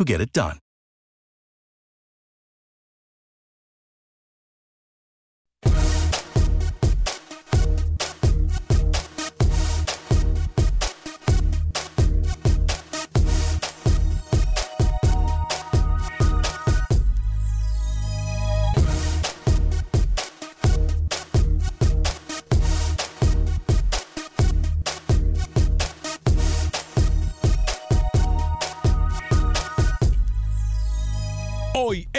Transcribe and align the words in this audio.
who 0.00 0.06
get 0.06 0.22
it 0.22 0.32
done. 0.32 0.60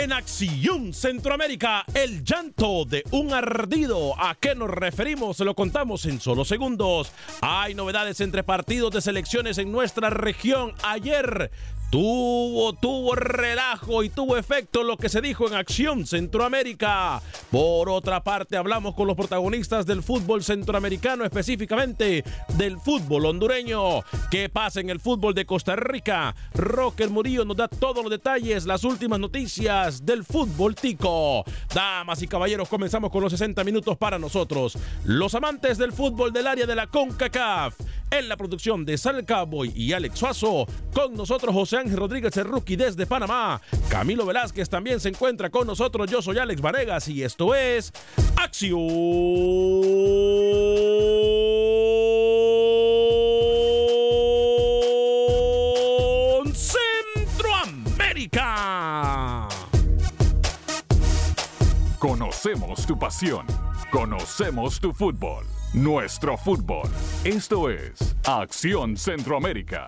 En 0.02 0.14
Acción 0.14 0.94
Centroamérica, 0.94 1.86
el 1.94 2.24
llanto 2.24 2.86
de 2.86 3.04
un 3.12 3.34
ardido. 3.34 4.20
¿A 4.20 4.34
qué 4.34 4.56
nos 4.56 4.72
referimos? 4.72 5.38
Se 5.38 5.46
lo 5.46 5.54
contamos 5.54 6.08
en 6.08 6.20
solo 6.20 6.44
segundos. 6.44 7.12
Hay 7.42 7.76
novedades 7.76 8.20
entre 8.20 8.44
partidos 8.44 8.92
de 8.94 9.02
selecciones 9.02 9.60
en 9.60 9.72
nuestra 9.72 10.10
región. 10.10 10.74
Ayer 10.84 11.52
tuvo, 11.92 12.72
tuvo 12.74 13.16
relajo 13.16 14.02
y 14.02 14.10
tuvo 14.10 14.38
efecto 14.38 14.82
lo 14.82 14.96
que 14.96 15.10
se 15.10 15.20
dijo 15.22 15.46
en 15.48 15.56
Acción 15.56 16.08
Centroamérica. 16.08 17.22
Por 17.52 17.90
otra 17.90 18.24
parte, 18.24 18.56
hablamos 18.56 18.96
con 18.96 19.08
los 19.08 19.18
protagonistas 19.18 19.86
del 19.86 20.02
fútbol 20.02 20.42
centroamericano, 20.42 21.26
específicamente 21.26 22.24
del 22.58 22.80
fútbol 22.80 23.26
hondureño. 23.26 24.04
¿Qué 24.32 24.48
pasa 24.48 24.80
en 24.80 24.90
el 24.90 25.02
fútbol 25.02 25.34
de 25.34 25.46
Costa 25.46 25.76
Rica? 25.76 26.34
Rocker 26.54 27.10
Murillo 27.10 27.44
nos 27.44 27.58
da 27.58 27.68
todos 27.68 28.02
los 28.02 28.10
detalles, 28.10 28.66
las 28.66 28.86
últimas 28.86 29.20
noticias 29.20 30.06
del 30.06 30.24
fútbol 30.24 30.76
tico. 30.76 31.44
Damas 31.76 32.22
y 32.22 32.28
caballeros, 32.28 32.70
comenzamos 32.70 33.12
con 33.12 33.22
los 33.22 33.34
60 33.34 33.66
minutos 33.66 33.98
para 33.98 34.18
nosotros, 34.18 34.78
los 35.04 35.36
amantes 35.36 35.78
del 35.78 35.92
fútbol 35.92 36.32
del 36.32 36.48
área 36.48 36.66
de 36.66 36.76
la 36.76 36.88
CONCACAF. 36.88 37.76
En 38.12 38.28
la 38.28 38.36
producción 38.36 38.84
de 38.84 38.98
Sal 38.98 39.26
Cowboy 39.26 39.72
y 39.74 39.94
Alex 39.94 40.20
Suazo, 40.20 40.68
con 40.94 41.14
nosotros 41.14 41.54
José 41.54 41.81
Ángel 41.82 41.98
Rodríguez 41.98 42.38
el 42.38 42.46
rookie 42.46 42.76
desde 42.76 43.08
Panamá. 43.08 43.60
Camilo 43.90 44.26
Velázquez 44.26 44.70
también 44.70 45.00
se 45.00 45.10
encuentra 45.10 45.50
con 45.50 45.66
nosotros. 45.66 46.10
Yo 46.10 46.22
soy 46.22 46.38
Alex 46.38 46.62
Vanegas 46.62 47.08
y 47.08 47.24
esto 47.24 47.56
es 47.56 47.92
Acción 48.38 48.88
Centroamérica. 56.54 59.48
Conocemos 61.98 62.86
tu 62.86 63.00
pasión. 63.00 63.48
Conocemos 63.92 64.80
tu 64.80 64.94
fútbol. 64.94 65.46
Nuestro 65.74 66.38
fútbol. 66.38 66.88
Esto 67.24 67.72
es 67.72 68.16
Acción 68.26 68.98
Centroamérica. 68.98 69.88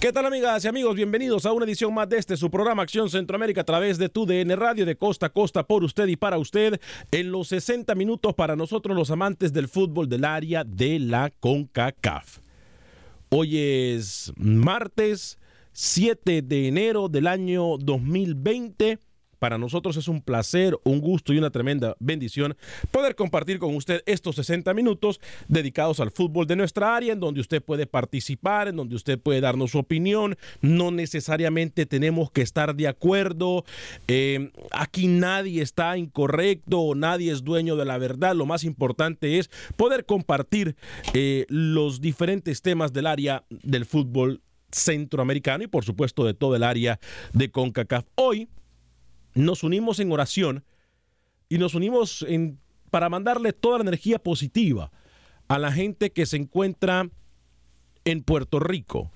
¿Qué 0.00 0.12
tal 0.12 0.26
amigas 0.26 0.64
y 0.64 0.68
amigos? 0.68 0.94
Bienvenidos 0.96 1.46
a 1.46 1.52
una 1.52 1.64
edición 1.64 1.92
más 1.92 2.08
de 2.08 2.18
este 2.18 2.36
su 2.36 2.50
programa 2.50 2.82
Acción 2.82 3.10
Centroamérica 3.10 3.60
a 3.60 3.64
través 3.64 3.98
de 3.98 4.08
tu 4.08 4.26
DN 4.26 4.56
Radio 4.56 4.86
de 4.86 4.96
costa 4.96 5.26
a 5.26 5.28
costa 5.30 5.66
por 5.66 5.84
usted 5.84 6.06
y 6.06 6.16
para 6.16 6.38
usted 6.38 6.80
en 7.10 7.30
los 7.30 7.48
60 7.48 7.94
minutos 7.94 8.34
para 8.34 8.56
nosotros 8.56 8.96
los 8.96 9.10
amantes 9.10 9.52
del 9.52 9.68
fútbol 9.68 10.08
del 10.08 10.24
área 10.24 10.64
de 10.64 10.98
la 10.98 11.30
CONCACAF. 11.40 12.38
Hoy 13.28 13.58
es 13.58 14.32
martes 14.36 15.38
7 15.72 16.42
de 16.42 16.68
enero 16.68 17.08
del 17.08 17.26
año 17.26 17.76
2020. 17.78 18.98
Para 19.38 19.58
nosotros 19.58 19.96
es 19.96 20.08
un 20.08 20.20
placer, 20.20 20.76
un 20.84 21.00
gusto 21.00 21.32
y 21.32 21.38
una 21.38 21.50
tremenda 21.50 21.96
bendición 22.00 22.56
poder 22.90 23.14
compartir 23.14 23.58
con 23.58 23.74
usted 23.74 24.02
estos 24.06 24.36
60 24.36 24.72
minutos 24.74 25.20
dedicados 25.48 26.00
al 26.00 26.10
fútbol 26.10 26.46
de 26.46 26.56
nuestra 26.56 26.96
área, 26.96 27.12
en 27.12 27.20
donde 27.20 27.40
usted 27.40 27.62
puede 27.62 27.86
participar, 27.86 28.68
en 28.68 28.76
donde 28.76 28.96
usted 28.96 29.18
puede 29.18 29.40
darnos 29.40 29.72
su 29.72 29.78
opinión. 29.78 30.36
No 30.60 30.90
necesariamente 30.90 31.86
tenemos 31.86 32.30
que 32.30 32.42
estar 32.42 32.74
de 32.74 32.88
acuerdo. 32.88 33.64
Eh, 34.08 34.50
aquí 34.72 35.06
nadie 35.06 35.62
está 35.62 35.96
incorrecto, 35.96 36.94
nadie 36.94 37.32
es 37.32 37.44
dueño 37.44 37.76
de 37.76 37.84
la 37.84 37.98
verdad. 37.98 38.34
Lo 38.34 38.46
más 38.46 38.64
importante 38.64 39.38
es 39.38 39.50
poder 39.76 40.04
compartir 40.04 40.76
eh, 41.14 41.46
los 41.48 42.00
diferentes 42.00 42.62
temas 42.62 42.92
del 42.92 43.06
área 43.06 43.44
del 43.50 43.84
fútbol 43.84 44.40
centroamericano 44.70 45.64
y 45.64 45.68
por 45.68 45.84
supuesto 45.84 46.24
de 46.24 46.34
todo 46.34 46.56
el 46.56 46.62
área 46.62 46.98
de 47.32 47.50
CONCACAF. 47.50 48.04
Hoy 48.14 48.48
nos 49.36 49.62
unimos 49.62 50.00
en 50.00 50.10
oración 50.10 50.64
y 51.48 51.58
nos 51.58 51.74
unimos 51.74 52.24
en, 52.28 52.58
para 52.90 53.08
mandarle 53.08 53.52
toda 53.52 53.78
la 53.78 53.82
energía 53.82 54.18
positiva 54.18 54.90
a 55.46 55.58
la 55.58 55.70
gente 55.70 56.10
que 56.10 56.26
se 56.26 56.36
encuentra 56.36 57.08
en 58.04 58.22
Puerto 58.22 58.58
Rico. 58.58 59.12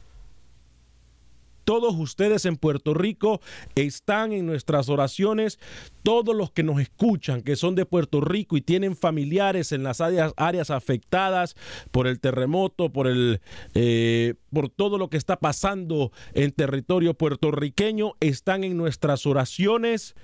Todos 1.70 1.94
ustedes 1.94 2.46
en 2.46 2.56
Puerto 2.56 2.94
Rico 2.94 3.40
están 3.76 4.32
en 4.32 4.44
nuestras 4.44 4.88
oraciones. 4.88 5.60
Todos 6.02 6.34
los 6.34 6.50
que 6.50 6.64
nos 6.64 6.80
escuchan, 6.80 7.42
que 7.42 7.54
son 7.54 7.76
de 7.76 7.86
Puerto 7.86 8.20
Rico 8.20 8.56
y 8.56 8.60
tienen 8.60 8.96
familiares 8.96 9.70
en 9.70 9.84
las 9.84 10.00
áreas, 10.00 10.70
afectadas 10.70 11.54
por 11.92 12.08
el 12.08 12.18
terremoto, 12.18 12.92
por, 12.92 13.06
el, 13.06 13.40
eh, 13.74 14.34
por 14.52 14.68
todo 14.68 14.98
lo 14.98 15.10
que 15.10 15.16
está 15.16 15.38
pasando 15.38 16.10
en 16.34 16.50
territorio 16.50 17.14
puertorriqueño, 17.14 18.14
están 18.18 18.64
en 18.64 18.76
nuestras 18.76 19.24
oraciones. 19.24 20.16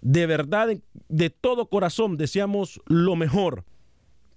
De 0.00 0.24
verdad, 0.24 0.68
de 1.10 1.28
todo 1.28 1.68
corazón, 1.68 2.16
deseamos 2.16 2.80
lo 2.86 3.14
mejor 3.14 3.66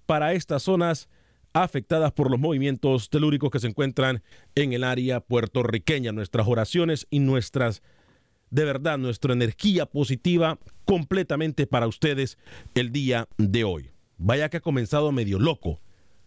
para 0.04 0.34
estas 0.34 0.64
zonas 0.64 1.08
afectadas 1.52 2.12
por 2.12 2.30
los 2.30 2.38
movimientos 2.38 3.10
telúricos 3.10 3.50
que 3.50 3.58
se 3.58 3.66
encuentran 3.66 4.22
en 4.54 4.72
el 4.72 4.84
área 4.84 5.20
puertorriqueña. 5.20 6.12
Nuestras 6.12 6.46
oraciones 6.46 7.06
y 7.10 7.20
nuestras, 7.20 7.82
de 8.50 8.64
verdad, 8.64 8.98
nuestra 8.98 9.32
energía 9.32 9.86
positiva 9.86 10.58
completamente 10.84 11.66
para 11.66 11.86
ustedes 11.86 12.38
el 12.74 12.92
día 12.92 13.28
de 13.38 13.64
hoy. 13.64 13.90
Vaya 14.18 14.48
que 14.48 14.58
ha 14.58 14.60
comenzado 14.60 15.12
medio 15.12 15.38
loco 15.38 15.80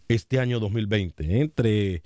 este 0.07 0.39
año 0.39 0.59
2020, 0.59 1.23
¿eh? 1.23 1.41
entre 1.41 2.03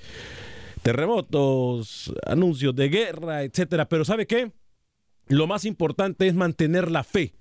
terremotos, 0.82 2.14
anuncios 2.26 2.76
de 2.76 2.90
guerra, 2.90 3.44
etcétera. 3.44 3.90
Pero 3.90 4.06
¿sabe 4.06 4.28
qué? 4.28 4.52
Lo 5.28 5.48
más 5.48 5.66
importante 5.66 6.28
es 6.28 6.36
mantener 6.36 6.90
la 6.90 7.04
fe 7.04 7.34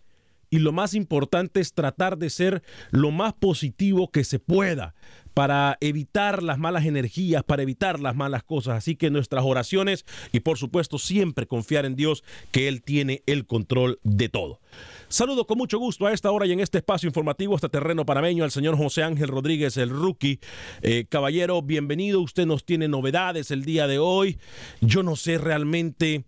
y 0.50 0.58
lo 0.58 0.72
más 0.72 0.94
importante 0.94 1.60
es 1.60 1.72
tratar 1.72 2.18
de 2.18 2.30
ser 2.30 2.62
lo 2.90 3.10
más 3.10 3.34
positivo 3.34 4.10
que 4.10 4.24
se 4.24 4.38
pueda 4.38 4.94
para 5.36 5.76
evitar 5.82 6.42
las 6.42 6.58
malas 6.58 6.86
energías, 6.86 7.44
para 7.44 7.62
evitar 7.62 8.00
las 8.00 8.16
malas 8.16 8.42
cosas. 8.42 8.78
Así 8.78 8.96
que 8.96 9.10
nuestras 9.10 9.44
oraciones 9.44 10.06
y 10.32 10.40
por 10.40 10.56
supuesto 10.56 10.98
siempre 10.98 11.46
confiar 11.46 11.84
en 11.84 11.94
Dios 11.94 12.24
que 12.52 12.68
Él 12.68 12.80
tiene 12.80 13.22
el 13.26 13.46
control 13.46 14.00
de 14.02 14.30
todo. 14.30 14.60
Saludo 15.08 15.46
con 15.46 15.58
mucho 15.58 15.78
gusto 15.78 16.06
a 16.06 16.12
esta 16.14 16.30
hora 16.30 16.46
y 16.46 16.52
en 16.52 16.60
este 16.60 16.78
espacio 16.78 17.06
informativo, 17.06 17.54
este 17.54 17.68
terreno 17.68 18.06
panameño, 18.06 18.44
al 18.44 18.50
señor 18.50 18.78
José 18.78 19.02
Ángel 19.02 19.28
Rodríguez, 19.28 19.76
el 19.76 19.90
rookie. 19.90 20.40
Eh, 20.80 21.04
caballero, 21.06 21.60
bienvenido. 21.60 22.22
Usted 22.22 22.46
nos 22.46 22.64
tiene 22.64 22.88
novedades 22.88 23.50
el 23.50 23.66
día 23.66 23.86
de 23.86 23.98
hoy. 23.98 24.38
Yo 24.80 25.02
no 25.02 25.16
sé 25.16 25.36
realmente 25.36 26.24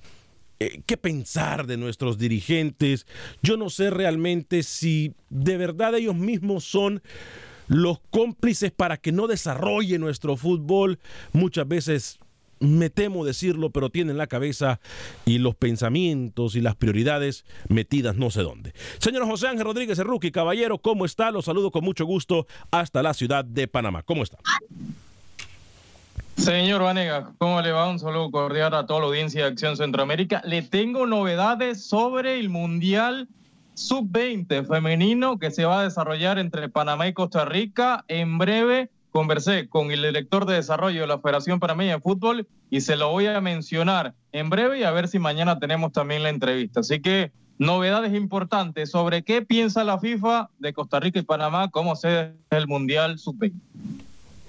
eh, 0.60 0.82
qué 0.86 0.96
pensar 0.96 1.66
de 1.66 1.76
nuestros 1.76 2.18
dirigentes. 2.18 3.06
Yo 3.42 3.56
no 3.56 3.70
sé 3.70 3.90
realmente 3.90 4.62
si 4.62 5.14
de 5.30 5.56
verdad 5.56 5.94
ellos 5.94 6.16
mismos 6.16 6.64
son 6.64 7.02
los 7.68 8.00
cómplices 8.10 8.72
para 8.72 8.96
que 8.96 9.12
no 9.12 9.26
desarrolle 9.26 9.98
nuestro 9.98 10.36
fútbol. 10.36 10.98
Muchas 11.32 11.68
veces 11.68 12.18
me 12.60 12.90
temo 12.90 13.24
decirlo, 13.24 13.70
pero 13.70 13.90
tienen 13.90 14.16
la 14.16 14.26
cabeza 14.26 14.80
y 15.24 15.38
los 15.38 15.54
pensamientos 15.54 16.56
y 16.56 16.60
las 16.60 16.74
prioridades 16.74 17.44
metidas 17.68 18.16
no 18.16 18.30
sé 18.30 18.42
dónde. 18.42 18.72
Señor 18.98 19.24
José 19.26 19.48
Ángel 19.48 19.64
Rodríguez, 19.64 19.98
rookie, 19.98 20.32
caballero, 20.32 20.78
¿cómo 20.78 21.04
está? 21.04 21.30
Lo 21.30 21.42
saludo 21.42 21.70
con 21.70 21.84
mucho 21.84 22.04
gusto 22.04 22.46
hasta 22.70 23.02
la 23.02 23.14
ciudad 23.14 23.44
de 23.44 23.68
Panamá. 23.68 24.02
¿Cómo 24.02 24.22
está? 24.22 24.38
Señor 26.38 26.82
Vanega, 26.82 27.32
¿cómo 27.38 27.60
le 27.60 27.72
va? 27.72 27.90
Un 27.90 27.98
saludo 27.98 28.30
cordial 28.30 28.72
a 28.72 28.86
toda 28.86 29.00
la 29.00 29.06
audiencia 29.06 29.42
de 29.42 29.50
Acción 29.50 29.76
Centroamérica. 29.76 30.40
Le 30.44 30.62
tengo 30.62 31.04
novedades 31.04 31.84
sobre 31.84 32.38
el 32.38 32.48
Mundial 32.48 33.28
Sub-20 33.74 34.64
femenino 34.64 35.40
que 35.40 35.50
se 35.50 35.64
va 35.64 35.80
a 35.80 35.82
desarrollar 35.82 36.38
entre 36.38 36.68
Panamá 36.68 37.08
y 37.08 37.12
Costa 37.12 37.44
Rica. 37.44 38.04
En 38.06 38.38
breve 38.38 38.88
conversé 39.10 39.68
con 39.68 39.90
el 39.90 40.00
director 40.00 40.46
de 40.46 40.54
desarrollo 40.54 41.00
de 41.00 41.06
la 41.08 41.18
Federación 41.18 41.58
Panameña 41.58 41.96
de 41.96 42.00
Fútbol 42.00 42.46
y 42.70 42.82
se 42.82 42.96
lo 42.96 43.10
voy 43.10 43.26
a 43.26 43.40
mencionar 43.40 44.14
en 44.30 44.48
breve 44.48 44.78
y 44.78 44.84
a 44.84 44.92
ver 44.92 45.08
si 45.08 45.18
mañana 45.18 45.58
tenemos 45.58 45.92
también 45.92 46.22
la 46.22 46.28
entrevista. 46.30 46.80
Así 46.80 47.00
que 47.00 47.32
novedades 47.58 48.14
importantes 48.14 48.92
sobre 48.92 49.24
qué 49.24 49.42
piensa 49.42 49.82
la 49.82 49.98
FIFA 49.98 50.50
de 50.60 50.72
Costa 50.72 51.00
Rica 51.00 51.18
y 51.18 51.22
Panamá, 51.22 51.68
cómo 51.68 51.96
se 51.96 52.32
el 52.50 52.68
Mundial 52.68 53.18
Sub-20 53.18 53.54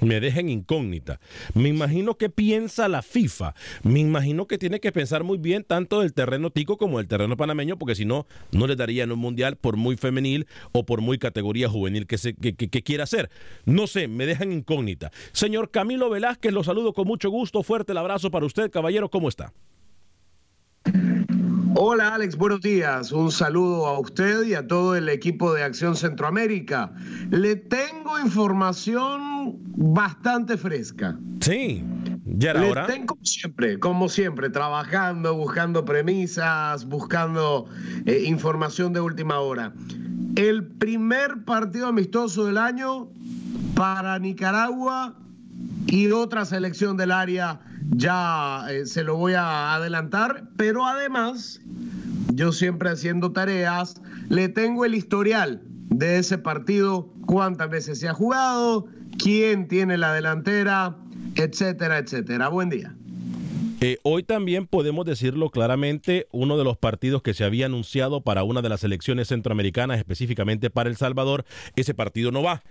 me 0.01 0.19
dejen 0.19 0.49
incógnita. 0.49 1.19
Me 1.53 1.69
imagino 1.69 2.15
que 2.15 2.29
piensa 2.29 2.87
la 2.87 3.01
FIFA. 3.01 3.53
Me 3.83 3.99
imagino 3.99 4.47
que 4.47 4.57
tiene 4.57 4.79
que 4.79 4.91
pensar 4.91 5.23
muy 5.23 5.37
bien 5.37 5.63
tanto 5.63 6.01
del 6.01 6.13
terreno 6.13 6.49
tico 6.49 6.77
como 6.77 6.97
del 6.97 7.07
terreno 7.07 7.37
panameño, 7.37 7.77
porque 7.77 7.95
si 7.95 8.05
no, 8.05 8.25
no 8.51 8.67
le 8.67 8.75
darían 8.75 9.11
un 9.11 9.19
mundial 9.19 9.55
por 9.55 9.77
muy 9.77 9.97
femenil 9.97 10.47
o 10.71 10.85
por 10.85 11.01
muy 11.01 11.17
categoría 11.17 11.69
juvenil 11.69 12.07
que, 12.07 12.17
se, 12.17 12.33
que, 12.33 12.55
que 12.55 12.83
quiera 12.83 13.03
hacer. 13.03 13.29
No 13.65 13.87
sé, 13.87 14.07
me 14.07 14.25
dejan 14.25 14.51
incógnita. 14.51 15.11
Señor 15.31 15.71
Camilo 15.71 16.09
Velázquez, 16.09 16.53
lo 16.53 16.63
saludo 16.63 16.93
con 16.93 17.07
mucho 17.07 17.29
gusto. 17.29 17.63
Fuerte 17.63 17.91
el 17.91 17.97
abrazo 17.97 18.31
para 18.31 18.45
usted, 18.45 18.71
caballero. 18.71 19.09
¿Cómo 19.09 19.29
está? 19.29 19.53
Hola 21.75 22.15
Alex, 22.15 22.35
buenos 22.35 22.61
días. 22.61 23.11
Un 23.11 23.31
saludo 23.31 23.85
a 23.87 23.99
usted 23.99 24.43
y 24.43 24.53
a 24.55 24.67
todo 24.67 24.95
el 24.95 25.07
equipo 25.07 25.53
de 25.53 25.63
Acción 25.63 25.95
Centroamérica. 25.95 26.91
Le 27.29 27.55
tengo 27.55 28.19
información 28.19 29.59
bastante 29.75 30.57
fresca. 30.57 31.17
Sí, 31.41 31.83
ya 32.25 32.51
era 32.51 32.61
Le 32.61 32.71
hora. 32.71 32.87
tengo 32.87 33.17
siempre, 33.21 33.79
como 33.79 34.09
siempre, 34.09 34.49
trabajando, 34.49 35.35
buscando 35.35 35.85
premisas, 35.85 36.85
buscando 36.85 37.67
eh, 38.05 38.23
información 38.25 38.91
de 38.91 39.01
última 39.01 39.39
hora. 39.39 39.73
El 40.35 40.65
primer 40.65 41.43
partido 41.45 41.87
amistoso 41.87 42.45
del 42.45 42.57
año 42.57 43.09
para 43.75 44.17
Nicaragua 44.19 45.15
y 45.87 46.11
otra 46.11 46.45
selección 46.45 46.97
del 46.97 47.11
área 47.11 47.59
ya 47.91 48.65
eh, 48.69 48.85
se 48.85 49.03
lo 49.03 49.15
voy 49.15 49.33
a 49.33 49.73
adelantar, 49.73 50.49
pero 50.57 50.85
además, 50.85 51.61
yo 52.33 52.51
siempre 52.51 52.89
haciendo 52.89 53.31
tareas, 53.31 54.01
le 54.29 54.49
tengo 54.49 54.85
el 54.85 54.95
historial 54.95 55.61
de 55.89 56.19
ese 56.19 56.37
partido, 56.37 57.11
cuántas 57.25 57.69
veces 57.69 57.99
se 57.99 58.07
ha 58.07 58.13
jugado, 58.13 58.87
quién 59.17 59.67
tiene 59.67 59.97
la 59.97 60.13
delantera, 60.13 60.95
etcétera, 61.35 61.97
etcétera. 61.97 62.47
Buen 62.49 62.69
día. 62.69 62.95
Eh, 63.81 63.97
hoy 64.03 64.23
también 64.23 64.67
podemos 64.67 65.05
decirlo 65.05 65.49
claramente, 65.49 66.27
uno 66.31 66.57
de 66.57 66.65
los 66.65 66.77
partidos 66.77 67.21
que 67.21 67.33
se 67.33 67.45
había 67.45 67.65
anunciado 67.65 68.21
para 68.21 68.43
una 68.43 68.61
de 68.61 68.67
las 68.67 68.83
elecciones 68.83 69.29
centroamericanas, 69.29 69.97
específicamente 69.97 70.69
para 70.69 70.89
El 70.89 70.97
Salvador, 70.97 71.45
ese 71.75 71.93
partido 71.93 72.31
no 72.31 72.43
va. 72.43 72.61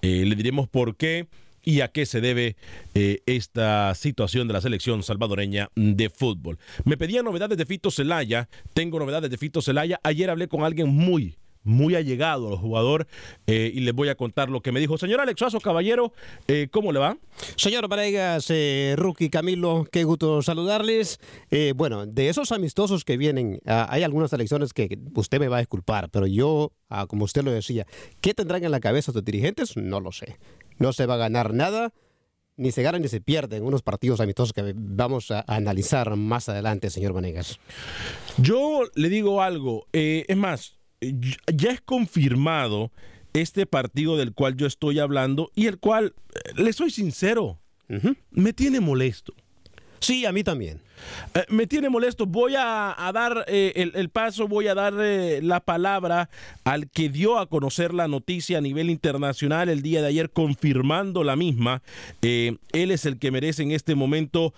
Eh, 0.00 0.24
le 0.26 0.34
diremos 0.34 0.66
por 0.66 0.96
qué 0.96 1.28
y 1.66 1.80
a 1.80 1.88
qué 1.88 2.06
se 2.06 2.22
debe 2.22 2.56
eh, 2.94 3.20
esta 3.26 3.94
situación 3.96 4.46
de 4.46 4.54
la 4.54 4.60
selección 4.62 5.02
salvadoreña 5.02 5.68
de 5.74 6.08
fútbol. 6.08 6.58
Me 6.84 6.96
pedían 6.96 7.24
novedades 7.24 7.58
de 7.58 7.66
Fito 7.66 7.90
Celaya, 7.90 8.48
tengo 8.72 9.00
novedades 9.00 9.28
de 9.28 9.36
Fito 9.36 9.60
Celaya. 9.60 9.98
Ayer 10.04 10.30
hablé 10.30 10.46
con 10.46 10.62
alguien 10.62 10.88
muy, 10.88 11.36
muy 11.64 11.96
allegado 11.96 12.48
al 12.48 12.56
jugador 12.56 13.08
eh, 13.48 13.72
y 13.74 13.80
les 13.80 13.92
voy 13.92 14.08
a 14.08 14.14
contar 14.14 14.48
lo 14.48 14.62
que 14.62 14.70
me 14.70 14.78
dijo. 14.78 14.96
Señor 14.96 15.20
Alexazo 15.20 15.60
Caballero, 15.60 16.12
eh, 16.46 16.68
¿cómo 16.70 16.92
le 16.92 17.00
va? 17.00 17.18
Señor 17.56 17.88
Varegas, 17.88 18.46
eh, 18.50 18.94
Rookie 18.96 19.28
Camilo, 19.28 19.86
qué 19.90 20.04
gusto 20.04 20.42
saludarles. 20.42 21.18
Eh, 21.50 21.72
bueno, 21.74 22.06
de 22.06 22.28
esos 22.28 22.52
amistosos 22.52 23.04
que 23.04 23.16
vienen, 23.16 23.60
ah, 23.66 23.88
hay 23.90 24.04
algunas 24.04 24.32
elecciones 24.32 24.72
que 24.72 24.96
usted 25.16 25.40
me 25.40 25.48
va 25.48 25.56
a 25.56 25.60
disculpar, 25.60 26.10
pero 26.10 26.28
yo, 26.28 26.70
ah, 26.88 27.06
como 27.08 27.24
usted 27.24 27.42
lo 27.42 27.50
decía, 27.50 27.86
¿qué 28.20 28.34
tendrán 28.34 28.62
en 28.62 28.70
la 28.70 28.78
cabeza 28.78 29.10
los 29.12 29.24
dirigentes? 29.24 29.76
No 29.76 29.98
lo 29.98 30.12
sé. 30.12 30.38
No 30.78 30.92
se 30.92 31.06
va 31.06 31.14
a 31.14 31.18
ganar 31.18 31.54
nada, 31.54 31.92
ni 32.56 32.72
se 32.72 32.82
gana 32.82 32.98
ni 32.98 33.08
se 33.08 33.20
pierde 33.20 33.56
en 33.56 33.64
unos 33.64 33.82
partidos 33.82 34.20
amistosos 34.20 34.52
que 34.52 34.72
vamos 34.74 35.30
a 35.30 35.44
analizar 35.46 36.16
más 36.16 36.48
adelante, 36.48 36.90
señor 36.90 37.12
Vanegas. 37.12 37.58
Yo 38.38 38.82
le 38.94 39.08
digo 39.08 39.42
algo, 39.42 39.86
eh, 39.92 40.24
es 40.28 40.36
más, 40.36 40.76
ya 41.00 41.70
es 41.70 41.80
confirmado 41.80 42.92
este 43.32 43.66
partido 43.66 44.16
del 44.16 44.32
cual 44.32 44.56
yo 44.56 44.66
estoy 44.66 44.98
hablando 44.98 45.50
y 45.54 45.66
el 45.66 45.78
cual, 45.78 46.14
eh, 46.34 46.52
le 46.56 46.72
soy 46.72 46.90
sincero, 46.90 47.60
me 48.30 48.52
tiene 48.52 48.80
molesto. 48.80 49.32
Sí, 50.00 50.24
a 50.26 50.32
mí 50.32 50.42
también. 50.42 50.80
Eh, 51.34 51.44
me 51.48 51.66
tiene 51.66 51.88
molesto. 51.88 52.26
Voy 52.26 52.54
a, 52.56 52.94
dar 53.12 53.44
eh, 53.48 53.90
el, 53.94 54.08
paso, 54.10 54.48
voy 54.48 54.68
a 54.68 54.74
dar 54.74 54.94
eh, 54.98 55.40
la 55.42 55.60
palabra 55.60 56.28
al 56.64 56.88
que 56.90 57.08
dio 57.08 57.38
a 57.38 57.46
conocer 57.46 57.94
la 57.94 58.08
noticia 58.08 58.58
a 58.58 58.60
nivel 58.60 58.90
internacional 58.90 59.68
el 59.68 59.82
día 59.82 60.02
de 60.02 60.08
ayer, 60.08 60.30
confirmando 60.30 61.24
la 61.24 61.36
misma. 61.36 61.82
Él 62.22 62.58
es 62.72 63.06
el 63.06 63.18
que 63.18 63.30
merece 63.30 63.62
en 63.62 63.72
este 63.72 63.94
momento 63.94 64.52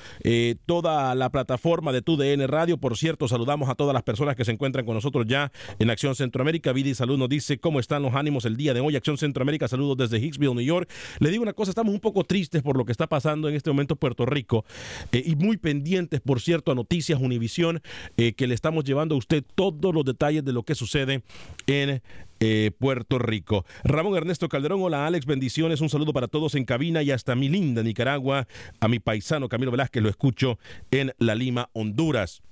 toda 0.66 1.14
la 1.14 1.30
plataforma 1.30 1.92
de 1.92 2.02
TUDN 2.02 2.48
Radio. 2.48 2.78
Por 2.78 2.96
cierto, 2.96 3.28
saludamos 3.28 3.68
a 3.68 3.74
todas 3.74 3.94
las 3.94 4.02
personas 4.02 4.36
que 4.36 4.44
se 4.44 4.52
encuentran 4.52 4.84
con 4.84 4.94
nosotros 4.94 5.26
ya 5.26 5.52
en 5.78 5.90
Acción 5.90 6.14
Centroamérica. 6.14 6.72
Vida 6.72 6.90
y 6.90 6.94
Salud 6.94 7.18
nos 7.18 7.28
dice 7.28 7.58
cómo 7.58 7.80
están 7.80 8.02
los 8.02 8.14
ánimos 8.14 8.44
el 8.44 8.56
día 8.56 8.74
de 8.74 8.80
hoy. 8.80 8.96
Acción 8.96 9.18
Centroamérica, 9.18 9.68
saludos 9.68 9.96
desde 9.96 10.24
Hicksville, 10.24 10.54
New 10.54 10.64
York. 10.64 10.90
Le 11.18 11.30
digo 11.30 11.42
una 11.42 11.52
cosa, 11.52 11.70
estamos 11.70 11.92
un 11.92 12.00
poco 12.00 12.24
tristes 12.24 12.62
por 12.62 12.76
lo 12.76 12.84
que 12.84 12.92
está 12.92 13.06
pasando 13.06 13.48
en 13.48 13.54
este 13.54 13.70
momento 13.70 13.94
en 13.94 13.98
Puerto 13.98 14.26
Rico 14.26 14.64
y 15.12 15.36
muy 15.36 15.56
pendientes, 15.56 16.20
por 16.28 16.42
cierto, 16.42 16.70
a 16.70 16.74
Noticias 16.74 17.18
Univisión, 17.18 17.80
eh, 18.18 18.34
que 18.34 18.46
le 18.46 18.54
estamos 18.54 18.84
llevando 18.84 19.14
a 19.14 19.18
usted 19.18 19.42
todos 19.54 19.94
los 19.94 20.04
detalles 20.04 20.44
de 20.44 20.52
lo 20.52 20.62
que 20.62 20.74
sucede 20.74 21.22
en 21.66 22.02
eh, 22.40 22.70
Puerto 22.78 23.18
Rico. 23.18 23.64
Ramón 23.82 24.14
Ernesto 24.14 24.46
Calderón, 24.46 24.82
hola 24.82 25.06
Alex, 25.06 25.24
bendiciones, 25.24 25.80
un 25.80 25.88
saludo 25.88 26.12
para 26.12 26.28
todos 26.28 26.54
en 26.54 26.66
cabina 26.66 27.02
y 27.02 27.12
hasta 27.12 27.34
mi 27.34 27.48
linda 27.48 27.82
Nicaragua, 27.82 28.46
a 28.78 28.88
mi 28.88 28.98
paisano 28.98 29.48
Camilo 29.48 29.70
Velázquez, 29.70 30.02
lo 30.02 30.10
escucho 30.10 30.58
en 30.90 31.14
La 31.18 31.34
Lima, 31.34 31.70
Honduras. 31.72 32.42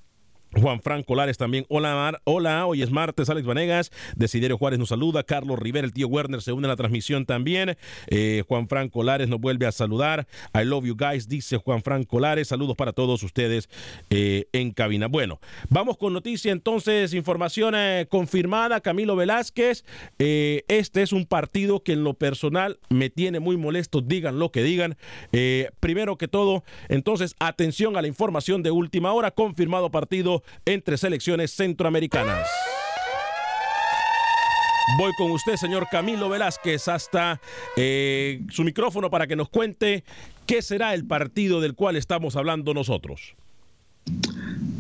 Juan 0.61 0.81
Franco 0.81 1.15
Lares 1.15 1.37
también. 1.37 1.67
Hola. 1.69 2.21
Hola, 2.25 2.67
hoy 2.67 2.83
es 2.83 2.91
martes. 2.91 3.31
Alex 3.31 3.47
Vanegas, 3.47 3.93
Desiderio 4.17 4.59
Juárez 4.59 4.79
nos 4.79 4.89
saluda. 4.89 5.23
Carlos 5.23 5.59
Rivera, 5.59 5.87
el 5.87 5.93
tío 5.93 6.09
Werner 6.09 6.43
se 6.43 6.53
une 6.53 6.67
a 6.67 6.71
la 6.71 6.77
transmisión 6.77 7.27
también. 7.27 7.77
Eh, 8.09 8.43
Juan 8.49 8.69
Franco 8.69 9.03
Lares 9.03 9.29
nos 9.29 9.41
vuelve 9.41 9.67
a 9.67 9.73
saludar. 9.73 10.27
I 10.55 10.65
love 10.65 10.85
you 10.85 10.97
guys, 10.97 11.29
dice 11.29 11.57
Juan 11.59 11.83
Franco 11.83 12.21
Lares. 12.21 12.49
Saludos 12.49 12.77
para 12.77 12.93
todos 12.93 13.23
ustedes 13.23 13.69
eh, 14.11 14.47
en 14.53 14.73
cabina. 14.73 15.09
Bueno, 15.09 15.41
vamos 15.69 15.97
con 15.97 16.13
noticia 16.13 16.53
entonces, 16.53 17.15
información 17.15 17.75
eh, 17.77 18.07
confirmada. 18.09 18.81
Camilo 18.81 19.17
Velázquez, 19.17 19.85
este 20.19 21.03
es 21.03 21.13
un 21.13 21.27
partido 21.27 21.83
que 21.83 21.93
en 21.93 22.05
lo 22.05 22.15
personal 22.15 22.79
me 22.89 23.11
tiene 23.11 23.41
muy 23.41 23.57
molesto, 23.57 24.01
digan 24.01 24.39
lo 24.39 24.51
que 24.51 24.63
digan. 24.63 24.97
Primero 25.81 26.17
que 26.17 26.29
todo, 26.29 26.65
entonces, 26.89 27.35
atención 27.39 27.97
a 27.97 28.03
la 28.03 28.09
información 28.09 28.63
de 28.63 28.71
última 28.71 29.13
hora, 29.13 29.31
confirmado 29.31 29.91
partido 29.91 30.43
entre 30.65 30.97
selecciones 30.97 31.55
centroamericanas. 31.55 32.49
Voy 34.99 35.13
con 35.19 35.33
usted, 35.33 35.57
señor 35.57 35.89
Camilo 35.91 36.29
Velázquez, 36.29 36.87
hasta 36.87 37.41
eh, 37.77 38.41
su 38.51 38.63
micrófono 38.63 39.11
para 39.11 39.27
que 39.27 39.35
nos 39.35 39.49
cuente 39.49 40.05
qué 40.47 40.63
será 40.63 40.95
el 40.95 41.07
partido 41.07 41.61
del 41.61 41.75
cual 41.75 41.97
estamos 41.97 42.37
hablando 42.37 42.73
nosotros. 42.73 43.35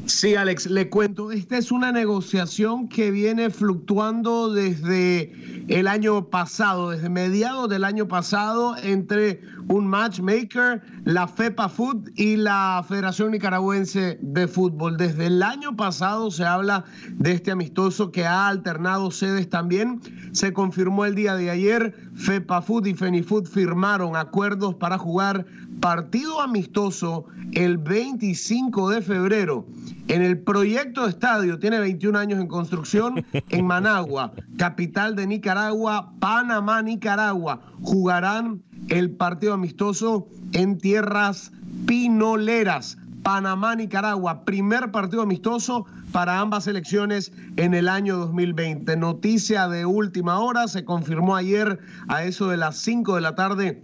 Sí, 0.07 0.37
Alex, 0.37 0.67
le 0.71 0.89
cuento, 0.89 1.33
esta 1.33 1.59
es 1.59 1.73
una 1.73 1.91
negociación 1.91 2.89
que 2.89 3.11
viene 3.11 3.51
fluctuando 3.51 4.53
desde 4.53 5.33
el 5.67 5.89
año 5.89 6.31
pasado, 6.31 6.91
desde 6.91 7.09
mediados 7.09 7.69
del 7.69 7.83
año 7.83 8.07
pasado, 8.07 8.77
entre 8.81 9.41
un 9.67 9.89
matchmaker, 9.89 10.81
la 11.05 11.27
FEPA 11.27 11.69
Food 11.69 12.11
y 12.15 12.37
la 12.37 12.85
Federación 12.89 13.33
Nicaragüense 13.33 14.19
de 14.23 14.47
Fútbol. 14.47 14.97
Desde 14.97 15.27
el 15.27 15.43
año 15.43 15.75
pasado 15.75 16.31
se 16.31 16.45
habla 16.45 16.85
de 17.11 17.33
este 17.33 17.51
amistoso 17.51 18.13
que 18.13 18.25
ha 18.27 18.47
alternado 18.47 19.11
sedes 19.11 19.51
también. 19.51 20.01
Se 20.31 20.53
confirmó 20.53 21.05
el 21.05 21.17
día 21.17 21.35
de 21.35 21.51
ayer, 21.51 21.97
FEPA 22.15 22.63
Food 22.63 22.87
y 22.87 22.95
FENIFUT 22.95 23.49
firmaron 23.49 24.15
acuerdos 24.15 24.77
para 24.77 24.99
jugar 24.99 25.47
partido 25.81 26.41
amistoso 26.41 27.27
el 27.53 27.79
25 27.79 28.91
de 28.91 29.03
febrero 29.03 29.67
en 30.09 30.23
el 30.23 30.39
proyecto 30.39 31.05
de 31.05 31.11
estadio, 31.11 31.59
tiene 31.59 31.81
21 31.81 32.19
años 32.19 32.41
en 32.41 32.47
construcción, 32.47 33.25
en 33.51 33.67
Managua, 33.67 34.33
capital 34.57 35.17
de 35.17 35.27
Nicaragua, 35.27 36.13
Panamá, 36.21 36.83
Nicaragua. 36.83 37.61
Jugarán 37.83 38.63
el 38.89 39.11
partido 39.11 39.55
amistoso 39.55 40.29
en 40.53 40.79
tierras 40.79 41.53
pinoleras. 41.87 42.99
Panamá, 43.23 43.75
Nicaragua, 43.75 44.45
primer 44.45 44.93
partido 44.93 45.23
amistoso 45.23 45.85
para 46.13 46.39
ambas 46.39 46.69
elecciones 46.69 47.33
en 47.57 47.75
el 47.75 47.89
año 47.89 48.17
2020. 48.19 48.97
Noticia 48.97 49.67
de 49.67 49.85
última 49.85 50.39
hora, 50.39 50.69
se 50.69 50.85
confirmó 50.85 51.35
ayer 51.35 51.81
a 52.07 52.23
eso 52.23 52.49
de 52.49 52.57
las 52.57 52.79
5 52.79 53.17
de 53.17 53.21
la 53.21 53.35
tarde, 53.35 53.83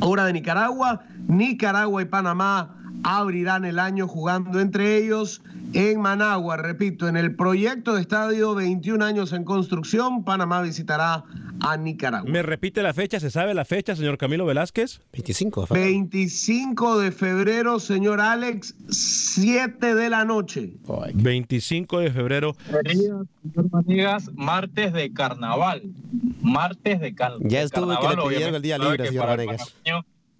hora 0.00 0.24
de 0.24 0.32
Nicaragua. 0.32 1.04
Nicaragua 1.28 2.02
y 2.02 2.06
Panamá 2.06 2.74
abrirán 3.04 3.64
el 3.64 3.78
año 3.78 4.08
jugando 4.08 4.60
entre 4.60 4.96
ellos 4.96 5.42
en 5.72 6.00
Managua. 6.00 6.56
Repito, 6.56 7.06
en 7.06 7.16
el 7.16 7.34
proyecto 7.34 7.94
de 7.94 8.00
estadio 8.00 8.54
21 8.54 9.04
años 9.04 9.32
en 9.32 9.44
construcción, 9.44 10.24
Panamá 10.24 10.62
visitará 10.62 11.24
a 11.60 11.76
Nicaragua. 11.76 12.30
¿Me 12.30 12.42
repite 12.42 12.82
la 12.82 12.94
fecha? 12.94 13.20
¿Se 13.20 13.30
sabe 13.30 13.52
la 13.52 13.64
fecha, 13.64 13.94
señor 13.94 14.16
Camilo 14.16 14.46
Velázquez? 14.46 15.00
25 15.12 15.62
de 15.62 15.66
febrero. 15.66 15.86
25 15.86 16.98
de 16.98 17.12
febrero, 17.12 17.80
señor 17.80 18.20
Alex, 18.20 18.74
7 18.88 19.94
de 19.94 20.10
la 20.10 20.24
noche. 20.24 20.72
25 21.14 22.00
de 22.00 22.10
febrero. 22.10 22.56
Amigas, 23.72 24.30
martes 24.34 24.92
de 24.92 25.12
carnaval. 25.12 25.82
Martes 26.40 27.00
de, 27.00 27.14
cal 27.14 27.34
ya 27.40 27.62
estuvo 27.62 27.88
carnaval. 27.88 28.16
que 28.16 28.22
le 28.22 28.28
pidieron 28.28 28.54
el 28.54 28.62
día 28.62 28.78
libre, 28.78 29.06
señor 29.08 29.26
Vanegas 29.26 29.74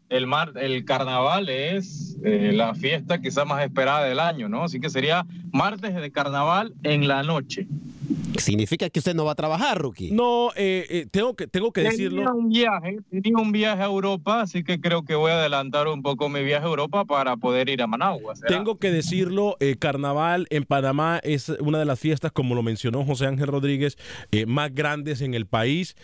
el, 0.08 0.26
mar, 0.26 0.52
el 0.56 0.84
carnaval 0.84 1.48
es 1.48 2.16
eh, 2.24 2.52
la 2.54 2.74
fiesta 2.74 3.20
quizá 3.20 3.44
más 3.44 3.62
esperada 3.62 4.04
del 4.04 4.20
año, 4.20 4.48
¿no? 4.48 4.64
Así 4.64 4.80
que 4.80 4.90
sería 4.90 5.26
martes 5.52 5.94
de 5.94 6.10
carnaval 6.10 6.74
en 6.82 7.08
la 7.08 7.22
noche. 7.22 7.66
¿Significa 8.38 8.88
que 8.90 9.00
usted 9.00 9.14
no 9.14 9.25
va 9.25 9.32
a 9.32 9.34
trabajar, 9.34 9.78
Rookie? 9.78 10.10
No, 10.12 10.50
eh, 10.56 10.87
eh, 10.88 11.06
tengo 11.10 11.34
que, 11.34 11.46
tengo 11.46 11.72
que 11.72 11.82
decirlo. 11.82 12.22
Tenía 12.22 12.32
un 12.32 12.48
viaje, 12.48 12.98
tenía 13.10 13.38
un 13.38 13.52
viaje 13.52 13.82
a 13.82 13.87
Europa, 13.87 14.42
así 14.42 14.64
que 14.64 14.80
creo 14.80 15.04
que 15.04 15.14
voy 15.14 15.30
a 15.30 15.34
adelantar 15.34 15.88
un 15.88 16.02
poco 16.02 16.28
mi 16.28 16.42
viaje 16.42 16.64
a 16.64 16.68
Europa 16.68 17.04
para 17.04 17.37
poder 17.37 17.68
ir 17.68 17.82
a 17.82 17.87
Managua. 17.87 18.34
Tengo 18.46 18.76
que 18.76 18.90
decirlo, 18.90 19.56
Carnaval 19.78 20.46
en 20.50 20.64
Panamá 20.64 21.20
es 21.22 21.48
una 21.60 21.78
de 21.78 21.84
las 21.84 21.98
fiestas, 21.98 22.32
como 22.32 22.54
lo 22.54 22.62
mencionó 22.62 23.04
José 23.04 23.26
Ángel 23.26 23.48
Rodríguez, 23.48 23.96
más 24.46 24.75
grandes 24.75 25.20
en 25.20 25.34
el 25.34 25.46
país. 25.46 25.96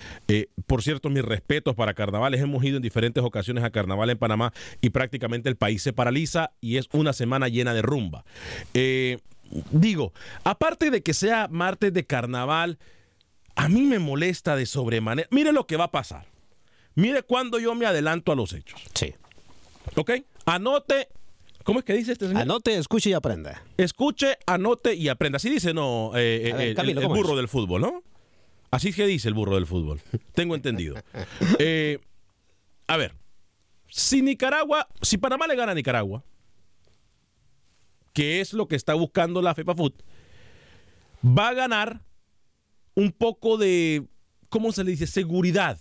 por 0.67 0.83
cierto, 0.83 1.11
mis 1.11 1.25
respetos 1.25 1.75
para 1.75 1.95
Carnavales. 1.95 2.41
Hemos 2.41 2.65
ido 2.65 2.77
en 2.77 2.83
diferentes 2.83 3.23
ocasiones 3.23 3.65
a 3.65 3.71
Carnaval 3.71 4.11
en 4.11 4.19
Panamá 4.19 4.53
y 4.81 4.91
prácticamente 4.91 5.49
el 5.49 5.57
país 5.57 5.83
se 5.83 5.93
paraliza 5.93 6.53
y 6.61 6.77
es 6.77 6.89
una 6.93 7.13
semana 7.13 7.49
llena 7.49 7.75
de 7.75 7.83
rumba. 7.83 8.25
Eh, 9.55 9.63
digo, 9.71 10.13
aparte 10.45 10.91
de 10.91 11.03
que 11.03 11.15
sea 11.15 11.49
martes 11.49 11.93
de 11.93 12.05
carnaval, 12.05 12.79
a 13.57 13.69
mí 13.69 13.83
me 13.83 13.99
molesta 13.99 14.57
de 14.57 14.67
sobremanera. 14.67 15.29
Mire 15.31 15.53
lo 15.53 15.67
que 15.67 15.77
va 15.77 15.85
a 15.85 15.91
pasar. 15.91 16.27
Mire 16.95 17.23
cuando 17.23 17.59
yo 17.59 17.75
me 17.75 17.87
adelanto 17.87 18.33
a 18.33 18.37
los 18.37 18.53
hechos. 18.53 18.81
Sí. 18.95 19.15
¿Ok? 19.97 20.13
Anote. 20.47 21.09
¿Cómo 21.65 21.79
es 21.79 21.85
que 21.85 21.95
dice 21.95 22.13
este 22.13 22.27
señor? 22.27 22.43
Anote, 22.43 22.77
escuche 22.77 23.11
y 23.11 23.15
aprenda. 23.15 23.63
Escuche, 23.79 24.37
anote 24.47 24.95
y 24.95 25.09
aprenda. 25.09 25.37
Así 25.37 25.49
dice, 25.49 25.73
no, 25.73 26.13
eh, 26.15 26.53
eh, 26.55 26.75
el, 26.77 27.09
burro 27.09 27.37
del 27.37 27.49
fútbol, 27.49 27.81
¿no? 27.81 28.03
Así 28.71 28.91
es 28.91 28.97
que 28.97 29.07
dice 29.07 29.29
el 29.29 29.35
burro 29.35 29.55
del 29.55 29.67
fútbol. 29.67 30.01
Tengo 30.35 30.55
entendido. 30.55 30.97
a 32.87 32.97
ver, 32.97 33.15
si 33.89 34.21
Nicaragua, 34.21 34.89
si 35.01 35.17
Panamá 35.17 35.47
le 35.47 35.57
gana 35.57 35.73
a 35.73 35.75
Nicaragua, 35.75 36.23
que 38.15 38.41
es 38.41 38.55
lo 38.55 38.69
que 38.69 38.77
está 38.77 38.95
buscando 38.95 39.43
la 39.43 39.55
FEPA 39.55 39.75
Food, 39.75 39.93
va 41.23 41.49
a 41.49 41.55
ganar 41.55 42.01
un 42.95 43.13
poco 43.13 43.59
de, 43.59 44.07
¿cómo 44.49 44.73
se 44.73 44.85
le 44.85 44.93
dice? 44.93 45.07
Seguridad. 45.07 45.79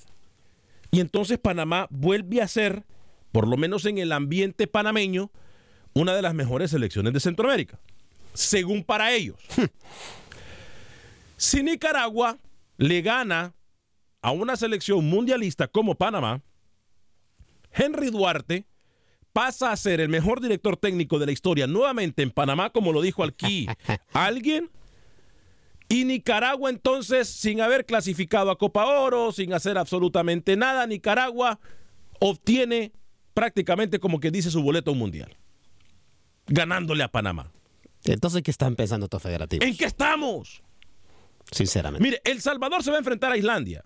Y 0.91 0.99
entonces 0.99 1.37
Panamá 1.37 1.87
vuelve 1.89 2.41
a 2.41 2.47
ser, 2.47 2.83
por 3.31 3.47
lo 3.47 3.55
menos 3.55 3.85
en 3.85 3.99
el 3.99 4.11
ambiente 4.11 4.67
panameño, 4.67 5.31
una 5.93 6.15
de 6.15 6.23
las 6.23 6.33
mejores 6.33 6.71
selecciones 6.71 7.13
de 7.13 7.19
Centroamérica, 7.19 7.79
según 8.33 8.83
para 8.83 9.13
ellos. 9.13 9.37
si 11.37 11.61
Nicaragua 11.61 12.39
le 12.77 13.01
gana 13.01 13.53
a 14.21 14.31
una 14.31 14.55
selección 14.55 15.05
mundialista 15.05 15.67
como 15.67 15.95
Panamá, 15.95 16.41
Henry 17.71 18.09
Duarte 18.09 18.65
pasa 19.33 19.71
a 19.71 19.77
ser 19.77 19.99
el 19.99 20.09
mejor 20.09 20.39
director 20.39 20.77
técnico 20.77 21.19
de 21.19 21.25
la 21.25 21.31
historia 21.31 21.67
nuevamente 21.67 22.21
en 22.23 22.31
Panamá, 22.31 22.69
como 22.69 22.93
lo 22.93 23.01
dijo 23.01 23.23
aquí 23.23 23.67
alguien. 24.13 24.69
Y 25.89 26.05
Nicaragua 26.05 26.69
entonces, 26.69 27.27
sin 27.27 27.59
haber 27.59 27.85
clasificado 27.85 28.49
a 28.49 28.57
Copa 28.57 28.85
Oro, 28.85 29.31
sin 29.31 29.53
hacer 29.53 29.77
absolutamente 29.77 30.55
nada, 30.55 30.87
Nicaragua 30.87 31.59
obtiene 32.19 32.93
prácticamente 33.33 33.99
como 33.99 34.19
que 34.19 34.31
dice 34.31 34.49
su 34.49 34.61
boleto 34.61 34.93
mundial, 34.95 35.35
ganándole 36.47 37.03
a 37.03 37.09
Panamá. 37.09 37.51
Entonces, 38.05 38.41
¿qué 38.43 38.51
están 38.51 38.75
pensando 38.75 39.05
estos 39.05 39.21
federativos? 39.21 39.65
¿En 39.65 39.75
qué 39.75 39.85
estamos? 39.85 40.61
Sinceramente. 41.51 42.03
Mire, 42.03 42.21
El 42.23 42.41
Salvador 42.41 42.83
se 42.83 42.89
va 42.89 42.97
a 42.97 42.99
enfrentar 42.99 43.31
a 43.31 43.37
Islandia, 43.37 43.83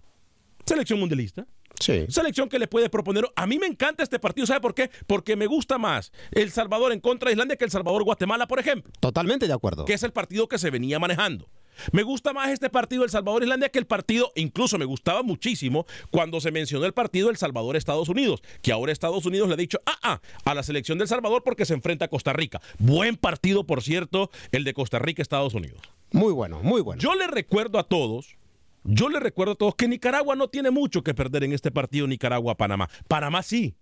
selección 0.65 0.99
mundialista. 0.99 1.45
Sí. 1.79 2.05
Selección 2.09 2.49
que 2.49 2.59
le 2.59 2.67
puede 2.67 2.89
proponer. 2.89 3.25
A 3.35 3.45
mí 3.45 3.59
me 3.59 3.67
encanta 3.67 4.03
este 4.03 4.19
partido, 4.19 4.47
¿sabe 4.47 4.61
por 4.61 4.73
qué? 4.73 4.89
Porque 5.05 5.35
me 5.35 5.45
gusta 5.45 5.77
más 5.77 6.11
El 6.31 6.51
Salvador 6.51 6.91
en 6.91 6.99
contra 6.99 7.29
de 7.29 7.33
Islandia 7.33 7.57
que 7.57 7.65
El 7.65 7.71
Salvador-Guatemala, 7.71 8.47
por 8.47 8.59
ejemplo. 8.59 8.91
Totalmente 8.99 9.47
de 9.47 9.53
acuerdo. 9.53 9.85
Que 9.85 9.93
es 9.93 10.03
el 10.03 10.11
partido 10.11 10.47
que 10.47 10.57
se 10.57 10.69
venía 10.69 10.99
manejando. 10.99 11.49
Me 11.91 12.03
gusta 12.03 12.33
más 12.33 12.49
este 12.49 12.69
partido 12.69 13.03
El 13.03 13.09
Salvador-Islandia 13.09 13.69
que 13.69 13.79
el 13.79 13.85
partido, 13.85 14.31
incluso 14.35 14.77
me 14.77 14.85
gustaba 14.85 15.23
muchísimo 15.23 15.85
cuando 16.09 16.41
se 16.41 16.51
mencionó 16.51 16.85
el 16.85 16.93
partido 16.93 17.29
El 17.29 17.37
Salvador-Estados 17.37 18.09
Unidos, 18.09 18.41
que 18.61 18.71
ahora 18.71 18.91
Estados 18.91 19.25
Unidos 19.25 19.47
le 19.47 19.53
ha 19.53 19.57
dicho, 19.57 19.79
ah, 19.85 19.99
ah, 20.01 20.21
a 20.45 20.53
la 20.53 20.63
selección 20.63 20.97
del 20.97 21.07
Salvador 21.07 21.43
porque 21.43 21.65
se 21.65 21.73
enfrenta 21.73 22.05
a 22.05 22.07
Costa 22.07 22.33
Rica. 22.33 22.61
Buen 22.79 23.15
partido, 23.15 23.65
por 23.65 23.83
cierto, 23.83 24.31
el 24.51 24.63
de 24.63 24.73
Costa 24.73 24.99
Rica-Estados 24.99 25.53
Unidos. 25.53 25.81
Muy 26.11 26.33
bueno, 26.33 26.61
muy 26.63 26.81
bueno. 26.81 27.01
Yo 27.01 27.15
le 27.15 27.27
recuerdo 27.27 27.79
a 27.79 27.83
todos 27.83 28.37
yo 28.87 29.09
les 29.09 29.21
recuerdo 29.21 29.53
a 29.53 29.55
todos 29.55 29.75
que 29.75 29.87
Nicaragua 29.87 30.35
no 30.35 30.47
tiene 30.47 30.71
mucho 30.71 31.03
que 31.03 31.13
perder 31.13 31.43
en 31.43 31.51
este 31.51 31.71
partido 31.71 32.07
Nicaragua-Panamá. 32.07 32.89
Panamá 33.07 33.43
sí. 33.43 33.75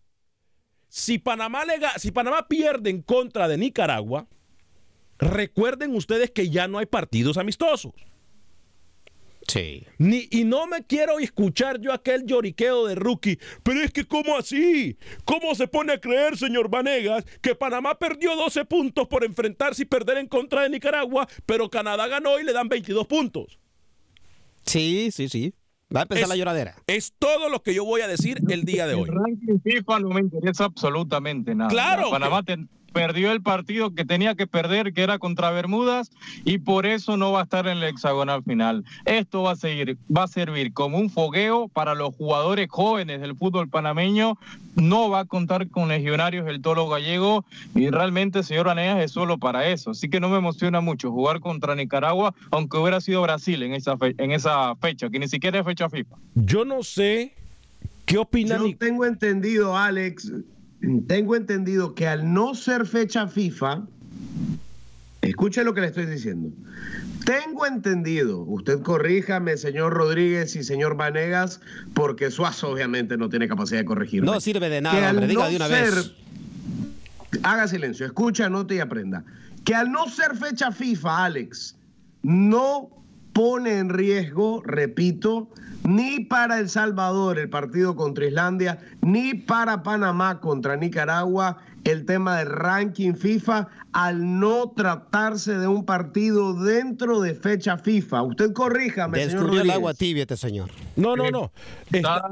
Si 0.89 1.19
Panamá, 1.19 1.63
si 1.97 2.11
Panamá 2.11 2.47
pierde 2.47 2.89
en 2.89 3.03
contra 3.03 3.47
de 3.47 3.57
Nicaragua, 3.57 4.27
recuerden 5.19 5.95
ustedes 5.95 6.31
que 6.31 6.49
ya 6.49 6.67
no 6.67 6.79
hay 6.79 6.87
partidos 6.87 7.37
amistosos. 7.37 7.93
Sí. 9.47 9.85
Ni, 9.99 10.27
y 10.31 10.43
no 10.43 10.65
me 10.65 10.85
quiero 10.87 11.19
escuchar 11.19 11.79
yo 11.79 11.93
aquel 11.93 12.25
lloriqueo 12.25 12.87
de 12.87 12.95
rookie. 12.95 13.37
Pero 13.61 13.81
es 13.81 13.91
que, 13.91 14.05
¿cómo 14.05 14.35
así? 14.35 14.97
¿Cómo 15.23 15.53
se 15.53 15.67
pone 15.67 15.93
a 15.93 16.01
creer, 16.01 16.35
señor 16.35 16.67
Vanegas, 16.67 17.25
que 17.43 17.53
Panamá 17.53 17.99
perdió 17.99 18.35
12 18.35 18.65
puntos 18.65 19.07
por 19.07 19.23
enfrentarse 19.23 19.83
y 19.83 19.85
perder 19.85 20.17
en 20.17 20.27
contra 20.27 20.63
de 20.63 20.69
Nicaragua, 20.69 21.27
pero 21.45 21.69
Canadá 21.69 22.07
ganó 22.07 22.39
y 22.39 22.43
le 22.43 22.53
dan 22.53 22.69
22 22.69 23.05
puntos? 23.05 23.59
Sí, 24.65 25.09
sí, 25.11 25.29
sí. 25.29 25.53
Va 25.95 26.01
a 26.01 26.03
empezar 26.03 26.27
la 26.27 26.35
lloradera. 26.35 26.75
Es 26.87 27.13
todo 27.17 27.47
lo 27.49 27.61
que 27.61 27.73
yo 27.73 27.85
voy 27.85 28.01
a 28.01 28.07
decir 28.07 28.39
el 28.49 28.63
día 28.63 28.87
de 28.87 28.95
hoy. 28.95 29.07
El 29.09 29.15
ranking 29.15 29.59
FIFA 29.63 29.99
no 29.99 30.09
me 30.09 30.21
interesa 30.21 30.65
absolutamente 30.65 31.53
nada. 31.53 31.69
Claro. 31.69 32.09
Panamá 32.09 32.43
perdió 32.95 33.33
el 33.33 33.41
partido 33.41 33.93
que 33.93 34.05
tenía 34.05 34.35
que 34.35 34.47
perder, 34.47 34.93
que 34.93 35.03
era 35.03 35.19
contra 35.19 35.51
Bermudas, 35.51 36.11
y 36.45 36.59
por 36.59 36.85
eso 36.85 37.17
no 37.17 37.33
va 37.33 37.41
a 37.41 37.43
estar 37.43 37.67
en 37.67 37.79
el 37.79 37.83
hexagonal 37.83 38.41
final. 38.41 38.85
Esto 39.03 39.43
va 39.43 39.51
a 39.51 39.55
seguir, 39.57 39.97
va 40.09 40.23
a 40.23 40.27
servir 40.29 40.71
como 40.71 40.97
un 40.97 41.09
fogueo 41.09 41.67
para 41.67 41.93
los 41.93 42.15
jugadores 42.15 42.69
jóvenes 42.69 43.19
del 43.19 43.35
fútbol 43.35 43.67
panameño. 43.67 44.37
No 44.75 45.09
va 45.09 45.19
a 45.19 45.25
contar 45.25 45.67
con 45.67 45.89
legionarios 45.89 46.45
del 46.45 46.61
toro 46.61 46.87
gallego, 46.87 47.43
y 47.75 47.89
realmente, 47.89 48.43
señor 48.43 48.69
Aneas, 48.69 49.03
es 49.03 49.11
solo 49.11 49.39
para 49.39 49.67
eso. 49.67 49.91
Así 49.91 50.09
que 50.09 50.21
no 50.21 50.29
me 50.29 50.37
emociona 50.37 50.79
mucho 50.79 51.11
jugar 51.11 51.41
contra 51.41 51.75
Nicaragua, 51.75 52.33
aunque 52.49 52.77
hubiera 52.77 53.01
sido 53.01 53.21
Brasil 53.23 53.61
en 53.61 53.73
esa, 53.73 53.97
en 53.99 54.31
esa 54.31 54.73
fecha, 54.77 55.09
que 55.09 55.19
ni 55.19 55.27
siquiera 55.27 55.59
es 55.59 55.65
fecha 55.65 55.89
FIFA. 55.89 56.15
Yo 56.35 56.63
no 56.63 56.81
sé 56.81 57.33
qué 58.05 58.19
opinan. 58.19 58.65
Yo 58.65 58.77
tengo 58.77 59.03
entendido, 59.03 59.75
Alex, 59.75 60.31
tengo 61.07 61.35
entendido 61.35 61.95
que 61.95 62.07
al 62.07 62.33
no 62.33 62.53
ser 62.55 62.85
fecha 62.85 63.27
FIFA, 63.27 63.83
Escuche 65.21 65.63
lo 65.63 65.73
que 65.73 65.81
le 65.81 65.87
estoy 65.87 66.05
diciendo. 66.05 66.49
Tengo 67.25 67.65
entendido, 67.65 68.41
usted 68.41 68.83
corríjame, 68.83 69.57
señor 69.57 69.91
Rodríguez 69.93 70.55
y 70.55 70.63
señor 70.63 70.95
Vanegas, 70.97 71.61
porque 71.95 72.29
Suazo 72.29 72.69
obviamente 72.69 73.17
no 73.17 73.27
tiene 73.27 73.47
capacidad 73.47 73.79
de 73.79 73.85
corregirme. 73.85 74.27
No 74.31 74.39
sirve 74.39 74.69
de 74.69 74.81
nada, 74.81 75.09
hombre, 75.09 75.25
diga 75.27 75.45
no 75.45 75.49
de 75.49 75.55
una 75.55 75.67
ser- 75.67 75.95
vez. 75.95 76.11
Haga 77.41 77.67
silencio, 77.67 78.05
escucha, 78.05 78.45
anote 78.45 78.75
y 78.75 78.79
aprenda. 78.79 79.23
Que 79.63 79.73
al 79.73 79.91
no 79.91 80.07
ser 80.09 80.35
fecha 80.37 80.71
FIFA, 80.71 81.25
Alex, 81.25 81.75
no 82.21 82.89
pone 83.35 83.79
en 83.79 83.89
riesgo, 83.89 84.63
repito, 84.63 85.49
ni 85.83 86.21
para 86.21 86.57
El 86.57 86.69
Salvador 86.69 87.37
el 87.37 87.49
partido 87.49 87.93
contra 87.93 88.25
Islandia, 88.25 88.79
ni 89.01 89.33
para 89.33 89.83
Panamá 89.83 90.39
contra 90.39 90.77
Nicaragua 90.77 91.57
el 91.83 92.05
tema 92.05 92.37
del 92.37 92.47
ranking 92.47 93.13
FIFA 93.13 93.67
al 93.91 94.39
no 94.39 94.71
tratarse 94.71 95.57
de 95.57 95.67
un 95.67 95.85
partido 95.85 96.53
dentro 96.53 97.19
de 97.19 97.35
fecha 97.35 97.77
FIFA. 97.77 98.23
Usted 98.23 98.53
corríjame, 98.53 99.19
señor 99.19 99.31
Descubrió 99.33 99.61
el 99.63 99.69
agua 99.69 99.93
tibia 99.93 100.21
este 100.23 100.37
señor. 100.37 100.71
No, 100.95 101.17
no, 101.17 101.29
no. 101.29 101.51
Está, 101.91 102.23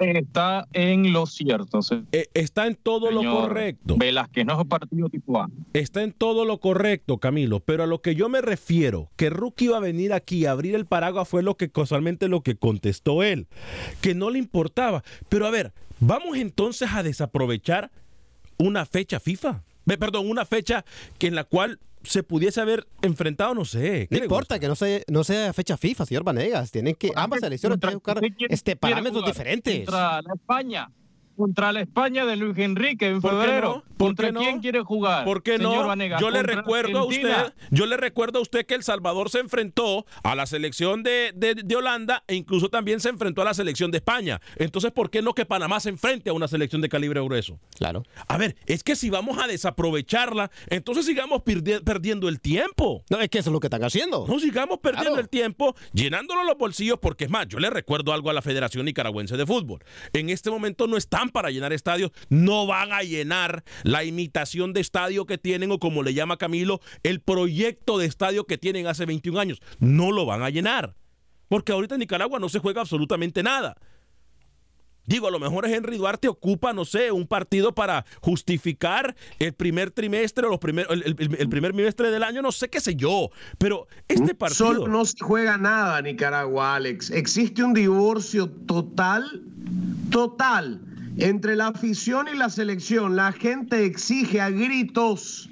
Está, 0.00 0.66
en 0.72 1.12
lo 1.12 1.26
cierto, 1.26 1.80
eh, 2.12 2.28
está 2.32 2.66
en 2.66 2.74
todo 2.74 3.10
lo 3.10 3.22
correcto. 3.22 3.96
Velázquez, 3.98 4.46
no 4.46 4.54
es 4.54 4.58
un 4.60 4.68
partido 4.68 5.10
tipo 5.10 5.38
A. 5.38 5.50
Está 5.74 6.02
en 6.02 6.12
todo 6.12 6.46
lo 6.46 6.58
correcto, 6.58 7.18
Camilo, 7.18 7.60
pero 7.60 7.82
a 7.82 7.86
lo 7.86 8.00
que 8.00 8.14
yo 8.14 8.30
me 8.30 8.40
refiero, 8.40 9.10
que 9.16 9.28
Rookie 9.28 9.66
iba 9.66 9.76
a 9.76 9.80
venir 9.80 10.14
aquí 10.14 10.46
a 10.46 10.52
abrir 10.52 10.74
el 10.74 10.86
paraguas 10.86 11.28
fue 11.28 11.42
lo 11.42 11.58
que 11.58 11.70
casualmente 11.70 12.28
lo 12.28 12.42
que 12.42 12.56
contestó 12.56 13.22
él, 13.22 13.46
que 14.00 14.14
no 14.14 14.30
le 14.30 14.38
importaba. 14.38 15.04
Pero 15.28 15.46
a 15.46 15.50
ver, 15.50 15.74
vamos 15.98 16.38
entonces 16.38 16.88
a 16.94 17.02
desaprovechar 17.02 17.90
una 18.56 18.86
fecha 18.86 19.20
FIFA. 19.20 19.64
Perdón, 19.84 20.30
una 20.30 20.46
fecha 20.46 20.84
que 21.18 21.26
en 21.26 21.34
la 21.34 21.44
cual 21.44 21.78
se 22.02 22.22
pudiese 22.22 22.60
haber 22.60 22.86
enfrentado, 23.02 23.54
no 23.54 23.64
sé. 23.64 24.06
¿qué 24.08 24.16
No 24.18 24.24
importa 24.24 24.54
gusta? 24.54 24.58
que 24.58 24.68
no 24.68 24.74
sea, 24.74 25.00
no 25.08 25.24
sea 25.24 25.52
fecha 25.52 25.76
FIFA, 25.76 26.06
señor 26.06 26.24
Vanegas. 26.24 26.70
Tienen 26.70 26.94
que, 26.94 27.10
ambas 27.14 27.42
elecciones 27.42 27.74
Contra- 27.74 27.90
tienen 27.90 28.00
que 28.00 28.10
buscar 28.10 28.16
¿usted 28.24 28.36
quiere- 28.36 28.54
este, 28.54 28.76
parámetros 28.76 29.24
diferentes. 29.26 29.76
Contra 29.84 30.22
la 30.22 30.34
España. 30.34 30.90
Contra 31.40 31.72
la 31.72 31.80
España 31.80 32.26
de 32.26 32.36
Luis 32.36 32.56
Enrique 32.58 33.08
en 33.08 33.20
¿Por 33.22 33.30
qué 33.30 33.36
febrero. 33.38 33.82
no? 33.86 33.96
¿Por 33.96 34.08
¿Contra 34.08 34.26
qué 34.28 34.32
no? 34.32 34.40
quién 34.40 34.60
quiere 34.60 34.80
jugar? 34.82 35.24
¿Por 35.24 35.42
qué 35.42 35.56
señor 35.56 35.82
no? 35.82 35.86
Vanegas? 35.86 36.20
yo 36.20 36.30
le 36.30 36.42
recuerdo 36.42 36.98
a 37.00 37.04
usted, 37.04 37.52
yo 37.70 37.86
le 37.86 37.96
recuerdo 37.96 38.38
a 38.38 38.42
usted 38.42 38.66
que 38.66 38.74
El 38.74 38.82
Salvador 38.82 39.30
se 39.30 39.38
enfrentó 39.40 40.04
a 40.22 40.34
la 40.34 40.44
selección 40.46 41.02
de, 41.02 41.32
de- 41.34 41.54
de 41.54 41.76
Holanda 41.76 42.24
e 42.26 42.34
incluso 42.34 42.68
también 42.68 43.00
se 43.00 43.08
enfrentó 43.08 43.40
a 43.42 43.46
la 43.46 43.54
selección 43.54 43.90
de 43.90 43.96
España. 43.98 44.40
Entonces, 44.56 44.92
¿por 44.92 45.10
qué 45.10 45.22
no 45.22 45.34
que 45.34 45.46
Panamá 45.46 45.80
se 45.80 45.88
enfrente 45.88 46.28
a 46.30 46.32
una 46.34 46.46
selección 46.46 46.82
de 46.82 46.88
calibre 46.90 47.20
grueso? 47.22 47.58
Claro. 47.78 48.02
A 48.28 48.36
ver, 48.36 48.56
es 48.66 48.82
que 48.84 48.96
si 48.96 49.08
vamos 49.08 49.38
a 49.38 49.46
desaprovecharla, 49.46 50.50
entonces 50.68 51.06
sigamos 51.06 51.40
perdi- 51.40 51.82
perdiendo 51.82 52.28
el 52.28 52.40
tiempo. 52.40 53.02
No, 53.10 53.18
es 53.20 53.28
que 53.30 53.38
eso 53.38 53.50
es 53.50 53.52
lo 53.52 53.60
que 53.60 53.66
están 53.68 53.82
haciendo. 53.84 54.26
No 54.28 54.38
sigamos 54.38 54.78
perdiendo 54.78 55.10
Claro. 55.12 55.20
el 55.22 55.28
tiempo 55.30 55.74
llenándonos 55.92 56.44
los 56.46 56.58
bolsillos, 56.58 56.98
porque 57.00 57.24
es 57.24 57.30
más, 57.30 57.48
yo 57.48 57.58
le 57.58 57.70
recuerdo 57.70 58.12
algo 58.12 58.28
a 58.30 58.32
la 58.34 58.42
Federación 58.42 58.84
Nicaragüense 58.84 59.36
de 59.36 59.46
Fútbol. 59.46 59.80
En 60.12 60.28
este 60.30 60.50
momento 60.50 60.86
no 60.86 60.96
están 60.96 61.29
para 61.30 61.50
llenar 61.50 61.72
estadios, 61.72 62.10
no 62.28 62.66
van 62.66 62.92
a 62.92 63.02
llenar 63.02 63.64
la 63.82 64.04
imitación 64.04 64.72
de 64.72 64.80
estadio 64.80 65.26
que 65.26 65.38
tienen, 65.38 65.70
o 65.72 65.78
como 65.78 66.02
le 66.02 66.14
llama 66.14 66.36
Camilo, 66.36 66.80
el 67.02 67.20
proyecto 67.20 67.98
de 67.98 68.06
estadio 68.06 68.44
que 68.44 68.58
tienen 68.58 68.86
hace 68.86 69.06
21 69.06 69.38
años. 69.40 69.60
No 69.78 70.12
lo 70.12 70.26
van 70.26 70.42
a 70.42 70.50
llenar. 70.50 70.94
Porque 71.48 71.72
ahorita 71.72 71.96
en 71.96 72.00
Nicaragua 72.00 72.38
no 72.38 72.48
se 72.48 72.58
juega 72.60 72.80
absolutamente 72.80 73.42
nada. 73.42 73.76
Digo, 75.06 75.26
a 75.26 75.30
lo 75.32 75.40
mejor 75.40 75.66
Henry 75.66 75.96
Duarte 75.96 76.28
ocupa, 76.28 76.72
no 76.72 76.84
sé, 76.84 77.10
un 77.10 77.26
partido 77.26 77.74
para 77.74 78.04
justificar 78.20 79.16
el 79.40 79.52
primer 79.54 79.90
trimestre 79.90 80.46
o 80.46 80.50
los 80.50 80.60
primer, 80.60 80.86
el, 80.90 81.02
el- 81.02 81.36
el 81.36 81.48
primer 81.48 81.72
bimestre 81.72 82.12
del 82.12 82.22
año, 82.22 82.42
no 82.42 82.52
sé 82.52 82.68
qué 82.68 82.80
sé 82.80 82.94
yo. 82.94 83.30
Pero 83.58 83.88
este 84.06 84.36
partido. 84.36 84.66
Solo 84.74 84.86
no 84.88 85.04
se 85.04 85.16
juega 85.20 85.56
nada 85.56 86.00
Nicaragua, 86.02 86.76
Alex. 86.76 87.10
Existe 87.10 87.64
un 87.64 87.74
divorcio 87.74 88.48
total, 88.68 89.42
total, 90.10 90.80
entre 91.16 91.56
la 91.56 91.68
afición 91.68 92.28
y 92.32 92.36
la 92.36 92.50
selección. 92.50 93.16
La 93.16 93.32
gente 93.32 93.84
exige 93.84 94.40
a 94.40 94.50
gritos 94.50 95.48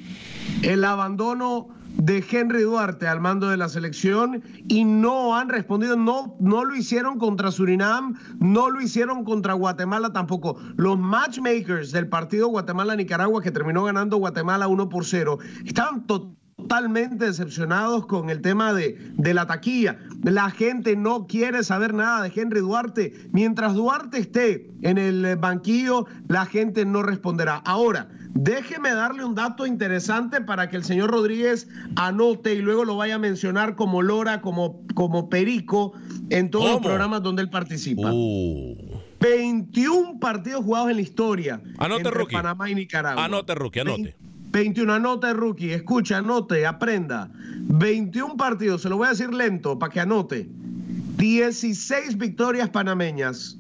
el 0.63 0.85
abandono 0.85 1.69
de 1.99 2.25
Henry 2.31 2.63
Duarte 2.63 3.09
al 3.09 3.21
mando 3.21 3.49
de 3.49 3.57
la 3.57 3.69
selección 3.69 4.43
y 4.69 4.85
no 4.85 5.37
han 5.37 5.49
respondido, 5.49 5.97
no, 5.97 6.37
no 6.39 6.65
lo 6.65 6.77
hicieron 6.77 7.19
contra 7.19 7.51
Surinam, 7.51 8.15
no 8.39 8.71
lo 8.71 8.81
hicieron 8.81 9.25
contra 9.25 9.55
Guatemala 9.55 10.13
tampoco. 10.13 10.59
Los 10.77 10.99
matchmakers 10.99 11.91
del 11.91 12.09
partido 12.09 12.49
Guatemala-Nicaragua 12.49 13.43
que 13.43 13.51
terminó 13.51 13.85
ganando 13.85 14.17
Guatemala 14.17 14.69
1 14.69 14.89
por 14.89 15.05
0 15.05 15.39
estaban 15.65 16.07
totalmente 16.07 16.39
decepcionados 17.19 18.07
con 18.07 18.31
el 18.31 18.41
tema 18.41 18.73
de, 18.73 18.97
de 19.15 19.35
la 19.35 19.47
taquilla. 19.47 19.99
La 20.23 20.51
gente 20.51 20.97
no 20.97 21.27
quiere 21.27 21.63
saber 21.63 21.95
nada 21.95 22.23
de 22.23 22.33
Henry 22.35 22.61
Duarte. 22.61 23.13
Mientras 23.33 23.75
Duarte 23.75 24.19
esté 24.19 24.71
en 24.83 24.99
el 24.99 25.37
banquillo, 25.37 26.07
la 26.29 26.47
gente 26.47 26.85
no 26.85 27.03
responderá. 27.03 27.57
Ahora, 27.57 28.09
déjeme 28.31 28.93
darle 28.93 29.25
un 29.25 29.35
dato 29.35 29.67
interesante 29.67 30.41
para 30.41 30.69
que 30.69 30.77
el 30.77 30.85
señor 30.85 31.11
Rodríguez 31.11 31.69
anote 31.97 32.55
y 32.55 32.59
luego 32.59 32.85
lo 32.85 32.97
vaya 32.97 33.17
a 33.17 33.19
mencionar 33.19 33.75
como 33.75 34.03
Lora, 34.03 34.41
como, 34.41 34.83
como 34.95 35.29
Perico, 35.29 35.93
en 36.31 36.51
todos 36.51 36.71
los 36.71 36.81
programas 36.81 37.23
donde 37.23 37.43
él 37.43 37.51
participa. 37.51 38.11
Uh. 38.13 38.77
21 39.21 40.21
partidos 40.21 40.65
jugados 40.65 40.91
en 40.91 40.97
la 40.97 41.03
historia 41.03 41.61
Anote, 41.79 42.09
entre. 42.09 42.27
Panamá 42.27 42.71
y 42.71 42.75
Nicaragua. 42.77 43.25
Anote, 43.25 43.55
Rookie, 43.57 43.81
anote. 43.81 44.17
21, 44.51 44.95
anote, 44.95 45.33
Rookie. 45.33 45.73
Escucha, 45.73 46.19
anote, 46.19 46.67
aprenda. 46.67 47.31
21 47.35 48.37
partidos, 48.37 48.83
se 48.83 48.89
lo 48.89 48.97
voy 48.97 49.07
a 49.07 49.11
decir 49.11 49.33
lento 49.33 49.79
para 49.79 49.93
que 49.93 50.01
anote. 50.01 50.49
16 51.17 52.17
victorias 52.17 52.71
panameñas, 52.71 53.57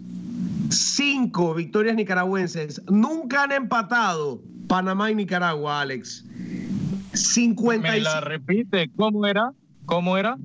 5 0.71 1.55
victorias 1.55 1.97
nicaragüenses. 1.97 2.81
Nunca 2.89 3.43
han 3.43 3.53
empatado 3.53 4.41
Panamá 4.69 5.11
y 5.11 5.17
Nicaragua, 5.17 5.81
Alex. 5.81 6.25
Me 6.25 7.17
55, 7.17 7.99
la 8.05 8.21
repite, 8.21 8.91
¿cómo 8.97 9.27
era? 9.27 9.53
¿Cómo 9.87 10.17
era? 10.17 10.39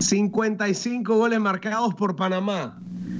55 0.00 1.16
goles 1.16 1.40
marcados 1.40 1.94
por 1.94 2.16
Panamá, 2.16 2.78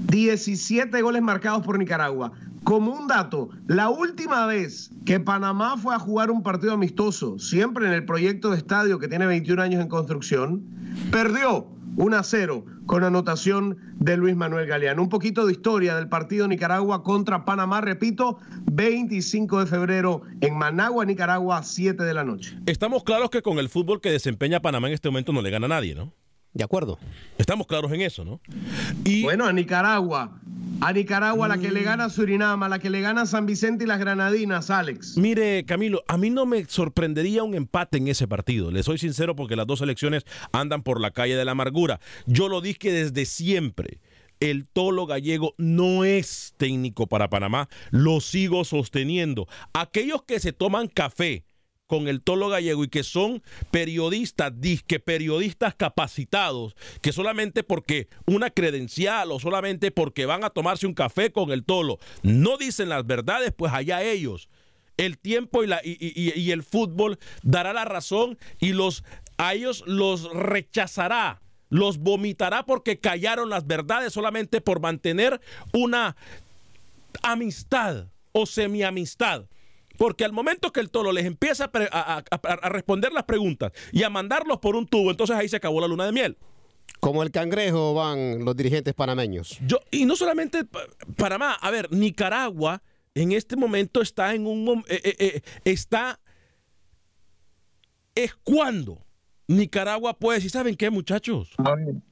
17 0.08 1.00
goles 1.00 1.22
marcados 1.22 1.64
por 1.64 1.78
Nicaragua. 1.78 2.32
Como 2.64 2.92
un 2.92 3.06
dato, 3.08 3.50
la 3.66 3.88
última 3.88 4.46
vez 4.46 4.90
que 5.06 5.18
Panamá 5.18 5.76
fue 5.76 5.94
a 5.94 5.98
jugar 5.98 6.30
un 6.30 6.42
partido 6.42 6.74
amistoso, 6.74 7.38
siempre 7.38 7.86
en 7.86 7.92
el 7.92 8.04
proyecto 8.04 8.50
de 8.50 8.58
estadio 8.58 8.98
que 8.98 9.08
tiene 9.08 9.26
21 9.26 9.62
años 9.62 9.82
en 9.82 9.88
construcción, 9.88 10.64
perdió 11.10 11.66
1 11.96 12.16
a 12.16 12.22
0 12.22 12.64
con 12.86 13.04
anotación 13.04 13.78
de 13.96 14.16
Luis 14.16 14.36
Manuel 14.36 14.66
Galeano. 14.66 15.02
Un 15.02 15.08
poquito 15.08 15.46
de 15.46 15.52
historia 15.52 15.96
del 15.96 16.08
partido 16.08 16.48
Nicaragua 16.48 17.02
contra 17.02 17.44
Panamá, 17.44 17.80
repito, 17.80 18.38
25 18.72 19.60
de 19.60 19.66
febrero 19.66 20.22
en 20.40 20.56
Managua, 20.56 21.04
Nicaragua, 21.04 21.62
7 21.62 22.02
de 22.02 22.14
la 22.14 22.24
noche. 22.24 22.56
Estamos 22.66 23.04
claros 23.04 23.30
que 23.30 23.42
con 23.42 23.58
el 23.58 23.68
fútbol 23.68 24.00
que 24.00 24.10
desempeña 24.10 24.60
Panamá 24.60 24.88
en 24.88 24.94
este 24.94 25.08
momento 25.08 25.32
no 25.32 25.42
le 25.42 25.50
gana 25.50 25.66
a 25.66 25.70
nadie, 25.70 25.94
¿no? 25.94 26.12
De 26.52 26.64
acuerdo. 26.64 26.98
Estamos 27.38 27.66
claros 27.66 27.92
en 27.92 28.00
eso, 28.00 28.24
¿no? 28.24 28.40
Y 29.04 29.22
Bueno, 29.22 29.46
a 29.46 29.52
Nicaragua. 29.52 30.40
A 30.82 30.92
Nicaragua, 30.94 31.46
la 31.46 31.58
que 31.58 31.70
le 31.70 31.82
gana 31.82 32.06
a 32.06 32.10
Surinam, 32.10 32.62
a 32.62 32.68
la 32.68 32.78
que 32.78 32.88
le 32.88 33.02
gana 33.02 33.22
a 33.22 33.26
San 33.26 33.44
Vicente 33.44 33.84
y 33.84 33.86
las 33.86 33.98
Granadinas, 33.98 34.70
Alex. 34.70 35.18
Mire, 35.18 35.64
Camilo, 35.66 36.02
a 36.08 36.16
mí 36.16 36.30
no 36.30 36.46
me 36.46 36.64
sorprendería 36.64 37.42
un 37.42 37.54
empate 37.54 37.98
en 37.98 38.08
ese 38.08 38.26
partido. 38.26 38.70
Le 38.70 38.82
soy 38.82 38.96
sincero 38.96 39.36
porque 39.36 39.56
las 39.56 39.66
dos 39.66 39.80
selecciones 39.80 40.24
andan 40.52 40.82
por 40.82 41.00
la 41.00 41.10
calle 41.10 41.36
de 41.36 41.44
la 41.44 41.52
amargura. 41.52 42.00
Yo 42.26 42.48
lo 42.48 42.62
dije 42.62 42.92
desde 42.92 43.26
siempre. 43.26 44.00
El 44.40 44.66
Tolo 44.66 45.04
Gallego 45.04 45.54
no 45.58 46.04
es 46.04 46.54
técnico 46.56 47.06
para 47.06 47.28
Panamá. 47.28 47.68
Lo 47.90 48.22
sigo 48.22 48.64
sosteniendo. 48.64 49.46
Aquellos 49.74 50.22
que 50.22 50.40
se 50.40 50.54
toman 50.54 50.88
café 50.88 51.44
con 51.90 52.06
el 52.06 52.22
Tolo 52.22 52.48
Gallego 52.48 52.84
y 52.84 52.88
que 52.88 53.02
son 53.02 53.42
periodistas, 53.72 54.52
disque 54.60 55.00
periodistas 55.00 55.74
capacitados, 55.74 56.76
que 57.02 57.12
solamente 57.12 57.64
porque 57.64 58.06
una 58.26 58.50
credencial 58.50 59.32
o 59.32 59.40
solamente 59.40 59.90
porque 59.90 60.24
van 60.24 60.44
a 60.44 60.50
tomarse 60.50 60.86
un 60.86 60.94
café 60.94 61.32
con 61.32 61.50
el 61.50 61.64
Tolo 61.64 61.98
no 62.22 62.58
dicen 62.58 62.90
las 62.90 63.04
verdades, 63.04 63.52
pues 63.56 63.72
allá 63.72 64.04
ellos. 64.04 64.48
El 64.98 65.18
tiempo 65.18 65.64
y, 65.64 65.66
la, 65.66 65.80
y, 65.82 66.52
el 66.52 66.62
fútbol 66.62 67.18
dará 67.42 67.72
la 67.72 67.84
razón 67.84 68.38
y 68.60 68.72
los, 68.72 69.02
a 69.36 69.54
ellos 69.54 69.82
los 69.84 70.32
rechazará, 70.32 71.42
los 71.70 71.98
vomitará 71.98 72.66
porque 72.66 73.00
callaron 73.00 73.50
las 73.50 73.66
verdades 73.66 74.12
solamente 74.12 74.60
por 74.60 74.78
mantener 74.78 75.40
una 75.72 76.14
amistad 77.24 78.06
o 78.30 78.46
semiamistad. 78.46 79.46
Porque 80.00 80.24
al 80.24 80.32
momento 80.32 80.72
que 80.72 80.80
el 80.80 80.90
tolo 80.90 81.12
les 81.12 81.26
empieza 81.26 81.64
a, 81.66 81.70
pre- 81.70 81.90
a- 81.92 82.14
a- 82.16 82.24
a- 82.30 82.52
a 82.54 82.68
responder 82.70 83.12
las 83.12 83.24
preguntas 83.24 83.70
y 83.92 84.02
a 84.02 84.08
mandarlos 84.08 84.56
por 84.58 84.74
un 84.74 84.86
tubo, 84.86 85.10
entonces 85.10 85.36
ahí 85.36 85.46
se 85.46 85.56
acabó 85.56 85.78
la 85.78 85.86
luna 85.88 86.06
de 86.06 86.12
miel. 86.12 86.38
Como 87.00 87.22
el 87.22 87.30
cangrejo 87.30 87.92
van 87.92 88.42
los 88.46 88.56
dirigentes 88.56 88.94
panameños. 88.94 89.58
Yo, 89.66 89.78
y 89.90 90.06
no 90.06 90.16
solamente 90.16 90.64
Pa- 90.64 90.86
Panamá, 91.18 91.52
a 91.52 91.70
ver, 91.70 91.92
Nicaragua 91.92 92.82
en 93.14 93.32
este 93.32 93.56
momento 93.56 94.00
está 94.00 94.34
en 94.34 94.46
un 94.46 94.82
eh, 94.88 95.02
eh, 95.04 95.16
eh, 95.18 95.42
está 95.66 96.18
es 98.14 98.34
cuando 98.42 99.04
Nicaragua 99.48 100.14
puede 100.18 100.38
decir, 100.38 100.50
¿saben 100.50 100.76
qué, 100.76 100.88
muchachos? 100.88 101.50
¿Saben 101.58 102.02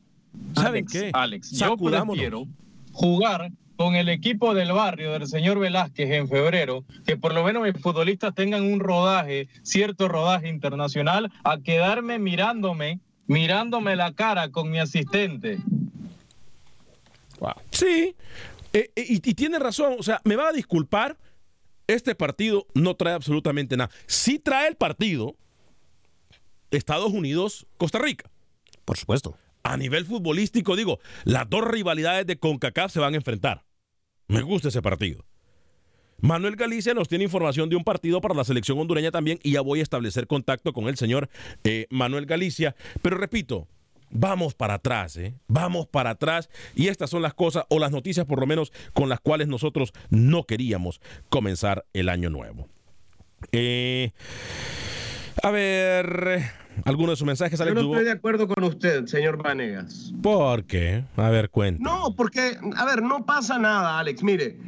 Alex, 0.56 0.92
qué? 0.92 1.10
Alex, 1.14 1.50
yo 1.52 1.74
prefiero 1.78 2.44
jugar 2.92 3.50
con 3.78 3.94
el 3.94 4.08
equipo 4.08 4.54
del 4.54 4.72
barrio 4.72 5.12
del 5.12 5.28
señor 5.28 5.60
Velázquez 5.60 6.10
en 6.10 6.28
febrero, 6.28 6.84
que 7.06 7.16
por 7.16 7.32
lo 7.32 7.44
menos 7.44 7.62
mis 7.62 7.80
futbolistas 7.80 8.34
tengan 8.34 8.64
un 8.64 8.80
rodaje, 8.80 9.48
cierto 9.62 10.08
rodaje 10.08 10.48
internacional, 10.48 11.30
a 11.44 11.60
quedarme 11.60 12.18
mirándome, 12.18 12.98
mirándome 13.28 13.94
la 13.94 14.12
cara 14.14 14.50
con 14.50 14.68
mi 14.68 14.80
asistente. 14.80 15.60
Sí, 17.70 18.16
eh, 18.72 18.90
eh, 18.96 19.06
y, 19.08 19.14
y 19.14 19.34
tiene 19.34 19.60
razón, 19.60 19.94
o 19.96 20.02
sea, 20.02 20.20
me 20.24 20.34
va 20.34 20.48
a 20.48 20.52
disculpar, 20.52 21.16
este 21.86 22.16
partido 22.16 22.66
no 22.74 22.96
trae 22.96 23.14
absolutamente 23.14 23.76
nada. 23.76 23.90
Sí 24.08 24.40
trae 24.40 24.66
el 24.66 24.74
partido 24.74 25.36
Estados 26.72 27.12
Unidos-Costa 27.12 28.00
Rica. 28.00 28.28
Por 28.84 28.96
supuesto. 28.96 29.36
A 29.62 29.76
nivel 29.76 30.04
futbolístico, 30.04 30.74
digo, 30.74 30.98
las 31.22 31.48
dos 31.48 31.62
rivalidades 31.62 32.26
de 32.26 32.38
CONCACAF 32.38 32.92
se 32.92 32.98
van 32.98 33.14
a 33.14 33.18
enfrentar. 33.18 33.67
Me 34.28 34.42
gusta 34.42 34.68
ese 34.68 34.82
partido. 34.82 35.24
Manuel 36.20 36.56
Galicia 36.56 36.94
nos 36.94 37.08
tiene 37.08 37.24
información 37.24 37.68
de 37.68 37.76
un 37.76 37.84
partido 37.84 38.20
para 38.20 38.34
la 38.34 38.44
selección 38.44 38.78
hondureña 38.78 39.10
también 39.10 39.38
y 39.42 39.52
ya 39.52 39.60
voy 39.60 39.80
a 39.80 39.82
establecer 39.82 40.26
contacto 40.26 40.72
con 40.72 40.88
el 40.88 40.96
señor 40.96 41.28
eh, 41.64 41.86
Manuel 41.90 42.26
Galicia. 42.26 42.74
Pero 43.02 43.16
repito, 43.16 43.68
vamos 44.10 44.54
para 44.54 44.74
atrás, 44.74 45.16
¿eh? 45.16 45.34
Vamos 45.46 45.86
para 45.86 46.10
atrás 46.10 46.50
y 46.74 46.88
estas 46.88 47.08
son 47.10 47.22
las 47.22 47.34
cosas 47.34 47.64
o 47.68 47.78
las 47.78 47.92
noticias 47.92 48.26
por 48.26 48.40
lo 48.40 48.46
menos 48.46 48.72
con 48.92 49.08
las 49.08 49.20
cuales 49.20 49.48
nosotros 49.48 49.92
no 50.10 50.44
queríamos 50.44 51.00
comenzar 51.28 51.86
el 51.92 52.08
año 52.08 52.30
nuevo. 52.30 52.68
Eh, 53.52 54.10
a 55.42 55.50
ver, 55.50 56.42
algunos 56.84 57.12
de 57.12 57.16
sus 57.16 57.26
mensajes, 57.26 57.58
Yo 57.58 57.62
Alex 57.64 57.74
no 57.76 57.82
Dubo? 57.82 57.94
estoy 57.94 58.04
de 58.06 58.12
acuerdo 58.12 58.48
con 58.48 58.64
usted, 58.64 59.06
señor 59.06 59.42
Vanegas. 59.42 60.12
¿Por 60.22 60.64
qué? 60.64 61.04
A 61.16 61.30
ver, 61.30 61.50
cuenta. 61.50 61.82
No, 61.82 62.14
porque, 62.16 62.58
a 62.76 62.84
ver, 62.84 63.02
no 63.02 63.24
pasa 63.26 63.58
nada, 63.58 63.98
Alex. 63.98 64.22
Mire, 64.22 64.58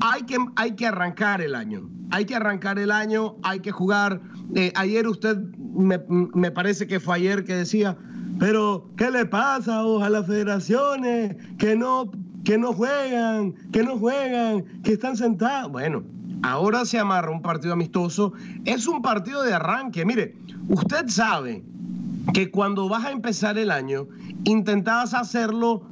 hay 0.00 0.22
que, 0.22 0.36
hay 0.56 0.72
que 0.72 0.86
arrancar 0.86 1.40
el 1.40 1.54
año. 1.54 1.88
Hay 2.10 2.24
que 2.24 2.34
arrancar 2.34 2.78
el 2.78 2.90
año, 2.90 3.36
hay 3.42 3.60
que 3.60 3.70
jugar. 3.70 4.20
Eh, 4.54 4.72
ayer 4.76 5.06
usted, 5.06 5.36
me, 5.74 6.00
me 6.08 6.50
parece 6.50 6.86
que 6.86 7.00
fue 7.00 7.16
ayer 7.16 7.44
que 7.44 7.54
decía, 7.54 7.96
pero 8.38 8.88
¿qué 8.96 9.10
le 9.10 9.26
pasa 9.26 9.80
a 9.80 10.08
las 10.08 10.26
federaciones 10.26 11.36
que 11.58 11.76
no, 11.76 12.10
que 12.44 12.56
no 12.56 12.72
juegan, 12.72 13.52
que 13.72 13.82
no 13.82 13.98
juegan, 13.98 14.64
que 14.82 14.92
están 14.92 15.16
sentados? 15.16 15.70
Bueno, 15.70 16.02
ahora 16.42 16.84
se 16.84 16.98
amarra 16.98 17.30
un 17.30 17.42
partido 17.42 17.72
amistoso. 17.72 18.32
Es 18.64 18.86
un 18.86 19.02
partido 19.02 19.42
de 19.42 19.54
arranque. 19.54 20.04
Mire, 20.04 20.36
usted 20.68 21.08
sabe 21.08 21.62
que 22.32 22.50
cuando 22.50 22.88
vas 22.88 23.04
a 23.04 23.12
empezar 23.12 23.58
el 23.58 23.70
año, 23.70 24.06
intentabas 24.44 25.14
hacerlo 25.14 25.82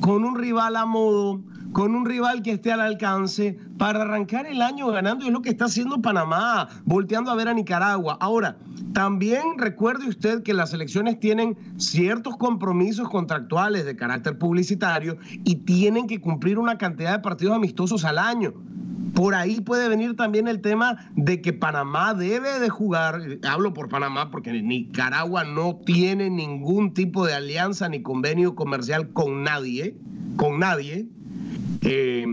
con 0.00 0.24
un 0.24 0.36
rival 0.36 0.76
a 0.76 0.86
modo, 0.86 1.40
con 1.72 1.94
un 1.94 2.04
rival 2.04 2.42
que 2.42 2.52
esté 2.52 2.72
al 2.72 2.80
alcance, 2.80 3.58
para 3.78 4.02
arrancar 4.02 4.46
el 4.46 4.62
año 4.62 4.86
ganando, 4.88 5.26
es 5.26 5.32
lo 5.32 5.42
que 5.42 5.50
está 5.50 5.64
haciendo 5.64 6.00
Panamá, 6.00 6.68
volteando 6.84 7.30
a 7.30 7.34
ver 7.34 7.48
a 7.48 7.54
Nicaragua. 7.54 8.16
Ahora, 8.20 8.56
también 8.92 9.58
recuerde 9.58 10.08
usted 10.08 10.42
que 10.44 10.54
las 10.54 10.72
elecciones 10.72 11.18
tienen 11.18 11.56
ciertos 11.76 12.36
compromisos 12.36 13.08
contractuales 13.08 13.84
de 13.84 13.96
carácter 13.96 14.38
publicitario 14.38 15.16
y 15.44 15.56
tienen 15.56 16.06
que 16.06 16.20
cumplir 16.20 16.58
una 16.58 16.78
cantidad 16.78 17.12
de 17.12 17.18
partidos 17.18 17.56
amistosos 17.56 18.04
al 18.04 18.18
año. 18.18 18.54
Por 19.14 19.34
ahí 19.34 19.60
puede 19.60 19.88
venir 19.88 20.16
también 20.16 20.48
el 20.48 20.60
tema 20.60 21.08
de 21.14 21.40
que 21.40 21.52
Panamá 21.52 22.14
debe 22.14 22.58
de 22.58 22.68
jugar, 22.68 23.20
hablo 23.48 23.72
por 23.72 23.88
Panamá 23.88 24.30
porque 24.30 24.52
Nicaragua 24.52 25.44
no 25.44 25.76
tiene 25.86 26.30
ningún 26.30 26.94
tipo 26.94 27.24
de 27.24 27.34
alianza 27.34 27.88
ni 27.88 28.02
convenio 28.02 28.54
comercial 28.54 29.12
con 29.12 29.44
nadie, 29.44 29.96
con 30.36 30.58
nadie. 30.58 31.06
Eh, 31.82 32.26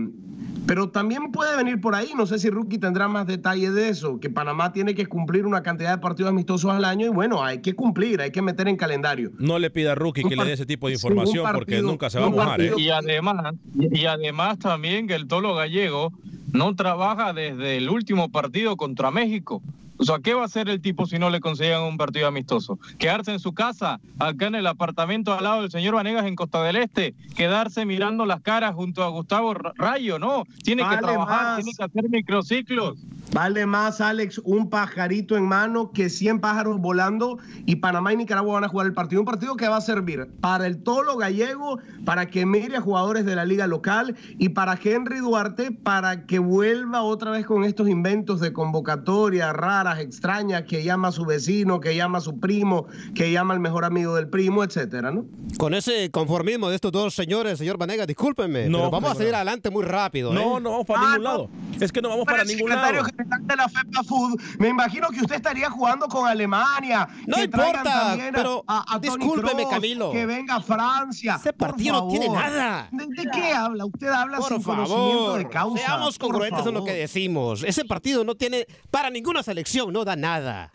pero 0.66 0.90
también 0.90 1.32
puede 1.32 1.56
venir 1.56 1.80
por 1.80 1.94
ahí, 1.94 2.10
no 2.16 2.26
sé 2.26 2.38
si 2.38 2.50
Rookie 2.50 2.78
tendrá 2.78 3.08
más 3.08 3.26
detalles 3.26 3.74
de 3.74 3.88
eso, 3.88 4.20
que 4.20 4.30
Panamá 4.30 4.72
tiene 4.72 4.94
que 4.94 5.06
cumplir 5.06 5.46
una 5.46 5.62
cantidad 5.62 5.90
de 5.90 5.98
partidos 5.98 6.30
amistosos 6.30 6.70
al 6.72 6.84
año 6.84 7.06
y 7.06 7.10
bueno, 7.10 7.42
hay 7.42 7.60
que 7.60 7.74
cumplir, 7.74 8.20
hay 8.20 8.30
que 8.30 8.42
meter 8.42 8.68
en 8.68 8.76
calendario. 8.76 9.32
No 9.38 9.58
le 9.58 9.70
pida 9.70 9.92
a 9.92 9.94
Rookie 9.94 10.22
que 10.24 10.36
le 10.36 10.44
dé 10.44 10.52
ese 10.52 10.66
tipo 10.66 10.88
de 10.88 10.94
información 10.94 11.46
porque 11.52 11.82
nunca 11.82 12.10
se 12.10 12.18
va 12.18 12.26
a 12.26 12.30
mojar. 12.30 12.60
¿eh? 12.60 12.72
Y 12.76 12.90
además, 12.90 13.54
y 13.74 14.06
además 14.06 14.58
también 14.58 15.06
que 15.06 15.14
el 15.14 15.26
Tolo 15.26 15.54
Gallego 15.54 16.12
no 16.52 16.74
trabaja 16.76 17.32
desde 17.32 17.78
el 17.78 17.88
último 17.88 18.30
partido 18.30 18.76
contra 18.76 19.10
México. 19.10 19.62
O 19.98 20.04
sea, 20.04 20.18
¿qué 20.18 20.34
va 20.34 20.42
a 20.42 20.46
hacer 20.46 20.68
el 20.68 20.80
tipo 20.80 21.06
si 21.06 21.18
no 21.18 21.30
le 21.30 21.40
consigan 21.40 21.82
un 21.82 21.96
partido 21.96 22.26
amistoso? 22.26 22.78
¿Quedarse 22.98 23.32
en 23.32 23.38
su 23.38 23.52
casa, 23.54 24.00
acá 24.18 24.46
en 24.46 24.54
el 24.54 24.66
apartamento 24.66 25.32
al 25.32 25.44
lado 25.44 25.62
del 25.62 25.70
señor 25.70 25.94
Vanegas 25.94 26.26
en 26.26 26.34
Costa 26.34 26.62
del 26.62 26.76
Este? 26.76 27.14
¿Quedarse 27.36 27.84
mirando 27.86 28.26
las 28.26 28.40
caras 28.40 28.74
junto 28.74 29.02
a 29.04 29.08
Gustavo 29.08 29.54
Rayo? 29.54 30.18
No, 30.18 30.44
tiene 30.62 30.82
Vale 30.82 30.96
que 30.96 31.02
trabajar, 31.02 31.42
más. 31.42 31.56
tiene 31.56 31.72
que 31.76 31.84
hacer 31.84 32.10
microciclos. 32.10 32.98
Vale 33.32 33.64
más, 33.64 34.00
Alex, 34.00 34.40
un 34.44 34.68
pajarito 34.68 35.36
en 35.36 35.44
mano 35.44 35.90
que 35.92 36.10
100 36.10 36.40
pájaros 36.40 36.78
volando 36.80 37.38
y 37.64 37.76
Panamá 37.76 38.12
y 38.12 38.16
Nicaragua 38.16 38.54
van 38.54 38.64
a 38.64 38.68
jugar 38.68 38.86
el 38.86 38.92
partido. 38.92 39.22
Un 39.22 39.26
partido 39.26 39.56
que 39.56 39.68
va 39.68 39.76
a 39.76 39.80
servir 39.80 40.28
para 40.40 40.66
el 40.66 40.82
Tolo 40.82 41.16
Gallego, 41.16 41.78
para 42.04 42.26
que 42.26 42.44
mire 42.44 42.76
a 42.76 42.80
jugadores 42.82 43.24
de 43.24 43.34
la 43.34 43.46
liga 43.46 43.66
local 43.66 44.16
y 44.38 44.50
para 44.50 44.78
Henry 44.82 45.20
Duarte 45.20 45.70
para 45.70 46.26
que 46.26 46.38
vuelva 46.40 47.02
otra 47.02 47.30
vez 47.30 47.46
con 47.46 47.64
estos 47.64 47.88
inventos 47.88 48.40
de 48.40 48.52
convocatoria 48.52 49.52
extrañas, 50.00 50.62
que 50.64 50.82
llama 50.84 51.08
a 51.08 51.12
su 51.12 51.24
vecino, 51.24 51.80
que 51.80 51.94
llama 51.96 52.18
a 52.18 52.20
su 52.20 52.38
primo, 52.38 52.86
que 53.14 53.30
llama 53.32 53.54
al 53.54 53.60
mejor 53.60 53.84
amigo 53.84 54.14
del 54.14 54.28
primo, 54.28 54.64
etcétera, 54.64 55.10
¿no? 55.10 55.24
Con 55.58 55.74
ese 55.74 56.10
conformismo 56.10 56.68
de 56.68 56.76
estos 56.76 56.92
dos 56.92 57.14
señores, 57.14 57.58
señor 57.58 57.78
Vanegas, 57.78 58.06
discúlpenme, 58.06 58.68
No, 58.68 58.78
pero 58.78 58.90
vamos 58.90 59.10
a 59.10 59.12
no, 59.14 59.18
seguir 59.18 59.32
no. 59.32 59.36
adelante 59.38 59.70
muy 59.70 59.84
rápido. 59.84 60.32
No, 60.32 60.58
¿eh? 60.58 60.60
no 60.60 60.70
vamos 60.72 60.86
para 60.86 61.00
Ah, 61.00 61.04
ningún 61.10 61.22
no. 61.24 61.30
lado. 61.30 61.50
Es 61.80 61.90
que 61.92 62.00
no 62.02 62.08
vamos 62.10 62.24
Pero 62.26 62.36
para 62.38 62.42
el 62.42 62.48
ningún 62.48 62.68
secretario 62.70 63.00
lado. 63.02 63.12
general 63.16 63.46
de 63.46 63.56
la 63.56 63.68
FEPA 63.68 64.04
Food, 64.04 64.40
me 64.58 64.68
imagino 64.68 65.08
que 65.08 65.20
usted 65.20 65.36
estaría 65.36 65.70
jugando 65.70 66.06
con 66.08 66.28
Alemania. 66.28 67.08
No 67.26 67.36
que 67.36 67.44
importa, 67.44 68.16
pero 68.32 68.64
a, 68.68 68.98
discúlpeme, 69.00 69.62
Kroos, 69.62 69.70
Camilo. 69.70 70.12
Que 70.12 70.26
venga 70.26 70.60
Francia. 70.60 71.36
Ese 71.40 71.52
por 71.52 71.68
partido 71.70 71.92
no 72.04 72.08
tiene 72.08 72.28
nada. 72.28 72.88
¿De, 72.92 73.06
de 73.06 73.30
qué 73.30 73.52
habla? 73.52 73.84
Usted 73.86 74.08
habla 74.08 74.38
Por 74.38 74.48
sin 74.48 74.62
conocimiento 74.62 75.24
favor, 75.24 75.38
de 75.38 75.48
causa. 75.48 75.84
seamos 75.86 76.18
congruentes 76.18 76.66
en 76.66 76.74
lo 76.74 76.84
que 76.84 76.92
decimos. 76.92 77.64
Ese 77.64 77.84
partido 77.84 78.24
no 78.24 78.34
tiene 78.34 78.66
para 78.90 79.10
ninguna 79.10 79.42
selección, 79.42 79.71
no 79.90 80.04
da 80.04 80.16
nada. 80.16 80.70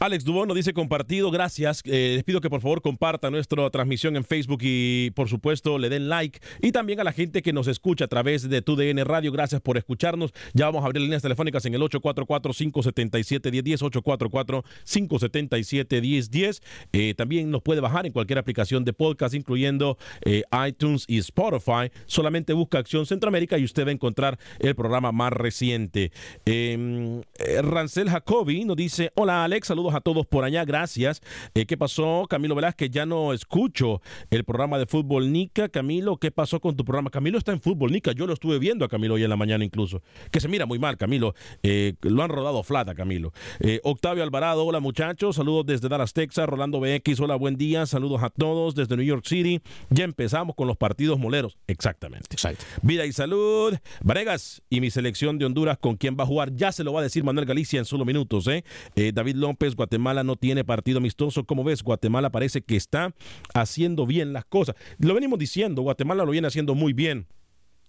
Alex 0.00 0.24
Dubón 0.24 0.48
nos 0.48 0.56
dice 0.56 0.74
compartido, 0.74 1.30
gracias. 1.30 1.80
Eh, 1.84 2.14
les 2.16 2.24
pido 2.24 2.40
que 2.40 2.50
por 2.50 2.60
favor 2.60 2.82
compartan 2.82 3.32
nuestra 3.32 3.70
transmisión 3.70 4.16
en 4.16 4.24
Facebook 4.24 4.58
y 4.62 5.12
por 5.12 5.28
supuesto 5.28 5.78
le 5.78 5.88
den 5.88 6.08
like. 6.08 6.40
Y 6.60 6.72
también 6.72 6.98
a 7.00 7.04
la 7.04 7.12
gente 7.12 7.42
que 7.42 7.52
nos 7.52 7.68
escucha 7.68 8.06
a 8.06 8.08
través 8.08 8.48
de 8.48 8.60
TUDN 8.60 9.04
Radio, 9.04 9.30
gracias 9.32 9.60
por 9.60 9.78
escucharnos. 9.78 10.32
Ya 10.52 10.66
vamos 10.66 10.82
a 10.82 10.86
abrir 10.86 11.00
líneas 11.00 11.22
telefónicas 11.22 11.64
en 11.64 11.74
el 11.74 11.80
844-577-1010, 11.82 14.64
844-577-1010. 14.84 16.60
Eh, 16.92 17.14
también 17.14 17.50
nos 17.50 17.62
puede 17.62 17.80
bajar 17.80 18.04
en 18.04 18.12
cualquier 18.12 18.38
aplicación 18.38 18.84
de 18.84 18.92
podcast, 18.92 19.34
incluyendo 19.34 19.96
eh, 20.24 20.42
iTunes 20.68 21.04
y 21.08 21.18
Spotify. 21.18 21.90
Solamente 22.06 22.52
busca 22.52 22.78
Acción 22.78 23.06
Centroamérica 23.06 23.58
y 23.58 23.64
usted 23.64 23.86
va 23.86 23.90
a 23.90 23.92
encontrar 23.92 24.38
el 24.58 24.74
programa 24.74 25.12
más 25.12 25.32
reciente. 25.32 26.10
Eh, 26.44 27.22
Rancel 27.62 28.10
Jacobi 28.10 28.64
nos 28.64 28.76
dice, 28.76 29.12
hola 29.14 29.44
Alex, 29.44 29.68
saludos 29.68 29.93
a 29.94 30.00
todos 30.00 30.26
por 30.26 30.44
allá, 30.44 30.64
gracias. 30.64 31.22
Eh, 31.54 31.66
¿Qué 31.66 31.76
pasó, 31.76 32.26
Camilo 32.28 32.54
Velázquez? 32.54 32.90
Ya 32.90 33.06
no 33.06 33.32
escucho 33.32 34.00
el 34.30 34.44
programa 34.44 34.78
de 34.78 34.86
Fútbol 34.86 35.32
Nica. 35.32 35.68
Camilo, 35.68 36.16
¿qué 36.16 36.30
pasó 36.30 36.60
con 36.60 36.76
tu 36.76 36.84
programa? 36.84 37.10
Camilo 37.10 37.38
está 37.38 37.52
en 37.52 37.60
Fútbol 37.60 37.92
Nica, 37.92 38.12
yo 38.12 38.26
lo 38.26 38.34
estuve 38.34 38.58
viendo 38.58 38.84
a 38.84 38.88
Camilo 38.88 39.14
hoy 39.14 39.24
en 39.24 39.30
la 39.30 39.36
mañana 39.36 39.64
incluso, 39.64 40.02
que 40.30 40.40
se 40.40 40.48
mira 40.48 40.66
muy 40.66 40.78
mal, 40.78 40.96
Camilo. 40.96 41.34
Eh, 41.62 41.94
lo 42.02 42.22
han 42.22 42.30
rodado 42.30 42.62
flata, 42.62 42.94
Camilo. 42.94 43.32
Eh, 43.60 43.80
Octavio 43.84 44.22
Alvarado, 44.22 44.64
hola 44.64 44.80
muchachos, 44.80 45.36
saludos 45.36 45.66
desde 45.66 45.88
Dallas, 45.88 46.12
Texas. 46.12 46.48
Rolando 46.48 46.80
BX, 46.80 47.20
hola, 47.20 47.36
buen 47.36 47.56
día, 47.56 47.86
saludos 47.86 48.22
a 48.22 48.30
todos 48.30 48.74
desde 48.74 48.96
New 48.96 49.06
York 49.06 49.24
City. 49.26 49.60
Ya 49.90 50.04
empezamos 50.04 50.54
con 50.54 50.66
los 50.66 50.76
partidos 50.76 51.18
moleros, 51.18 51.58
exactamente. 51.66 52.28
Exacto. 52.30 52.64
Vida 52.82 53.06
y 53.06 53.12
salud. 53.12 53.74
Varegas 54.02 54.62
y 54.70 54.80
mi 54.80 54.90
selección 54.90 55.38
de 55.38 55.44
Honduras, 55.44 55.78
¿con 55.78 55.96
quién 55.96 56.16
va 56.18 56.24
a 56.24 56.26
jugar? 56.26 56.54
Ya 56.54 56.72
se 56.72 56.84
lo 56.84 56.92
va 56.92 57.00
a 57.00 57.02
decir 57.02 57.24
Manuel 57.24 57.46
Galicia 57.46 57.78
en 57.78 57.84
solo 57.84 58.04
minutos. 58.04 58.46
¿eh? 58.48 58.64
Eh, 58.96 59.12
David 59.14 59.36
López, 59.36 59.73
Guatemala 59.74 60.24
no 60.24 60.36
tiene 60.36 60.64
partido 60.64 60.98
amistoso. 60.98 61.44
Como 61.44 61.64
ves, 61.64 61.82
Guatemala 61.82 62.30
parece 62.30 62.62
que 62.62 62.76
está 62.76 63.14
haciendo 63.54 64.06
bien 64.06 64.32
las 64.32 64.44
cosas. 64.44 64.76
Lo 64.98 65.14
venimos 65.14 65.38
diciendo, 65.38 65.82
Guatemala 65.82 66.24
lo 66.24 66.30
viene 66.30 66.48
haciendo 66.48 66.74
muy 66.74 66.92
bien. 66.92 67.26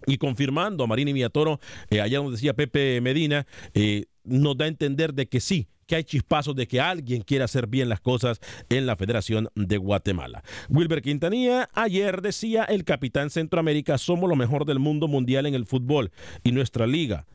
Y 0.06 0.18
confirmando 0.18 0.84
a 0.84 0.86
Marín 0.86 1.08
y 1.08 1.12
Villatoro, 1.12 1.58
eh, 1.90 2.00
allá 2.00 2.18
donde 2.18 2.32
decía 2.32 2.54
Pepe 2.54 3.00
Medina, 3.00 3.46
eh, 3.74 4.06
nos 4.24 4.56
da 4.56 4.66
a 4.66 4.68
entender 4.68 5.14
de 5.14 5.26
que 5.26 5.40
sí, 5.40 5.68
que 5.86 5.96
hay 5.96 6.04
chispazos 6.04 6.54
de 6.54 6.66
que 6.66 6.80
alguien 6.80 7.22
quiere 7.22 7.44
hacer 7.44 7.66
bien 7.66 7.88
las 7.88 8.00
cosas 8.00 8.40
en 8.68 8.86
la 8.86 8.96
Federación 8.96 9.48
de 9.54 9.78
Guatemala. 9.78 10.42
Wilber 10.68 11.00
Quintanilla, 11.00 11.68
ayer 11.72 12.20
decía 12.22 12.64
el 12.64 12.84
capitán 12.84 13.30
Centroamérica, 13.30 13.96
somos 13.98 14.28
lo 14.28 14.36
mejor 14.36 14.64
del 14.64 14.78
mundo 14.78 15.08
mundial 15.08 15.46
en 15.46 15.54
el 15.54 15.66
fútbol 15.66 16.10
y 16.42 16.52
nuestra 16.52 16.86
liga, 16.86 17.26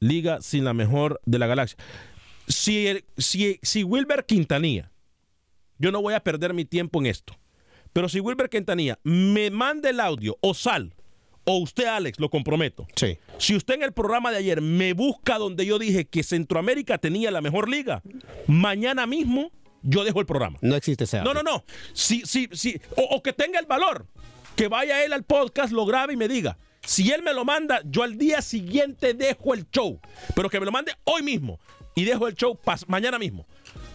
liga 0.00 0.40
sin 0.40 0.64
la 0.64 0.74
mejor 0.74 1.20
de 1.24 1.38
la 1.38 1.46
galaxia. 1.46 1.78
Si, 2.48 2.86
el- 2.86 3.04
si, 3.18 3.58
si 3.62 3.84
Wilber 3.84 4.24
Quintanilla 4.26 4.90
yo 5.78 5.90
no 5.90 6.00
voy 6.00 6.14
a 6.14 6.20
perder 6.22 6.54
mi 6.54 6.64
tiempo 6.64 7.00
en 7.00 7.06
esto. 7.06 7.34
Pero 7.92 8.08
si 8.08 8.20
Wilber 8.20 8.48
Quintanilla 8.48 8.98
me 9.02 9.50
manda 9.50 9.90
el 9.90 9.98
audio 10.00 10.38
o 10.40 10.54
sal, 10.54 10.94
o 11.44 11.58
usted, 11.58 11.86
Alex, 11.86 12.20
lo 12.20 12.30
comprometo. 12.30 12.86
Sí. 12.94 13.18
Si 13.38 13.56
usted 13.56 13.74
en 13.74 13.82
el 13.82 13.92
programa 13.92 14.30
de 14.30 14.36
ayer 14.38 14.60
me 14.60 14.92
busca 14.92 15.38
donde 15.38 15.66
yo 15.66 15.78
dije 15.80 16.04
que 16.06 16.22
Centroamérica 16.22 16.98
tenía 16.98 17.32
la 17.32 17.40
mejor 17.40 17.68
liga, 17.68 18.00
mañana 18.46 19.06
mismo 19.08 19.50
yo 19.82 20.04
dejo 20.04 20.20
el 20.20 20.26
programa. 20.26 20.56
No 20.62 20.76
existe 20.76 21.02
ese 21.04 21.20
No, 21.22 21.34
no, 21.34 21.42
no. 21.42 21.64
Si, 21.92 22.22
si, 22.24 22.48
si, 22.52 22.80
o, 22.96 23.02
o 23.16 23.22
que 23.22 23.32
tenga 23.32 23.58
el 23.58 23.66
valor, 23.66 24.06
que 24.54 24.68
vaya 24.68 25.04
él 25.04 25.12
al 25.12 25.24
podcast, 25.24 25.72
lo 25.72 25.84
grabe 25.84 26.12
y 26.12 26.16
me 26.16 26.28
diga. 26.28 26.56
Si 26.84 27.10
él 27.10 27.22
me 27.22 27.34
lo 27.34 27.44
manda, 27.44 27.80
yo 27.84 28.04
al 28.04 28.16
día 28.18 28.40
siguiente 28.40 29.14
dejo 29.14 29.52
el 29.54 29.68
show. 29.70 29.98
Pero 30.36 30.48
que 30.48 30.60
me 30.60 30.66
lo 30.66 30.72
mande 30.72 30.92
hoy 31.04 31.22
mismo 31.22 31.58
y 31.94 32.04
dejo 32.04 32.28
el 32.28 32.34
show 32.34 32.58
mañana 32.86 33.18
mismo. 33.18 33.46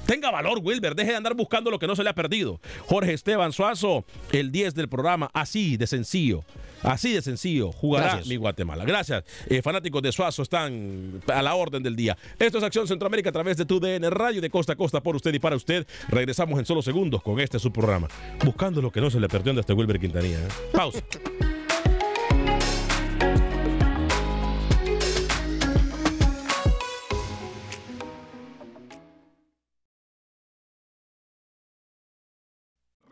Tenga 0.05 0.31
valor, 0.31 0.59
Wilber. 0.63 0.95
Deje 0.95 1.11
de 1.11 1.17
andar 1.17 1.35
buscando 1.35 1.69
lo 1.69 1.79
que 1.79 1.85
no 1.85 1.95
se 1.95 2.03
le 2.03 2.09
ha 2.09 2.15
perdido. 2.15 2.61
Jorge 2.87 3.11
Esteban 3.11 3.51
Suazo, 3.51 4.05
el 4.31 4.53
10 4.53 4.73
del 4.73 4.87
programa. 4.87 5.29
Así 5.33 5.75
de 5.75 5.85
sencillo. 5.85 6.45
Así 6.81 7.11
de 7.11 7.21
sencillo. 7.21 7.73
Jugará 7.73 8.05
Gracias. 8.05 8.27
mi 8.27 8.37
Guatemala. 8.37 8.85
Gracias. 8.85 9.25
Eh, 9.47 9.61
fanáticos 9.61 10.01
de 10.01 10.13
Suazo 10.13 10.43
están 10.43 11.21
a 11.27 11.41
la 11.41 11.55
orden 11.55 11.83
del 11.83 11.97
día. 11.97 12.17
Esto 12.39 12.57
es 12.57 12.63
Acción 12.63 12.87
Centroamérica 12.87 13.29
a 13.29 13.33
través 13.33 13.57
de 13.57 13.65
tu 13.65 13.81
DN 13.81 14.09
Radio 14.09 14.39
de 14.39 14.49
costa 14.49 14.73
a 14.73 14.75
costa 14.77 15.01
por 15.01 15.15
usted 15.17 15.33
y 15.33 15.39
para 15.39 15.57
usted. 15.57 15.85
Regresamos 16.07 16.57
en 16.57 16.65
solo 16.65 16.81
segundos 16.81 17.21
con 17.21 17.41
este 17.41 17.59
su 17.59 17.73
programa. 17.73 18.07
Buscando 18.45 18.81
lo 18.81 18.91
que 18.91 19.01
no 19.01 19.09
se 19.09 19.19
le 19.19 19.27
perdió 19.27 19.53
de 19.53 19.59
este 19.59 19.73
Wilber 19.73 19.99
Quintanilla. 19.99 20.39
¿eh? 20.39 20.47
Pausa. 20.71 21.03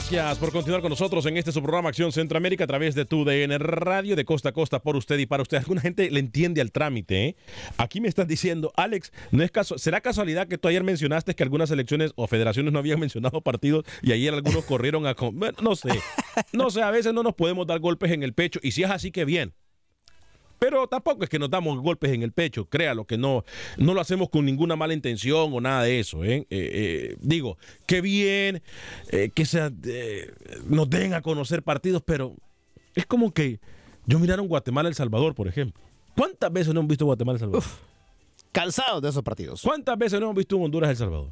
Gracias 0.00 0.38
por 0.38 0.50
continuar 0.50 0.80
con 0.80 0.88
nosotros 0.88 1.26
en 1.26 1.36
este 1.36 1.52
su 1.52 1.60
programa 1.60 1.90
Acción 1.90 2.10
Centroamérica 2.10 2.64
a 2.64 2.66
través 2.66 2.94
de 2.94 3.04
tu 3.04 3.26
DN 3.26 3.58
Radio 3.58 4.16
de 4.16 4.24
costa 4.24 4.48
a 4.48 4.52
costa 4.52 4.80
por 4.80 4.96
usted 4.96 5.18
y 5.18 5.26
para 5.26 5.42
usted. 5.42 5.58
Alguna 5.58 5.82
gente 5.82 6.10
le 6.10 6.20
entiende 6.20 6.62
al 6.62 6.72
trámite. 6.72 7.26
¿eh? 7.26 7.36
Aquí 7.76 8.00
me 8.00 8.08
están 8.08 8.26
diciendo, 8.26 8.72
Alex, 8.76 9.12
no 9.30 9.42
es 9.42 9.50
caso, 9.50 9.76
¿será 9.76 10.00
casualidad 10.00 10.48
que 10.48 10.56
tú 10.56 10.68
ayer 10.68 10.82
mencionaste 10.82 11.34
que 11.34 11.42
algunas 11.42 11.70
elecciones 11.70 12.12
o 12.16 12.26
federaciones 12.26 12.72
no 12.72 12.78
habían 12.78 12.98
mencionado 13.00 13.42
partidos 13.42 13.84
y 14.00 14.12
ayer 14.12 14.32
algunos 14.32 14.64
corrieron 14.64 15.06
a... 15.06 15.12
Bueno, 15.12 15.58
no 15.60 15.76
sé, 15.76 15.90
no 16.54 16.70
sé, 16.70 16.80
a 16.80 16.90
veces 16.90 17.12
no 17.12 17.22
nos 17.22 17.34
podemos 17.34 17.66
dar 17.66 17.78
golpes 17.78 18.10
en 18.10 18.22
el 18.22 18.32
pecho 18.32 18.58
y 18.62 18.72
si 18.72 18.82
es 18.84 18.90
así 18.90 19.10
que 19.10 19.26
bien. 19.26 19.52
Pero 20.60 20.86
tampoco 20.86 21.24
es 21.24 21.30
que 21.30 21.38
nos 21.38 21.50
damos 21.50 21.80
golpes 21.80 22.12
en 22.12 22.22
el 22.22 22.32
pecho, 22.32 22.66
créalo 22.66 23.06
que 23.06 23.16
no, 23.16 23.44
no 23.78 23.94
lo 23.94 24.00
hacemos 24.00 24.28
con 24.28 24.44
ninguna 24.44 24.76
mala 24.76 24.92
intención 24.92 25.50
o 25.52 25.60
nada 25.60 25.82
de 25.84 25.98
eso. 25.98 26.22
¿eh? 26.22 26.36
Eh, 26.36 26.46
eh, 26.50 27.16
digo, 27.18 27.56
qué 27.86 28.02
bien 28.02 28.62
eh, 29.10 29.30
que 29.34 29.46
sea, 29.46 29.72
eh, 29.84 30.30
nos 30.66 30.88
den 30.90 31.14
a 31.14 31.22
conocer 31.22 31.62
partidos, 31.62 32.02
pero 32.04 32.36
es 32.94 33.06
como 33.06 33.32
que 33.32 33.58
yo 34.04 34.18
miraron 34.18 34.48
Guatemala-El 34.48 34.94
Salvador, 34.94 35.34
por 35.34 35.48
ejemplo. 35.48 35.82
¿Cuántas 36.14 36.52
veces 36.52 36.74
no 36.74 36.80
hemos 36.80 36.90
visto 36.90 37.06
Guatemala-El 37.06 37.40
Salvador? 37.40 37.64
Cansados 38.52 39.00
de 39.00 39.08
esos 39.08 39.22
partidos. 39.22 39.62
¿Cuántas 39.62 39.96
veces 39.96 40.20
no 40.20 40.26
hemos 40.26 40.36
visto 40.36 40.58
Honduras-El 40.58 40.96
Salvador? 40.96 41.30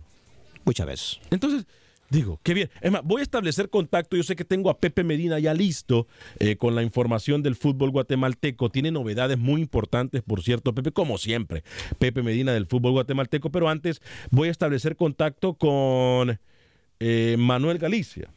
Muchas 0.64 0.86
veces. 0.86 1.20
Entonces, 1.30 1.66
digo, 2.10 2.40
qué 2.42 2.54
bien. 2.54 2.70
Es 2.80 2.90
más, 2.90 3.02
voy 3.04 3.20
a 3.20 3.22
establecer 3.22 3.70
contacto. 3.70 4.16
Yo 4.16 4.22
sé 4.22 4.36
que 4.36 4.44
tengo 4.44 4.70
a 4.70 4.78
Pepe 4.78 5.04
Medina 5.04 5.38
ya 5.38 5.54
listo 5.54 6.06
eh, 6.38 6.56
con 6.56 6.74
la 6.74 6.82
información 6.82 7.42
del 7.42 7.56
fútbol 7.56 7.90
guatemalteco. 7.90 8.70
Tiene 8.70 8.90
novedades 8.90 9.38
muy 9.38 9.60
importantes, 9.60 10.22
por 10.22 10.42
cierto, 10.42 10.74
Pepe, 10.74 10.92
como 10.92 11.18
siempre. 11.18 11.62
Pepe 11.98 12.22
Medina 12.22 12.52
del 12.52 12.66
fútbol 12.66 12.92
guatemalteco. 12.92 13.50
Pero 13.50 13.68
antes 13.68 14.00
voy 14.30 14.48
a 14.48 14.50
establecer 14.50 14.96
contacto 14.96 15.54
con 15.54 16.38
eh, 17.00 17.36
Manuel 17.38 17.78
Galicia. 17.78 18.30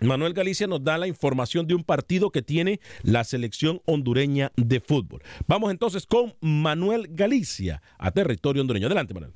Manuel 0.00 0.32
Galicia 0.32 0.66
nos 0.66 0.82
da 0.82 0.98
la 0.98 1.06
información 1.06 1.66
de 1.66 1.74
un 1.74 1.84
partido 1.84 2.30
que 2.30 2.42
tiene 2.42 2.80
la 3.02 3.24
selección 3.24 3.80
hondureña 3.84 4.50
de 4.56 4.80
fútbol. 4.80 5.22
Vamos 5.46 5.70
entonces 5.70 6.06
con 6.06 6.34
Manuel 6.40 7.08
Galicia 7.10 7.82
a 7.98 8.10
territorio 8.10 8.62
hondureño. 8.62 8.86
Adelante, 8.86 9.14
Manuel. 9.14 9.32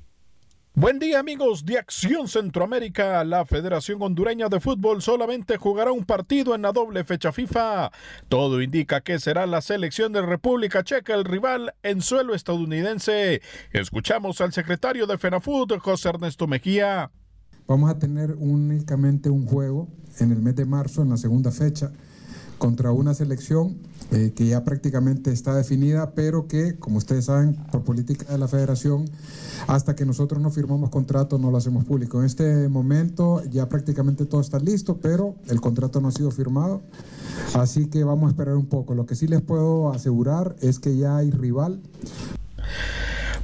Buen 0.79 0.99
día 0.99 1.21
amigos 1.21 1.65
de 1.65 1.79
Acción 1.79 2.29
Centroamérica. 2.29 3.25
La 3.25 3.47
Federación 3.47 3.97
Hondureña 4.03 4.51
de 4.51 4.61
Fútbol 4.61 5.01
solamente 5.01 5.57
jugará 5.57 5.91
un 5.91 6.05
partido 6.05 6.55
en 6.55 6.61
la 6.61 6.71
doble 6.71 7.03
fecha 7.03 7.33
FIFA. 7.33 7.91
Todo 8.29 8.61
indica 8.61 9.01
que 9.01 9.19
será 9.19 9.47
la 9.47 9.63
selección 9.63 10.13
de 10.13 10.21
República 10.21 10.85
Checa 10.85 11.15
el 11.15 11.25
rival 11.25 11.73
en 11.83 12.03
suelo 12.03 12.35
estadounidense. 12.35 13.41
Escuchamos 13.73 14.43
al 14.43 14.53
secretario 14.53 15.07
de 15.07 15.17
FENAFUT, 15.17 15.79
José 15.79 16.11
Ernesto 16.11 16.47
Mejía. 16.47 17.11
Vamos 17.67 17.91
a 17.91 17.99
tener 17.99 18.35
únicamente 18.39 19.31
un 19.31 19.47
juego 19.47 19.89
en 20.21 20.31
el 20.31 20.43
mes 20.43 20.57
de 20.57 20.67
marzo, 20.67 21.01
en 21.01 21.09
la 21.09 21.17
segunda 21.17 21.53
fecha, 21.53 21.91
contra 22.59 22.93
una 22.93 23.15
selección 23.15 23.77
eh, 24.13 24.33
que 24.37 24.47
ya 24.47 24.63
prácticamente 24.63 25.33
está 25.33 25.55
definida, 25.55 26.13
pero 26.15 26.47
que, 26.47 26.79
como 26.79 26.99
ustedes 26.99 27.25
saben, 27.25 27.55
por 27.73 27.83
política 27.83 28.31
de 28.31 28.39
la 28.39 28.47
federación, 28.47 29.05
hasta 29.67 29.97
que 29.97 30.07
nosotros 30.07 30.41
no 30.41 30.51
firmamos 30.51 30.91
contrato 30.91 31.39
no 31.39 31.51
lo 31.51 31.57
hacemos 31.57 31.85
público. 31.85 32.21
En 32.21 32.27
este 32.27 32.69
momento 32.69 33.43
ya 33.51 33.69
prácticamente 33.69 34.25
todo 34.25 34.41
está 34.41 34.59
listo, 34.59 34.99
pero 34.99 35.35
el 35.49 35.61
contrato 35.61 36.01
no 36.01 36.09
ha 36.09 36.13
sido 36.13 36.31
firmado, 36.31 36.83
así 37.55 37.87
que 37.87 38.05
vamos 38.05 38.29
a 38.29 38.31
esperar 38.31 38.55
un 38.55 38.67
poco. 38.67 38.95
Lo 38.95 39.07
que 39.07 39.17
sí 39.17 39.27
les 39.27 39.43
puedo 39.43 39.91
asegurar 39.91 40.55
es 40.61 40.79
que 40.79 40.97
ya 40.97 41.17
hay 41.17 41.31
rival. 41.33 41.81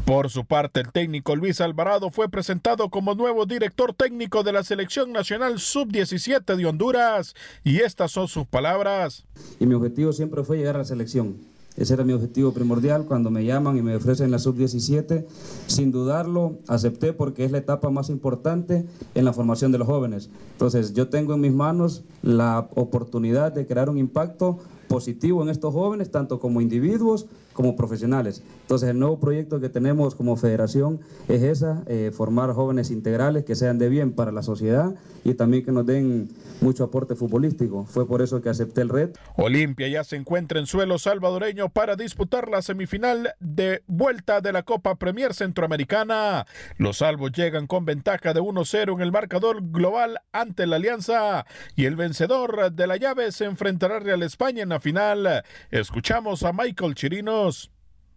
Por 0.05 0.31
su 0.31 0.45
parte, 0.45 0.81
el 0.81 0.91
técnico 0.91 1.37
Luis 1.37 1.61
Alvarado 1.61 2.11
fue 2.11 2.29
presentado 2.29 2.91
como 2.91 3.15
nuevo 3.15 3.47
director 3.47 3.95
técnico 3.95 4.43
de 4.43 4.53
la 4.53 4.65
Selección 4.65 5.13
Nacional 5.13 5.61
Sub-17 5.61 6.57
de 6.57 6.67
Honduras. 6.67 7.35
Y 7.63 7.79
estas 7.79 8.11
son 8.11 8.27
sus 8.27 8.45
palabras. 8.45 9.25
y 9.61 9.67
mi 9.67 9.75
objetivo 9.75 10.13
siempre 10.13 10.43
fue 10.43 10.59
llegar 10.59 10.75
a 10.75 10.79
la 10.79 10.85
selección. 10.85 11.37
Ese 11.77 11.95
era 11.95 12.05
mi 12.05 12.13
objetivo 12.13 12.53
primordial 12.53 13.07
cuando 13.07 13.31
me 13.31 13.45
llaman 13.45 13.79
y 13.79 13.83
me 13.83 13.95
ofrecen 13.95 14.33
la 14.33 14.41
sub-17. 14.41 15.25
Sin 15.69 15.93
dudarlo, 15.93 16.59
acepté 16.67 17.13
porque 17.13 17.45
es 17.45 17.53
la 17.53 17.59
etapa 17.59 17.89
más 17.89 18.11
importante 18.11 18.85
en 19.15 19.25
la 19.25 19.33
formación 19.33 19.71
de 19.71 19.79
los 19.79 19.87
jóvenes. 19.87 20.31
Entonces, 20.53 20.93
yo 20.95 21.09
tengo 21.09 21.35
en 21.35 21.41
mis 21.41 21.53
manos 21.53 22.03
la 22.23 22.69
oportunidad 22.75 23.53
de 23.53 23.67
crear 23.67 23.89
un 23.89 23.99
impacto 23.99 24.59
positivo 24.89 25.43
en 25.43 25.49
estos 25.49 25.73
jóvenes, 25.73 26.11
tanto 26.11 26.39
como 26.39 26.61
individuos 26.61 27.27
como 27.55 27.77
profesionales. 27.77 28.43
Entonces, 28.73 28.89
el 28.89 28.99
nuevo 29.01 29.21
proyecto 29.21 29.61
que 29.61 29.69
tenemos 29.69 30.15
como 30.15 30.35
federación 30.35 31.03
es 31.29 31.43
esa, 31.43 31.83
eh, 31.89 32.11
formar 32.11 32.55
jóvenes 32.55 32.91
integrales 32.91 33.45
que 33.45 33.55
sean 33.55 33.77
de 33.77 33.91
bien 33.91 34.15
para 34.15 34.33
la 34.33 34.43
sociedad 34.43 34.95
y 35.25 35.35
también 35.35 35.63
que 35.63 35.73
nos 35.73 35.85
den 35.85 36.31
mucho 36.63 36.85
aporte 36.85 37.15
futbolístico. 37.15 37.85
Fue 37.85 38.09
por 38.09 38.23
eso 38.23 38.41
que 38.41 38.49
acepté 38.49 38.81
el 38.81 38.89
reto. 38.89 39.21
Olimpia 39.37 39.89
ya 39.89 40.05
se 40.05 40.17
encuentra 40.17 40.59
en 40.59 40.65
suelo 40.65 40.99
salvadoreño 40.99 41.69
para 41.69 41.97
disputar 41.97 42.49
la 42.49 42.63
semifinal 42.63 43.35
de 43.41 43.83
vuelta 43.89 44.41
de 44.41 44.53
la 44.53 44.63
Copa 44.63 44.95
Premier 44.95 45.35
Centroamericana. 45.35 46.47
Los 46.79 46.97
salvos 46.97 47.33
llegan 47.33 47.67
con 47.67 47.85
ventaja 47.85 48.33
de 48.33 48.41
1-0 48.41 48.95
en 48.95 49.01
el 49.03 49.13
marcador 49.13 49.71
global 49.71 50.19
ante 50.33 50.67
la 50.67 50.77
Alianza 50.77 51.45
y 51.77 51.85
el 51.85 51.97
vencedor 51.97 52.73
de 52.73 52.87
la 52.87 52.97
llave 52.97 53.33
se 53.33 53.45
enfrentará 53.45 53.97
a 53.97 54.01
Real 54.01 54.23
España 54.23 54.63
en 54.63 54.71
la 54.71 54.81
final. 54.81 55.45
Escuchamos 55.71 56.43
a 56.43 56.55
Michael 56.55 56.95
Chirinos. 56.95 57.72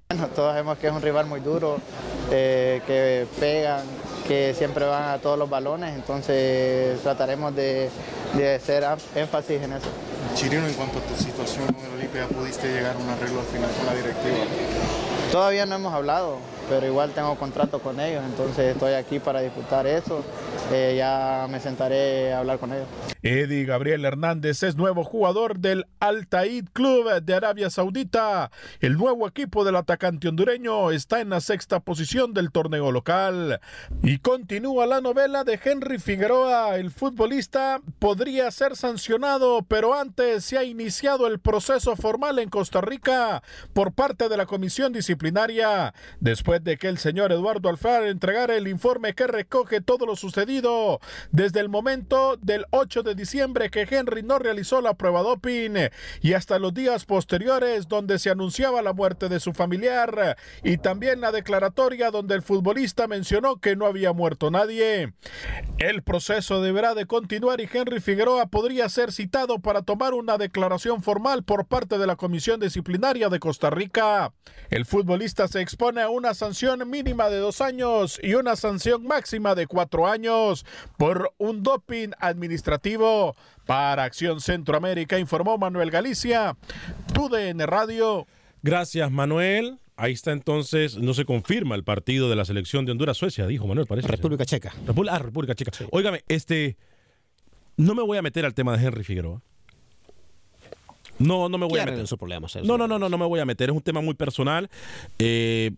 Bueno, 0.10 0.28
todos 0.28 0.52
sabemos 0.52 0.78
que 0.78 0.86
es 0.86 0.94
un 0.94 1.02
rival 1.02 1.26
muy 1.26 1.40
duro, 1.40 1.80
eh, 2.32 2.80
que 2.86 3.26
pegan, 3.40 3.82
que 4.28 4.54
siempre 4.54 4.86
van 4.86 5.10
a 5.10 5.18
todos 5.18 5.38
los 5.38 5.50
balones, 5.50 5.96
entonces 5.96 7.02
trataremos 7.02 7.56
de, 7.56 7.90
de 8.36 8.54
hacer 8.54 8.86
énfasis 9.16 9.64
en 9.64 9.74
eso. 9.74 9.88
Chirino, 10.36 10.68
en 10.68 10.74
cuanto 10.76 11.00
a 11.00 11.02
tu 11.02 11.16
situación 11.16 11.66
con 11.74 11.84
el 11.84 11.94
Olimpia, 11.98 12.28
¿ya 12.30 12.38
pudiste 12.38 12.68
llegar 12.68 12.96
a 12.96 13.00
un 13.00 13.10
arreglo 13.10 13.40
al 13.40 13.48
final 13.48 13.70
con 13.72 13.86
la 13.88 13.96
directiva? 13.96 14.46
Todavía 15.32 15.66
no 15.66 15.76
hemos 15.76 15.92
hablado, 15.92 16.38
pero 16.70 16.86
igual 16.86 17.12
tengo 17.12 17.36
contrato 17.36 17.80
con 17.80 18.00
ellos, 18.00 18.24
entonces 18.26 18.74
estoy 18.74 18.94
aquí 18.94 19.20
para 19.20 19.42
disputar 19.42 19.86
eso. 19.88 20.24
Eh, 20.72 20.96
ya 20.98 21.48
me 21.50 21.60
sentaré 21.60 22.34
a 22.34 22.40
hablar 22.40 22.58
con 22.58 22.74
ellos. 22.74 22.88
Eddie 23.22 23.66
Gabriel 23.66 24.06
Hernández 24.06 24.62
es 24.62 24.76
nuevo 24.76 25.04
jugador 25.04 25.60
del 25.60 25.86
Al 26.00 26.28
Taid 26.28 26.66
Club 26.74 27.22
de 27.22 27.34
Arabia 27.34 27.70
Saudita. 27.70 28.52
El 28.80 28.98
nuevo 28.98 29.28
equipo 29.28 29.66
del 29.66 29.76
atacante 29.76 30.28
hondureño 30.28 30.92
está 30.92 31.22
en 31.22 31.30
la 31.30 31.42
sexta 31.42 31.80
posición 31.80 32.34
del 32.34 32.52
torneo 32.52 32.92
local. 32.92 33.60
Y 34.04 34.20
continúa 34.20 34.86
la 34.86 35.02
novela 35.02 35.44
de 35.44 35.60
Henry 35.64 35.98
Figueroa. 35.98 36.78
El 36.78 36.92
futbolista 36.92 37.82
podría 37.98 38.52
ser 38.52 38.76
sancionado, 38.76 39.64
pero 39.64 39.94
antes 39.94 40.46
se 40.46 40.58
ha 40.58 40.64
iniciado 40.64 41.28
el 41.28 41.40
proceso 41.40 41.96
formal 41.96 42.38
en 42.40 42.50
Costa 42.50 42.82
Rica 42.82 43.42
por 43.74 43.94
parte 43.94 44.30
de 44.30 44.38
la 44.38 44.46
comisión 44.46 44.94
disciplinaria, 44.94 45.94
después 46.20 46.55
de 46.62 46.78
que 46.78 46.88
el 46.88 46.98
señor 46.98 47.32
Eduardo 47.32 47.70
Alfaro 47.70 48.06
entregara 48.06 48.56
el 48.56 48.68
informe 48.68 49.14
que 49.14 49.28
recoge 49.28 49.82
todo 49.82 50.06
lo 50.06 50.16
sucedido 50.16 51.00
desde 51.32 51.60
el 51.60 51.70
momento 51.70 52.38
del 52.38 52.66
8 52.72 53.04
de 53.04 53.16
diciembre 53.16 53.70
que 53.70 53.88
Henry 53.90 54.24
no 54.24 54.40
realizó 54.40 54.82
la 54.82 54.94
prueba 54.94 55.22
doping 55.22 55.90
y 56.22 56.34
hasta 56.34 56.60
los 56.60 56.74
días 56.74 57.06
posteriores 57.06 57.88
donde 57.88 58.20
se 58.20 58.30
anunciaba 58.30 58.82
la 58.82 58.94
muerte 58.94 59.30
de 59.30 59.40
su 59.40 59.54
familiar 59.54 60.38
y 60.64 60.78
también 60.78 61.22
la 61.22 61.32
declaratoria 61.32 62.12
donde 62.12 62.36
el 62.36 62.42
futbolista 62.42 63.08
mencionó 63.08 63.58
que 63.58 63.76
no 63.76 63.86
había 63.86 64.14
muerto 64.14 64.52
nadie. 64.52 65.14
El 65.78 66.04
proceso 66.04 66.62
deberá 66.62 66.96
de 66.96 67.06
continuar 67.06 67.62
y 67.62 67.70
Henry 67.72 68.00
Figueroa 68.00 68.48
podría 68.48 68.90
ser 68.90 69.12
citado 69.12 69.60
para 69.60 69.82
tomar 69.82 70.14
una 70.14 70.38
declaración 70.38 71.04
formal 71.04 71.44
por 71.44 71.66
parte 71.66 71.98
de 71.98 72.08
la 72.08 72.16
Comisión 72.16 72.60
Disciplinaria 72.60 73.30
de 73.30 73.40
Costa 73.40 73.70
Rica. 73.70 74.34
El 74.70 74.86
futbolista 74.86 75.48
se 75.48 75.62
expone 75.62 76.02
a 76.02 76.10
una 76.10 76.34
mínima 76.86 77.30
de 77.30 77.38
dos 77.38 77.62
años 77.62 78.20
y 78.22 78.34
una 78.36 78.56
sanción 78.56 79.06
máxima 79.06 79.56
de 79.56 79.68
cuatro 79.68 80.08
años 80.08 80.66
por 80.98 81.34
un 81.38 81.64
doping 81.64 82.10
administrativo. 82.20 83.36
Para 83.66 84.04
Acción 84.04 84.42
Centroamérica 84.42 85.18
informó 85.18 85.58
Manuel 85.58 85.90
Galicia, 85.90 86.56
TUDN 87.14 87.62
Radio. 87.66 88.28
Gracias, 88.62 89.10
Manuel. 89.12 89.80
Ahí 89.98 90.14
está 90.14 90.34
entonces, 90.34 90.98
no 90.98 91.14
se 91.14 91.26
confirma 91.26 91.74
el 91.76 91.84
partido 91.84 92.30
de 92.30 92.36
la 92.36 92.46
selección 92.46 92.86
de 92.86 92.92
Honduras-Suecia, 92.92 93.48
dijo 93.48 93.66
Manuel, 93.66 93.88
parece. 93.88 94.08
República 94.08 94.46
Checa. 94.46 94.72
Repu- 94.86 95.08
ah, 95.10 95.18
República 95.20 95.56
Checa. 95.56 95.72
Óigame, 95.92 96.24
este. 96.28 96.78
No 97.78 97.96
me 97.96 98.04
voy 98.04 98.18
a 98.18 98.22
meter 98.22 98.46
al 98.46 98.54
tema 98.54 98.78
de 98.78 98.86
Henry 98.86 99.04
Figueroa. 99.04 99.42
No, 101.18 101.48
no 101.50 101.58
me 101.58 101.66
voy 101.66 101.80
a 101.80 101.86
meter. 101.86 102.06
sus 102.08 102.18
problemas. 102.18 102.56
No, 102.64 102.78
no, 102.78 102.88
no, 102.88 103.00
no, 103.00 103.08
no 103.10 103.18
me 103.18 103.26
voy 103.26 103.40
a 103.40 103.46
meter. 103.46 103.70
Es 103.70 103.76
un 103.76 103.82
tema 103.82 104.02
muy 104.02 104.14
personal. 104.16 104.70
Eh, 105.18 105.72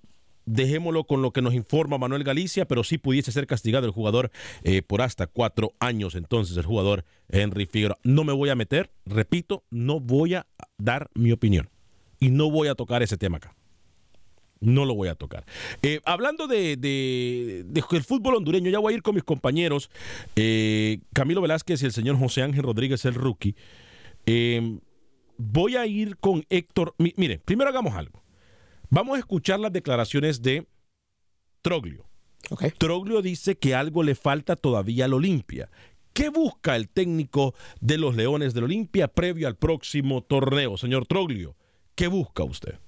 dejémoslo 0.48 1.04
con 1.04 1.22
lo 1.22 1.32
que 1.32 1.44
nos 1.44 1.54
informa 1.54 2.00
Manuel 2.00 2.24
Galicia, 2.24 2.66
pero 2.66 2.84
sí 2.84 2.98
pudiese 2.98 3.32
ser 3.32 3.46
castigado 3.46 3.86
el 3.86 3.92
jugador 3.92 4.32
eh, 4.64 4.82
por 4.82 5.04
hasta 5.04 5.28
cuatro 5.28 5.74
años. 5.80 6.16
Entonces, 6.16 6.58
el 6.58 6.66
jugador 6.66 7.06
Henry 7.30 7.68
Figueroa. 7.68 8.00
No 8.04 8.24
me 8.24 8.34
voy 8.34 8.50
a 8.50 8.56
meter, 8.56 8.90
repito, 9.06 9.64
no 9.70 10.00
voy 10.00 10.34
a 10.34 10.48
dar 10.80 11.10
mi 11.14 11.32
opinión. 11.32 11.70
Y 12.20 12.32
no 12.32 12.50
voy 12.50 12.68
a 12.70 12.74
tocar 12.76 13.04
ese 13.04 13.18
tema 13.18 13.38
acá. 13.38 13.54
No 14.60 14.86
lo 14.86 14.96
voy 14.96 15.08
a 15.08 15.14
tocar. 15.14 15.46
Eh, 15.84 16.00
hablando 16.04 16.48
de, 16.48 16.78
de- 16.78 17.64
el 17.92 18.04
fútbol 18.04 18.34
hondureño, 18.36 18.72
ya 18.72 18.80
voy 18.80 18.94
a 18.94 18.96
ir 18.96 19.04
con 19.04 19.14
mis 19.14 19.24
compañeros 19.24 19.92
eh, 20.36 20.98
Camilo 21.14 21.42
Velázquez 21.42 21.84
y 21.84 21.86
el 21.86 21.92
señor 21.92 22.18
José 22.18 22.42
Ángel 22.42 22.64
Rodríguez, 22.64 23.06
el 23.06 23.14
rookie. 23.14 23.56
Voy 25.38 25.76
a 25.76 25.86
ir 25.86 26.18
con 26.18 26.44
Héctor. 26.50 26.96
Mi- 26.98 27.14
mire, 27.18 27.38
primero 27.40 27.70
hagamos 27.70 27.94
algo. 27.96 28.24
Vamos 28.90 29.18
a 29.18 29.20
escuchar 29.20 29.60
las 29.60 29.74
declaraciones 29.74 30.42
de 30.42 30.68
Troglio. 31.62 32.06
Troglio 32.78 33.22
dice 33.22 33.58
que 33.58 33.76
algo 33.76 34.04
le 34.04 34.16
falta 34.16 34.56
todavía 34.56 35.06
al 35.06 35.14
Olimpia. 35.14 35.70
¿Qué 36.14 36.30
busca 36.30 36.76
el 36.76 36.88
técnico 36.90 37.54
de 37.82 37.98
los 37.98 38.16
Leones 38.16 38.54
del 38.54 38.64
Olimpia 38.64 39.08
previo 39.08 39.48
al 39.48 39.56
próximo 39.56 40.24
torneo? 40.24 40.78
Señor 40.78 41.06
Troglio, 41.06 41.56
¿qué 41.96 42.08
busca 42.08 42.44
usted? 42.44 42.80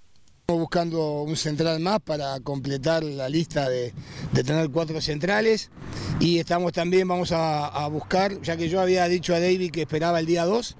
Estamos 0.50 0.62
buscando 0.62 1.22
un 1.22 1.38
central 1.38 1.80
más 1.80 2.00
para 2.00 2.40
completar 2.40 3.04
la 3.04 3.30
lista 3.30 3.70
de, 3.70 3.94
tener 4.34 4.72
cuatro 4.72 5.00
centrales 5.00 5.70
y 6.20 6.40
estamos 6.40 6.74
también, 6.74 7.08
vamos 7.08 7.32
a, 7.32 7.88
buscar, 7.90 8.42
ya 8.42 8.58
que 8.58 8.68
yo 8.68 8.82
había 8.82 9.08
dicho 9.08 9.36
a 9.36 9.40
David 9.40 9.70
que 9.70 9.82
esperaba 9.82 10.20
el 10.20 10.26
día 10.26 10.46
2, 10.46 10.76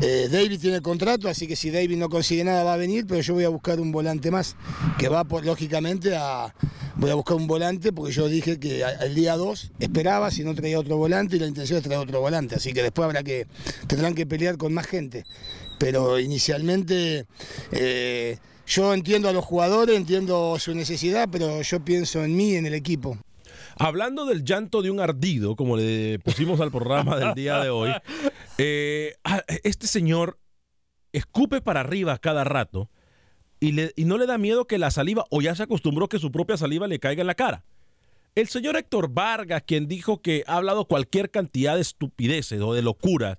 eh, 0.00 0.28
David 0.28 0.58
tiene 0.60 0.80
contrato, 0.80 1.28
así 1.28 1.46
que 1.46 1.54
si 1.54 1.70
David 1.70 1.98
no 1.98 2.08
consigue 2.08 2.42
nada 2.42 2.64
va 2.64 2.74
a 2.74 2.76
venir, 2.76 3.06
pero 3.06 3.20
yo 3.20 3.34
voy 3.34 3.44
a 3.44 3.48
buscar 3.48 3.78
un 3.78 3.92
volante 3.92 4.32
más, 4.32 4.56
que 4.98 5.08
va 5.08 5.22
por, 5.22 5.46
lógicamente 5.46 6.16
a... 6.16 6.52
Voy 6.96 7.10
a 7.10 7.14
buscar 7.14 7.36
un 7.36 7.46
volante 7.46 7.90
porque 7.92 8.12
yo 8.12 8.28
dije 8.28 8.58
que 8.58 8.84
el 9.00 9.14
día 9.14 9.36
2 9.36 9.72
esperaba 9.78 10.30
si 10.30 10.42
no 10.44 10.54
traía 10.54 10.78
otro 10.78 10.96
volante 10.98 11.36
y 11.36 11.38
la 11.38 11.46
intención 11.46 11.78
es 11.78 11.84
traer 11.84 12.00
otro 12.00 12.20
volante, 12.20 12.56
así 12.56 12.72
que 12.72 12.82
después 12.82 13.06
habrá 13.06 13.22
que, 13.22 13.46
tendrán 13.86 14.14
que 14.14 14.26
pelear 14.26 14.56
con 14.56 14.74
más 14.74 14.86
gente. 14.86 15.24
Pero 15.78 16.20
inicialmente 16.20 17.26
eh, 17.72 18.36
yo 18.74 18.94
entiendo 18.94 19.28
a 19.28 19.32
los 19.32 19.44
jugadores, 19.44 19.96
entiendo 19.96 20.56
su 20.58 20.74
necesidad, 20.74 21.28
pero 21.30 21.60
yo 21.62 21.84
pienso 21.84 22.24
en 22.24 22.36
mí, 22.36 22.54
en 22.54 22.66
el 22.66 22.74
equipo. 22.74 23.18
Hablando 23.76 24.24
del 24.26 24.44
llanto 24.44 24.82
de 24.82 24.90
un 24.90 25.00
ardido, 25.00 25.56
como 25.56 25.76
le 25.76 26.18
pusimos 26.20 26.60
al 26.60 26.70
programa 26.70 27.16
del 27.16 27.34
día 27.34 27.58
de 27.60 27.70
hoy, 27.70 27.90
eh, 28.58 29.14
ah, 29.24 29.42
este 29.64 29.86
señor 29.86 30.38
escupe 31.12 31.60
para 31.60 31.80
arriba 31.80 32.16
cada 32.18 32.44
rato 32.44 32.90
y, 33.60 33.72
le- 33.72 33.92
y 33.96 34.04
no 34.06 34.16
le 34.18 34.26
da 34.26 34.38
miedo 34.38 34.66
que 34.66 34.78
la 34.78 34.90
saliva, 34.90 35.24
o 35.30 35.40
ya 35.42 35.54
se 35.54 35.62
acostumbró 35.62 36.08
que 36.08 36.18
su 36.18 36.30
propia 36.32 36.56
saliva 36.56 36.86
le 36.88 36.98
caiga 36.98 37.20
en 37.20 37.26
la 37.26 37.34
cara. 37.34 37.64
El 38.34 38.48
señor 38.48 38.78
Héctor 38.78 39.10
Vargas, 39.12 39.62
quien 39.66 39.88
dijo 39.88 40.22
que 40.22 40.42
ha 40.46 40.56
hablado 40.56 40.86
cualquier 40.86 41.30
cantidad 41.30 41.74
de 41.74 41.82
estupideces 41.82 42.62
o 42.62 42.72
de 42.72 42.80
locura 42.80 43.38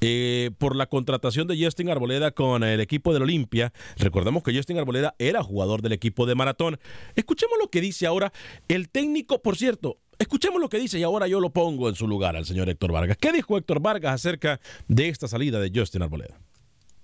eh, 0.00 0.50
por 0.58 0.74
la 0.74 0.86
contratación 0.86 1.46
de 1.46 1.62
Justin 1.62 1.90
Arboleda 1.90 2.32
con 2.32 2.64
el 2.64 2.80
equipo 2.80 3.12
del 3.12 3.22
Olimpia. 3.22 3.72
Recordemos 3.98 4.42
que 4.42 4.52
Justin 4.52 4.78
Arboleda 4.78 5.14
era 5.20 5.44
jugador 5.44 5.80
del 5.80 5.92
equipo 5.92 6.26
de 6.26 6.34
Maratón. 6.34 6.80
Escuchemos 7.14 7.56
lo 7.60 7.70
que 7.70 7.80
dice 7.80 8.04
ahora 8.04 8.32
el 8.66 8.88
técnico, 8.88 9.40
por 9.42 9.56
cierto. 9.56 9.98
Escuchemos 10.18 10.60
lo 10.60 10.68
que 10.68 10.80
dice 10.80 10.98
y 10.98 11.04
ahora 11.04 11.28
yo 11.28 11.38
lo 11.38 11.52
pongo 11.52 11.88
en 11.88 11.94
su 11.94 12.08
lugar 12.08 12.34
al 12.34 12.44
señor 12.44 12.68
Héctor 12.68 12.90
Vargas. 12.90 13.18
¿Qué 13.18 13.30
dijo 13.30 13.56
Héctor 13.56 13.78
Vargas 13.78 14.12
acerca 14.12 14.60
de 14.88 15.08
esta 15.08 15.28
salida 15.28 15.60
de 15.60 15.70
Justin 15.72 16.02
Arboleda? 16.02 16.41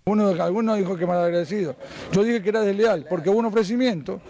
Uno, 0.08 0.28
alguno 0.42 0.74
dijo 0.74 0.96
que 0.96 1.06
mal 1.06 1.22
agradecido. 1.22 1.76
Yo 2.12 2.24
dije 2.24 2.42
que 2.42 2.48
era 2.48 2.62
desleal, 2.62 3.04
porque 3.08 3.28
hubo 3.28 3.38
un 3.38 3.46
ofrecimiento 3.46 4.20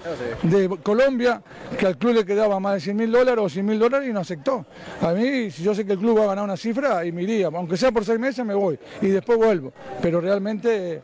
de 0.43 0.69
Colombia 0.83 1.41
que 1.79 1.87
al 1.87 1.97
club 1.97 2.15
le 2.15 2.25
quedaba 2.25 2.59
más 2.59 2.75
de 2.75 2.81
100 2.81 2.97
mil 2.97 3.13
dólares 3.13 3.45
o 3.45 3.49
100 3.49 3.65
mil 3.65 3.79
dólares 3.79 4.09
y 4.09 4.13
no 4.13 4.21
aceptó. 4.21 4.67
A 5.01 5.13
mí, 5.13 5.51
si 5.51 5.63
yo 5.63 5.75
sé 5.75 5.87
que 5.87 5.93
el 5.93 5.99
club 5.99 6.19
va 6.19 6.25
a 6.25 6.27
ganar 6.29 6.45
una 6.45 6.57
cifra, 6.57 7.05
y 7.05 7.13
me 7.13 7.23
iría, 7.23 7.47
aunque 7.47 7.77
sea 7.77 7.93
por 7.93 8.05
seis 8.05 8.19
meses, 8.19 8.45
me 8.45 8.55
voy 8.55 8.79
y 9.01 9.09
después 9.09 9.39
vuelvo. 9.39 9.73
Pero 10.03 10.21
realmente 10.21 10.95
eh, 10.95 11.03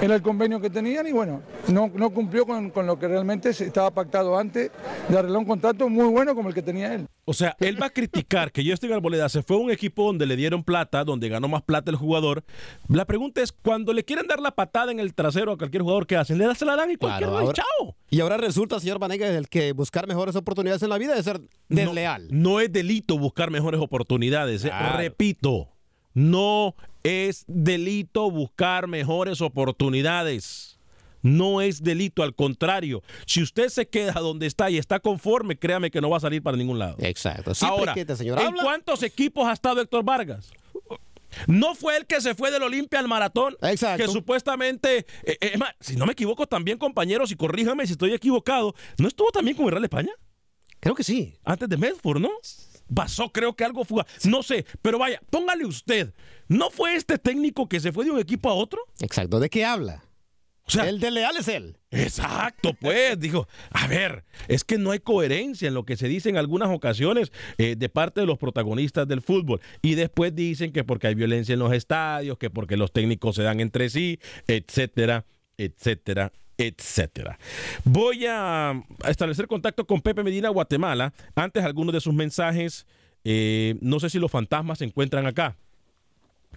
era 0.00 0.14
el 0.14 0.22
convenio 0.22 0.60
que 0.60 0.70
tenían 0.70 1.06
y 1.06 1.12
bueno, 1.12 1.42
no, 1.68 1.90
no 1.94 2.10
cumplió 2.10 2.46
con, 2.46 2.70
con 2.70 2.86
lo 2.86 2.98
que 2.98 3.08
realmente 3.08 3.52
se 3.52 3.66
estaba 3.66 3.90
pactado 3.90 4.38
antes 4.38 4.70
de 5.08 5.18
arreglar 5.18 5.38
un 5.38 5.46
contrato 5.46 5.88
muy 5.88 6.06
bueno 6.06 6.34
como 6.34 6.48
el 6.48 6.54
que 6.54 6.62
tenía 6.62 6.94
él. 6.94 7.06
O 7.28 7.34
sea, 7.34 7.56
él 7.58 7.80
va 7.82 7.86
a 7.86 7.90
criticar 7.90 8.52
que 8.52 8.64
Justin 8.64 8.92
Arboleda 8.92 9.28
se 9.28 9.42
fue 9.42 9.56
a 9.56 9.58
un 9.58 9.72
equipo 9.72 10.04
donde 10.04 10.26
le 10.26 10.36
dieron 10.36 10.62
plata, 10.62 11.02
donde 11.02 11.28
ganó 11.28 11.48
más 11.48 11.62
plata 11.62 11.90
el 11.90 11.96
jugador. 11.96 12.44
La 12.88 13.04
pregunta 13.04 13.42
es, 13.42 13.50
cuando 13.50 13.92
le 13.96 14.04
quieren 14.04 14.26
dar 14.28 14.38
la 14.40 14.52
patada 14.52 14.92
en 14.92 15.00
el 15.00 15.12
trasero 15.14 15.50
a 15.52 15.56
cualquier 15.58 15.82
jugador 15.82 16.06
que 16.06 16.16
hacen, 16.16 16.38
le 16.38 16.44
das 16.46 16.60
la 16.62 16.76
dan 16.76 16.90
y 16.92 16.96
cualquier 16.96 17.28
Claro, 17.30 17.42
y 17.42 17.46
ahora- 17.46 17.54
chao. 17.80 17.96
Y 18.10 18.20
ahora 18.20 18.36
resulta, 18.36 18.78
señor 18.78 19.00
Vanegas, 19.00 19.30
el 19.34 19.48
que 19.48 19.72
buscar 19.72 20.06
mejores 20.06 20.36
oportunidades 20.36 20.82
en 20.82 20.90
la 20.90 20.98
vida 20.98 21.16
es 21.18 21.24
ser 21.24 21.40
desleal. 21.68 22.28
No, 22.30 22.50
no 22.52 22.60
es 22.60 22.70
delito 22.72 23.18
buscar 23.18 23.50
mejores 23.50 23.80
oportunidades. 23.80 24.64
eh. 24.64 24.70
Repito, 24.96 25.70
no 26.14 26.74
es 27.02 27.44
delito 27.48 28.30
buscar 28.30 28.86
mejores 28.86 29.40
oportunidades. 29.40 30.78
No 31.22 31.60
es 31.60 31.82
delito, 31.82 32.22
al 32.22 32.34
contrario. 32.36 33.02
Si 33.26 33.42
usted 33.42 33.68
se 33.68 33.88
queda 33.88 34.12
donde 34.12 34.46
está 34.46 34.70
y 34.70 34.78
está 34.78 35.00
conforme, 35.00 35.58
créame 35.58 35.90
que 35.90 36.00
no 36.00 36.08
va 36.08 36.18
a 36.18 36.20
salir 36.20 36.40
para 36.42 36.56
ningún 36.56 36.78
lado. 36.78 36.96
Exacto. 37.00 37.52
Siempre 37.54 37.78
Ahora, 37.78 37.94
que 37.94 38.00
este 38.02 38.14
señor 38.16 38.38
¿en 38.38 38.46
habla- 38.46 38.62
cuántos 38.62 39.02
equipos 39.02 39.44
ha 39.48 39.52
estado 39.52 39.80
Héctor 39.80 40.04
Vargas? 40.04 40.52
No 41.46 41.74
fue 41.74 41.96
el 41.96 42.06
que 42.06 42.20
se 42.20 42.34
fue 42.34 42.50
del 42.50 42.62
Olimpia 42.62 42.98
al 42.98 43.08
maratón. 43.08 43.56
Que 43.96 44.08
supuestamente, 44.08 45.06
eh, 45.24 45.38
eh, 45.40 45.58
si 45.80 45.96
no 45.96 46.06
me 46.06 46.12
equivoco 46.12 46.46
también, 46.46 46.78
compañeros, 46.78 47.30
y 47.30 47.36
corríjame 47.36 47.86
si 47.86 47.92
estoy 47.92 48.12
equivocado, 48.12 48.74
¿no 48.98 49.08
estuvo 49.08 49.30
también 49.30 49.56
con 49.56 49.66
el 49.66 49.72
Real 49.72 49.84
España? 49.84 50.12
Creo 50.80 50.94
que 50.94 51.04
sí. 51.04 51.38
Antes 51.44 51.68
de 51.68 51.76
Medford, 51.76 52.20
¿no? 52.20 52.30
Pasó, 52.94 53.30
creo 53.32 53.56
que 53.56 53.64
algo 53.64 53.84
fue. 53.84 54.04
No 54.24 54.42
sé, 54.42 54.64
pero 54.80 54.98
vaya, 54.98 55.20
póngale 55.30 55.66
usted. 55.66 56.14
¿No 56.48 56.70
fue 56.70 56.94
este 56.94 57.18
técnico 57.18 57.68
que 57.68 57.80
se 57.80 57.92
fue 57.92 58.04
de 58.04 58.12
un 58.12 58.20
equipo 58.20 58.48
a 58.48 58.54
otro? 58.54 58.80
Exacto. 59.00 59.40
¿De 59.40 59.50
qué 59.50 59.64
habla? 59.64 60.04
O 60.68 60.70
sea, 60.70 60.88
el 60.88 60.98
desleal 60.98 61.36
es 61.36 61.46
él. 61.46 61.76
Exacto, 61.92 62.74
pues, 62.74 63.18
dijo, 63.20 63.46
a 63.70 63.86
ver, 63.86 64.24
es 64.48 64.64
que 64.64 64.78
no 64.78 64.90
hay 64.90 64.98
coherencia 64.98 65.68
en 65.68 65.74
lo 65.74 65.84
que 65.84 65.96
se 65.96 66.08
dice 66.08 66.28
en 66.28 66.36
algunas 66.36 66.70
ocasiones 66.70 67.30
eh, 67.58 67.76
de 67.76 67.88
parte 67.88 68.20
de 68.20 68.26
los 68.26 68.38
protagonistas 68.38 69.06
del 69.06 69.22
fútbol. 69.22 69.60
Y 69.80 69.94
después 69.94 70.34
dicen 70.34 70.72
que 70.72 70.82
porque 70.82 71.06
hay 71.06 71.14
violencia 71.14 71.52
en 71.52 71.60
los 71.60 71.72
estadios, 71.72 72.36
que 72.38 72.50
porque 72.50 72.76
los 72.76 72.92
técnicos 72.92 73.36
se 73.36 73.44
dan 73.44 73.60
entre 73.60 73.88
sí, 73.90 74.18
etcétera, 74.48 75.24
etcétera, 75.56 76.32
etcétera. 76.58 77.38
Voy 77.84 78.26
a 78.26 78.82
establecer 79.06 79.46
contacto 79.46 79.86
con 79.86 80.00
Pepe 80.00 80.24
Medina, 80.24 80.48
Guatemala. 80.48 81.14
Antes, 81.36 81.64
algunos 81.64 81.92
de 81.92 82.00
sus 82.00 82.12
mensajes, 82.12 82.86
eh, 83.22 83.76
no 83.80 84.00
sé 84.00 84.10
si 84.10 84.18
los 84.18 84.32
fantasmas 84.32 84.78
se 84.78 84.84
encuentran 84.84 85.26
acá. 85.26 85.56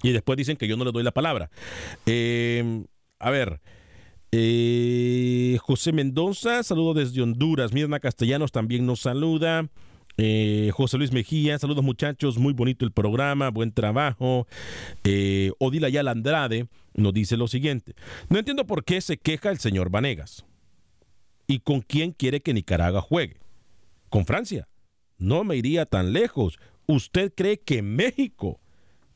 Y 0.01 0.13
después 0.13 0.35
dicen 0.35 0.57
que 0.57 0.67
yo 0.67 0.77
no 0.77 0.85
le 0.85 0.91
doy 0.91 1.03
la 1.03 1.11
palabra. 1.11 1.51
Eh, 2.07 2.85
a 3.19 3.29
ver. 3.29 3.59
Eh, 4.31 5.57
José 5.61 5.91
Mendoza, 5.91 6.63
saludo 6.63 6.93
desde 6.93 7.21
Honduras. 7.21 7.73
Mirna 7.73 7.99
Castellanos 7.99 8.51
también 8.51 8.85
nos 8.85 9.01
saluda. 9.01 9.67
Eh, 10.17 10.71
José 10.73 10.97
Luis 10.97 11.13
Mejía, 11.13 11.57
saludos 11.57 11.83
muchachos, 11.83 12.37
muy 12.37 12.51
bonito 12.53 12.85
el 12.85 12.91
programa, 12.91 13.49
buen 13.49 13.71
trabajo. 13.71 14.47
Eh, 15.03 15.51
Odila 15.59 15.89
Yala 15.89 16.11
Andrade 16.11 16.67
nos 16.93 17.13
dice 17.13 17.37
lo 17.37 17.47
siguiente: 17.47 17.95
No 18.27 18.37
entiendo 18.37 18.67
por 18.67 18.83
qué 18.83 19.01
se 19.01 19.17
queja 19.17 19.49
el 19.49 19.59
señor 19.59 19.89
Vanegas. 19.89 20.45
¿Y 21.47 21.59
con 21.59 21.81
quién 21.81 22.11
quiere 22.11 22.41
que 22.41 22.53
Nicaragua 22.53 23.01
juegue? 23.01 23.37
¿Con 24.09 24.25
Francia? 24.25 24.67
No 25.17 25.43
me 25.43 25.55
iría 25.55 25.85
tan 25.85 26.13
lejos. 26.13 26.59
¿Usted 26.85 27.33
cree 27.35 27.59
que 27.59 27.81
México 27.81 28.59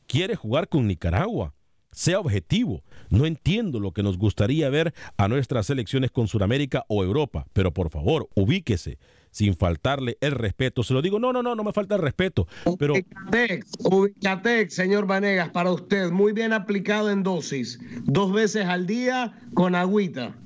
quiere 0.06 0.34
jugar 0.36 0.68
con 0.68 0.86
Nicaragua? 0.86 1.54
Sea 1.94 2.18
objetivo. 2.18 2.82
No 3.08 3.24
entiendo 3.24 3.78
lo 3.78 3.92
que 3.92 4.02
nos 4.02 4.18
gustaría 4.18 4.68
ver 4.68 4.92
a 5.16 5.28
nuestras 5.28 5.66
selecciones 5.66 6.10
con 6.10 6.26
Sudamérica 6.26 6.84
o 6.88 7.04
Europa, 7.04 7.46
pero 7.52 7.72
por 7.72 7.88
favor, 7.88 8.28
ubíquese 8.34 8.98
sin 9.30 9.56
faltarle 9.56 10.16
el 10.20 10.32
respeto. 10.32 10.82
Se 10.82 10.94
lo 10.94 11.02
digo, 11.02 11.18
no, 11.18 11.32
no, 11.32 11.42
no, 11.42 11.54
no 11.54 11.64
me 11.64 11.72
falta 11.72 11.96
el 11.96 12.02
respeto. 12.02 12.46
Pero... 12.78 12.94
Ubicatex, 12.94 13.66
Ubicatex, 13.80 14.74
señor 14.74 15.06
Vanegas, 15.06 15.50
para 15.50 15.72
usted, 15.72 16.10
muy 16.10 16.32
bien 16.32 16.52
aplicado 16.52 17.10
en 17.10 17.22
dosis. 17.22 17.80
Dos 18.04 18.32
veces 18.32 18.66
al 18.66 18.86
día 18.86 19.38
con 19.54 19.74
agüita. 19.74 20.36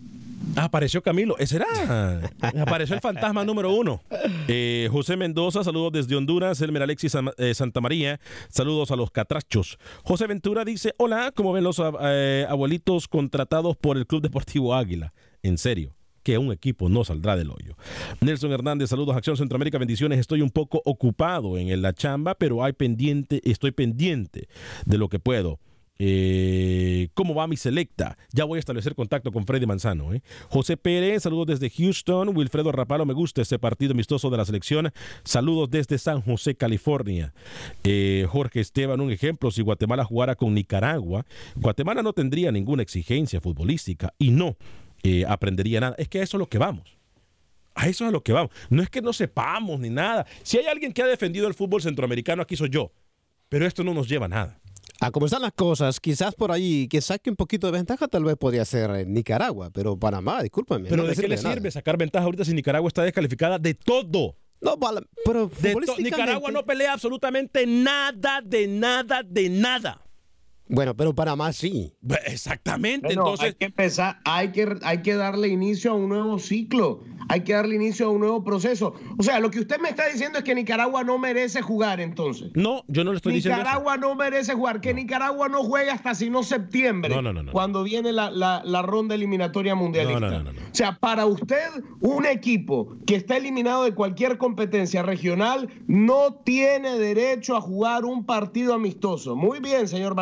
Ah, 0.57 0.65
apareció 0.65 1.03
Camilo, 1.03 1.37
ese 1.39 1.57
era. 1.57 2.21
Apareció 2.61 2.95
el 2.95 3.01
fantasma 3.01 3.45
número 3.45 3.73
uno. 3.73 4.03
Eh, 4.49 4.89
José 4.91 5.17
Mendoza, 5.17 5.63
saludos 5.63 5.93
desde 5.93 6.17
Honduras. 6.17 6.61
Elmer 6.61 6.83
Alexis 6.83 7.17
eh, 7.37 7.55
Santa 7.55 7.81
María, 7.81 8.21
saludos 8.49 8.91
a 8.91 8.97
los 8.97 9.11
catrachos. 9.11 9.79
José 10.03 10.27
Ventura 10.27 10.65
dice: 10.65 10.95
Hola, 10.99 11.33
¿cómo 11.35 11.53
ven 11.53 11.65
los 11.65 11.81
eh, 12.01 12.47
abuelitos 12.49 13.09
contratados 13.09 13.77
por 13.77 13.97
el 13.97 14.07
Club 14.07 14.23
Deportivo 14.23 14.75
Águila? 14.75 15.13
En 15.43 15.59
serio 15.59 15.95
que 16.23 16.37
un 16.37 16.53
equipo 16.53 16.91
no 16.91 17.05
saldrá 17.05 17.37
del 17.37 17.51
hoyo. 17.51 17.77
Nelson 18.21 18.53
Hernández, 18.53 18.91
saludos 18.91 19.17
Acción 19.17 19.37
Centroamérica, 19.37 19.79
bendiciones. 19.79 20.19
Estoy 20.19 20.43
un 20.43 20.51
poco 20.51 20.83
ocupado 20.85 21.57
en 21.57 21.81
la 21.81 21.95
chamba, 21.95 22.35
pero 22.35 22.63
hay 22.63 22.75
pendiente, 22.75 23.41
estoy 23.45 23.71
pendiente 23.71 24.49
de 24.85 24.99
lo 24.99 25.09
que 25.09 25.21
puedo. 25.21 25.59
Eh, 26.01 27.09
¿Cómo 27.15 27.35
va 27.35 27.49
mi 27.49 27.57
selecta? 27.57 28.17
Ya 28.33 28.45
voy 28.45 28.59
a 28.59 28.61
establecer 28.61 28.95
contacto 28.95 29.33
con 29.33 29.47
Freddy 29.47 29.67
Manzano. 29.67 30.15
¿eh? 30.15 30.23
José 30.49 30.77
Pérez, 30.77 31.25
saludos 31.25 31.47
desde 31.47 31.71
Houston. 31.71 32.37
Wilfredo 32.37 32.71
Rapalo, 32.71 33.05
me 33.05 33.15
gusta 33.15 33.43
ese 33.43 33.59
partido 33.59 33.93
amistoso 33.93 34.31
de 34.31 34.37
la 34.37 34.45
selección. 34.45 34.93
Saludos 35.25 35.71
desde 35.71 35.99
San 35.99 36.21
José, 36.21 36.55
California. 36.55 37.35
Eh, 37.83 38.27
Jorge 38.29 38.61
Esteban, 38.61 39.01
un 39.01 39.11
ejemplo, 39.11 39.51
si 39.51 39.63
Guatemala 39.63 40.05
jugara 40.05 40.37
con 40.37 40.55
Nicaragua, 40.55 41.27
Guatemala 41.57 42.03
no 42.03 42.13
tendría 42.13 42.53
ninguna 42.53 42.83
exigencia 42.83 43.41
futbolística 43.41 44.15
y 44.19 44.31
no 44.31 44.57
aprendería 45.27 45.81
nada. 45.81 45.95
Es 45.99 46.09
que 46.09 46.21
a 46.21 46.23
eso 46.23 46.37
es 46.37 46.41
lo 46.41 46.49
que 46.49 46.59
vamos. 46.59 46.99
A 47.75 47.89
eso 47.89 48.05
es 48.05 48.09
a 48.09 48.13
lo 48.13 48.23
que 48.23 48.33
vamos. 48.33 48.51
No 48.71 48.83
es 48.83 48.91
que 48.91 49.01
no 49.01 49.13
sepamos 49.13 49.79
ni 49.81 49.89
nada. 49.89 50.27
Si 50.43 50.59
hay 50.59 50.67
alguien 50.67 50.93
que 50.93 51.03
ha 51.03 51.07
defendido 51.07 51.47
el 51.47 51.55
fútbol 51.55 51.81
centroamericano, 51.81 52.43
aquí 52.43 52.57
soy 52.57 52.69
yo. 52.71 52.93
Pero 53.49 53.67
esto 53.67 53.85
no 53.85 53.95
nos 53.95 54.09
lleva 54.09 54.27
a 54.27 54.29
nada. 54.29 54.61
A 55.01 55.13
cómo 55.13 55.27
están 55.27 55.43
las 55.43 55.53
cosas, 55.53 56.01
quizás 56.01 56.35
por 56.35 56.51
ahí 56.51 56.89
que 56.89 57.01
saque 57.01 57.31
un 57.31 57.37
poquito 57.37 57.69
de 57.69 57.73
ventaja, 57.73 58.09
tal 58.09 58.25
vez 58.25 58.37
podría 58.37 58.65
ser 58.65 59.07
Nicaragua, 59.07 59.71
pero 59.71 59.97
Panamá, 59.97 60.43
discúlpame. 60.43 60.89
Pero 60.89 61.07
¿de 61.07 61.15
qué 61.15 61.29
le 61.29 61.37
sirve 61.37 61.71
sacar 61.71 61.97
ventaja 61.97 62.25
ahorita 62.25 62.45
si 62.45 62.53
Nicaragua 62.53 62.89
está 62.89 63.05
descalificada 63.05 63.61
de 63.61 63.75
todo? 63.75 64.37
No, 64.61 64.77
pero 65.25 65.51
Nicaragua 65.99 66.51
no 66.51 66.65
pelea 66.65 66.95
absolutamente 66.95 67.65
nada, 67.65 68.41
de 68.45 68.67
nada, 68.67 69.23
de 69.23 69.49
nada. 69.49 70.05
Bueno, 70.69 70.95
pero 70.95 71.15
Panamá 71.15 71.53
sí. 71.53 71.95
Exactamente. 72.27 73.09
Entonces 73.09 73.47
hay 73.47 73.55
que 73.55 73.65
empezar, 73.67 74.21
hay 74.25 74.53
que, 74.53 74.77
hay 74.83 75.03
que 75.03 75.15
darle 75.15 75.49
inicio 75.49 75.93
a 75.93 75.95
un 75.95 76.09
nuevo 76.11 76.39
ciclo, 76.39 77.03
hay 77.29 77.41
que 77.41 77.55
darle 77.55 77.75
inicio 77.77 78.07
a 78.07 78.11
un 78.11 78.21
nuevo 78.21 78.45
proceso. 78.45 78.95
O 79.19 79.23
sea, 79.23 79.41
lo 79.41 79.51
que 79.51 79.61
usted 79.61 79.81
me 79.81 79.89
está 79.89 80.07
diciendo 80.07 80.39
es 80.39 80.45
que 80.45 80.55
Nicaragua 80.55 81.05
no 81.05 81.19
merece 81.19 81.63
jugar 81.63 82.01
entonces. 82.01 82.51
No, 82.55 82.85
yo 82.89 83.05
no 83.05 83.13
le 83.13 83.17
estoy 83.17 83.35
diciendo. 83.35 83.59
Nicaragua 83.59 83.97
no 83.97 84.15
merece 84.15 84.55
jugar, 84.55 84.81
que 84.81 84.93
Nicaragua 84.93 85.49
no 85.49 85.63
juegue 85.63 85.91
hasta 85.91 86.15
si 86.15 86.31
no 86.31 86.43
septiembre, 86.43 87.15
cuando 87.51 87.83
viene 87.83 88.13
la, 88.13 88.31
la, 88.31 88.83
ronda 88.83 89.15
eliminatoria 89.15 89.75
mundialista. 89.75 90.45
O 90.71 90.75
sea, 90.75 90.99
para 90.99 91.27
usted, 91.27 91.69
un 92.01 92.27
equipo 92.27 92.97
que 93.07 93.17
está 93.17 93.37
eliminado 93.37 93.85
de 93.85 93.95
cualquier 93.95 94.39
competencia 94.39 95.03
regional 95.03 95.69
no 95.87 96.35
tiene 96.45 96.99
derecho 96.99 97.57
a 97.57 97.61
jugar 97.61 98.05
un 98.05 98.25
partido 98.25 98.75
amistoso. 98.75 99.37
Muy 99.37 99.61
bien, 99.61 99.89
señor 99.89 100.15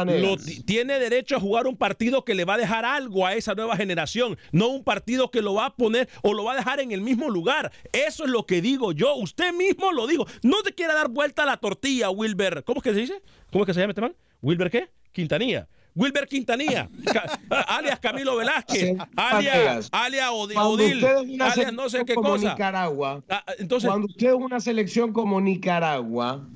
Tiene 0.64 0.99
derecho 0.99 1.37
a 1.37 1.41
jugar 1.41 1.66
un 1.66 1.76
partido 1.76 2.24
que 2.24 2.34
le 2.34 2.45
va 2.45 2.55
a 2.55 2.59
dejar 2.59 2.84
algo 2.84 3.26
a 3.26 3.34
esa 3.34 3.55
nueva 3.55 3.76
generación, 3.76 4.37
no 4.53 4.68
un 4.68 4.84
partido 4.84 5.30
que 5.30 5.43
lo 5.43 5.55
va 5.55 5.66
a 5.66 5.76
poner 5.76 6.09
o 6.22 6.34
lo 6.34 6.45
va 6.45 6.53
a 6.53 6.57
dejar 6.57 6.80
en 6.80 6.93
el 6.93 7.01
mismo 7.01 7.28
lugar. 7.28 7.72
Eso 7.93 8.24
es 8.24 8.30
lo 8.30 8.47
que 8.47 8.61
digo 8.61 8.93
yo. 8.93 9.14
Usted 9.16 9.53
mismo 9.53 9.93
lo 9.93 10.07
digo. 10.07 10.26
No 10.43 10.62
te 10.62 10.72
quiera 10.72 10.95
dar 10.95 11.09
vuelta 11.09 11.43
a 11.43 11.47
la 11.47 11.57
tortilla, 11.57 12.11
Wilber. 12.11 12.64
¿Cómo 12.64 12.78
es 12.78 12.84
que 12.84 12.95
se 12.95 13.01
dice? 13.01 13.22
¿Cómo 13.51 13.64
es 13.64 13.66
que 13.66 13.74
se 13.74 13.80
llama 13.80 13.93
este 13.93 14.01
man? 14.01 14.14
¿Wilber 14.43 14.70
qué? 14.70 14.89
Quintanilla. 15.12 15.68
Wilber 15.97 16.28
Quintanilla, 16.28 16.91
alias 17.68 17.99
Camilo 18.01 18.37
Velázquez, 18.37 18.99
alias, 19.16 19.89
alias 19.91 20.28
Odil, 20.30 21.03
alias 21.41 21.72
no 21.72 21.89
sé 21.89 22.05
qué 22.05 22.14
cosa. 22.14 22.51
Nicaragua, 22.51 23.24
ah, 23.30 23.43
entonces, 23.59 23.89
cuando 23.89 24.07
usted 24.07 24.28
es 24.28 24.34
una 24.34 24.61
selección 24.61 25.14
como 25.14 25.41
Nicaragua, 25.41 26.47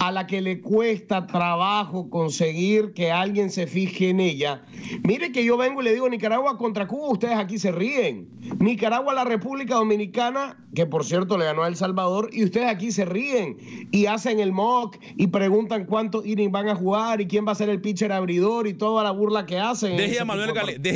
a 0.00 0.10
la 0.10 0.26
que 0.26 0.40
le 0.40 0.60
cuesta 0.60 1.26
trabajo 1.26 2.08
conseguir 2.08 2.94
que 2.94 3.12
alguien 3.12 3.50
se 3.50 3.66
fije 3.66 4.08
en 4.08 4.20
ella. 4.20 4.62
Mire 5.04 5.30
que 5.30 5.44
yo 5.44 5.58
vengo 5.58 5.82
y 5.82 5.84
le 5.84 5.92
digo 5.92 6.08
Nicaragua 6.08 6.56
contra 6.56 6.88
Cuba, 6.88 7.08
ustedes 7.08 7.36
aquí 7.36 7.58
se 7.58 7.70
ríen. 7.70 8.28
Nicaragua, 8.58 9.12
la 9.12 9.24
República 9.24 9.74
Dominicana, 9.74 10.56
que 10.74 10.86
por 10.86 11.04
cierto 11.04 11.36
le 11.36 11.44
ganó 11.44 11.64
a 11.64 11.68
El 11.68 11.76
Salvador, 11.76 12.30
y 12.32 12.44
ustedes 12.44 12.68
aquí 12.68 12.92
se 12.92 13.04
ríen 13.04 13.58
y 13.90 14.06
hacen 14.06 14.40
el 14.40 14.52
mock 14.52 14.96
y 15.16 15.26
preguntan 15.26 15.84
cuántos 15.84 16.24
innings 16.26 16.50
van 16.50 16.68
a 16.68 16.74
jugar 16.74 17.20
y 17.20 17.26
quién 17.26 17.46
va 17.46 17.52
a 17.52 17.54
ser 17.54 17.68
el 17.68 17.82
pitcher 17.82 18.10
abridor 18.10 18.66
y 18.66 18.72
toda 18.72 19.04
la 19.04 19.10
burla 19.10 19.44
que 19.44 19.58
hacen. 19.58 19.98
Deje 19.98 20.18
a 20.18 20.24
Manuel, 20.24 20.52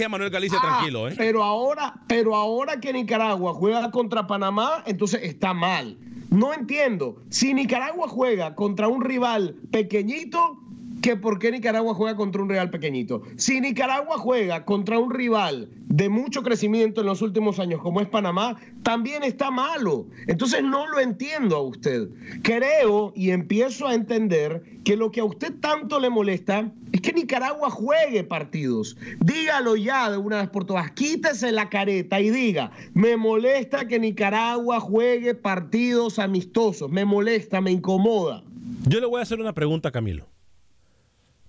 Manuel 0.09 0.31
Galicia 0.31 0.59
ah, 0.63 0.67
tranquilo, 0.67 1.09
¿eh? 1.09 1.15
Pero 1.17 1.45
ahora, 1.45 1.95
pero 2.09 2.35
ahora 2.35 2.81
que 2.81 2.93
Nicaragua 2.93 3.53
juega 3.53 3.91
contra 3.91 4.27
Panamá, 4.27 4.83
entonces 4.87 5.21
está 5.25 5.53
mal. 5.53 5.99
No 6.35 6.53
entiendo. 6.53 7.23
Si 7.31 7.55
Nicaragua 7.55 8.09
juega 8.09 8.57
contra 8.57 8.89
un 8.89 9.03
rival 9.03 9.55
pequeñito, 9.71 10.64
que 11.05 11.17
por 11.17 11.39
qué 11.39 11.53
Nicaragua 11.53 11.93
juega 11.93 12.17
contra 12.17 12.41
un 12.41 12.49
rival 12.49 12.71
pequeñito. 12.71 13.21
Si 13.37 13.61
Nicaragua 13.61 14.17
juega 14.17 14.65
contra 14.65 14.99
un 14.99 15.11
rival 15.11 15.69
de 15.85 16.09
mucho 16.09 16.43
crecimiento 16.43 17.03
en 17.03 17.09
los 17.09 17.21
últimos 17.21 17.59
años, 17.59 17.83
como 17.83 18.01
es 18.01 18.09
Panamá, 18.09 18.57
también 18.83 19.23
está 19.23 19.51
malo. 19.51 20.07
Entonces 20.29 20.63
no 20.63 20.87
lo 20.87 20.99
entiendo 21.01 21.57
a 21.57 21.61
usted. 21.61 22.09
Creo 22.43 23.13
y 23.15 23.33
empiezo 23.33 23.87
a 23.87 23.93
entender 23.93 24.63
que 24.83 24.97
lo 24.97 25.11
que 25.11 25.21
a 25.21 25.25
usted 25.25 25.53
tanto 25.61 26.01
le 26.01 26.09
molesta 26.09 26.73
es 26.91 27.03
que 27.03 27.13
Nicaragua 27.13 27.69
juegue 27.69 28.25
partidos. 28.25 28.97
Dígalo 29.21 29.77
ya 29.77 30.11
de 30.11 30.17
una 30.17 30.39
vez 30.39 30.49
por 30.49 30.65
todas. 30.65 30.91
Quítese 30.93 31.53
la 31.53 31.69
careta 31.69 32.19
y 32.19 32.31
diga, 32.31 32.71
me 32.95 33.19
molesta 33.19 33.87
que 33.87 33.99
Nicaragua 33.99 34.81
juegue 34.81 35.35
partidos 35.35 36.19
amistosos. 36.19 36.91
Me 36.91 37.05
molesta, 37.05 37.61
me 37.61 37.73
incomoda. 37.73 38.43
Yo 38.89 39.01
le 39.01 39.07
voy 39.07 39.19
a 39.21 39.25
hacer 39.25 39.39
una 39.39 39.53
pregunta, 39.53 39.91
Camilo. 39.91 40.34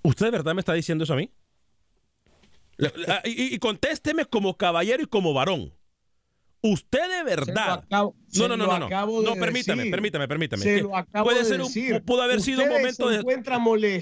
¿Usted 0.06 0.28
de 0.28 0.32
verdad 0.32 0.54
me 0.54 0.62
está 0.62 0.74
diciendo 0.74 1.04
eso 1.04 1.14
a 1.14 1.18
mí? 1.18 1.32
Y, 3.24 3.56
y, 3.56 3.60
contésteme 3.60 4.26
como 4.26 4.56
caballero 4.58 5.02
y 5.02 5.08
como 5.08 5.34
varón. 5.34 5.74
Usted 6.62 7.10
de 7.10 7.24
verdad. 7.24 7.86
No, 8.38 8.48
no, 8.48 8.58
no, 8.58 8.68
no, 8.68 8.90
no. 8.90 9.22
No, 9.22 9.36
permítame, 9.36 9.86
permítame, 9.88 10.28
permítame. 10.28 10.64
Se 10.64 10.82
lo 10.82 10.96
acabo 10.96 11.26
puede 11.26 11.46
ser 11.46 11.62
un, 11.62 12.02
pudo 12.06 12.22
haber 12.22 12.42
sido 12.42 12.64
un 12.64 12.70
momento 12.70 13.10
de 13.10 13.24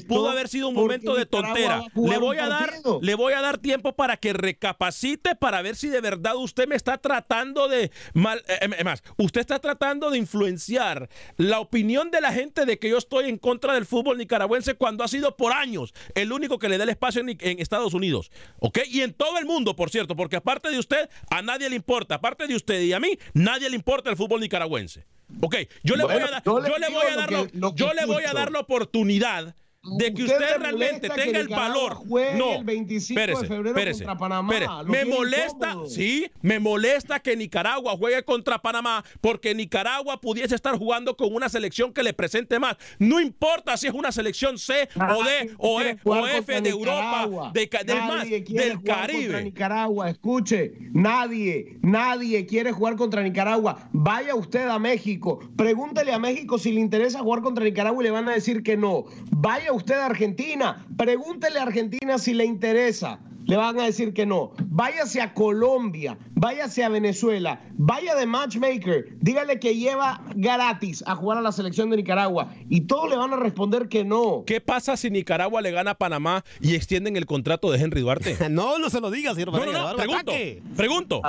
pudo 0.08 0.30
haber 0.30 0.48
sido 0.48 0.70
un 0.70 0.76
momento 0.76 1.16
de 1.16 1.26
tontera. 1.26 1.84
Le 1.96 2.18
voy 2.18 2.38
a 2.38 2.48
dar 2.48 2.74
le 3.02 3.16
voy 3.16 3.34
a 3.34 3.42
dar 3.42 3.58
tiempo 3.58 3.94
para 3.94 4.18
que 4.18 4.34
recapacite 4.34 5.36
para 5.36 5.62
ver 5.62 5.76
si 5.76 5.90
de 5.90 6.02
verdad 6.02 6.36
usted 6.36 6.68
me 6.68 6.76
está 6.76 6.98
tratando 6.98 7.68
de 7.68 7.92
mal 8.14 8.44
eh, 8.48 8.70
eh, 8.78 8.84
más, 8.84 9.04
usted 9.18 9.42
está 9.42 9.60
tratando 9.60 10.10
de 10.10 10.18
influenciar 10.18 11.10
la 11.38 11.60
opinión 11.60 12.12
de 12.12 12.22
la 12.22 12.32
gente 12.32 12.66
de 12.66 12.80
que 12.80 12.90
yo 12.90 12.98
estoy 12.98 13.30
en 13.30 13.38
contra 13.38 13.74
del 13.74 13.86
fútbol 13.86 14.18
nicaragüense 14.18 14.76
cuando 14.76 15.04
ha 15.04 15.08
sido 15.08 15.36
por 15.38 15.54
años 15.54 15.94
el 16.16 16.32
único 16.32 16.60
que 16.60 16.70
le 16.70 16.78
da 16.78 16.84
el 16.84 16.90
espacio 16.90 17.22
en, 17.22 17.30
en 17.40 17.60
Estados 17.60 17.94
Unidos, 17.94 18.32
¿ok? 18.60 18.80
Y 18.88 19.02
en 19.02 19.14
todo 19.14 19.38
el 19.38 19.46
mundo, 19.46 19.76
por 19.76 19.90
cierto, 19.90 20.16
porque 20.16 20.38
aparte 20.38 20.70
de 20.70 20.80
usted 20.80 21.10
a 21.30 21.42
nadie 21.42 21.70
le 21.70 21.76
importa, 21.76 22.16
aparte 22.16 22.48
de 22.48 22.56
usted 22.56 22.82
y 22.82 22.94
a 22.94 23.00
mí, 23.00 23.18
nadie 23.34 23.70
le 23.70 23.76
importa 23.76 24.10
el 24.10 24.18
fútbol 24.18 24.23
nicaragüense. 24.28 25.06
Ok, 25.42 25.56
yo 25.84 25.96
le 25.96 26.04
voy 26.04 26.14
a 26.14 26.28
dar, 26.28 26.44
yo 26.44 26.60
le 26.60 26.70
voy 26.90 27.06
a 27.12 27.16
dar, 27.16 27.30
yo 27.76 27.94
le 27.94 28.06
voy 28.06 28.24
a 28.24 28.34
dar 28.34 28.52
la 28.52 28.60
oportunidad 28.60 29.56
de 29.84 30.14
que 30.14 30.24
¿Usted 30.24 30.58
realmente 30.60 31.10
tenga 31.10 31.40
el 31.40 31.50
valor. 31.50 32.00
No, 32.08 32.54
el 32.56 32.64
25 32.64 33.20
de 33.20 33.36
febrero 33.48 33.92
contra 33.92 34.18
Panamá? 34.18 34.84
Me 34.86 35.04
molesta, 35.04 35.72
incómodo. 35.72 35.90
sí, 35.90 36.32
me 36.42 36.60
molesta 36.60 37.20
que 37.20 37.36
Nicaragua 37.36 37.96
juegue 37.98 38.24
contra 38.24 38.62
Panamá 38.62 39.04
porque 39.20 39.54
Nicaragua 39.54 40.22
pudiese 40.22 40.56
estar 40.56 40.78
jugando 40.78 41.18
con 41.18 41.36
una 41.36 41.50
selección 41.50 41.94
que 41.94 42.02
le 42.02 42.14
presente 42.14 42.60
más. 42.60 42.78
No 42.98 43.20
importa 43.20 43.76
si 43.76 43.88
es 43.88 43.94
una 43.94 44.12
selección 44.14 44.58
C 44.58 44.88
o 44.96 45.24
D 45.24 45.54
o 45.58 45.82
E 45.82 45.98
o 46.04 46.28
F 46.28 46.62
de 46.62 46.70
Europa, 46.70 47.52
de, 47.54 47.70
del 47.86 47.98
más, 47.98 48.30
del 48.30 48.82
Caribe. 48.84 49.44
Nicaragua, 49.44 50.10
escuche, 50.10 50.76
nadie, 50.94 51.78
nadie 51.82 52.46
quiere 52.46 52.72
jugar 52.72 52.96
contra 52.96 53.22
Nicaragua. 53.22 53.90
Vaya 53.92 54.34
usted 54.34 54.70
a 54.70 54.80
México, 54.80 55.40
pregúntele 55.58 56.14
a 56.14 56.20
México 56.20 56.58
si 56.58 56.72
le 56.72 56.80
interesa 56.80 57.20
jugar 57.20 57.42
contra 57.42 57.66
Nicaragua 57.66 58.02
y 58.02 58.06
le 58.06 58.12
van 58.12 58.30
a 58.30 58.34
decir 58.34 58.64
que 58.64 58.78
no. 58.78 59.06
Vaya 59.32 59.73
usted 59.74 59.96
a 59.96 60.06
Argentina, 60.06 60.86
pregúntele 60.98 61.60
a 61.60 61.64
Argentina 61.64 62.18
si 62.18 62.34
le 62.34 62.46
interesa. 62.46 63.20
Le 63.46 63.58
van 63.58 63.80
a 63.80 63.84
decir 63.84 64.14
que 64.14 64.26
no. 64.26 64.54
Váyase 64.68 65.22
a 65.22 65.34
Colombia, 65.34 66.18
váyase 66.32 66.84
a 66.84 66.90
Venezuela, 66.90 67.62
vaya 67.74 68.16
de 68.16 68.26
matchmaker, 68.26 69.06
dígale 69.20 69.60
que 69.60 69.76
lleva 69.76 70.22
gratis 70.36 71.04
a 71.06 71.16
jugar 71.16 71.38
a 71.38 71.42
la 71.42 71.52
selección 71.52 71.90
de 71.90 71.98
Nicaragua 71.98 72.54
y 72.70 72.82
todos 72.82 73.10
le 73.10 73.18
van 73.18 73.34
a 73.34 73.36
responder 73.38 73.90
que 73.90 74.04
no. 74.06 74.44
¿Qué 74.48 74.62
pasa 74.62 74.96
si 74.98 75.10
Nicaragua 75.10 75.62
le 75.62 75.72
gana 75.72 75.92
a 75.92 75.96
Panamá 75.96 76.44
y 76.62 76.76
extienden 76.76 77.16
el 77.18 77.26
contrato 77.26 77.72
de 77.72 77.80
Henry 77.80 78.02
Duarte? 78.02 78.38
no, 78.50 78.78
no 78.80 78.90
se 78.90 79.02
lo 79.02 79.12
digas, 79.12 79.36
señor 79.36 79.52
No, 79.52 79.66
no, 79.66 79.90
no, 79.92 79.96
pregunto, 79.96 80.32
ataque. 80.32 80.62
pregunto. 80.78 81.22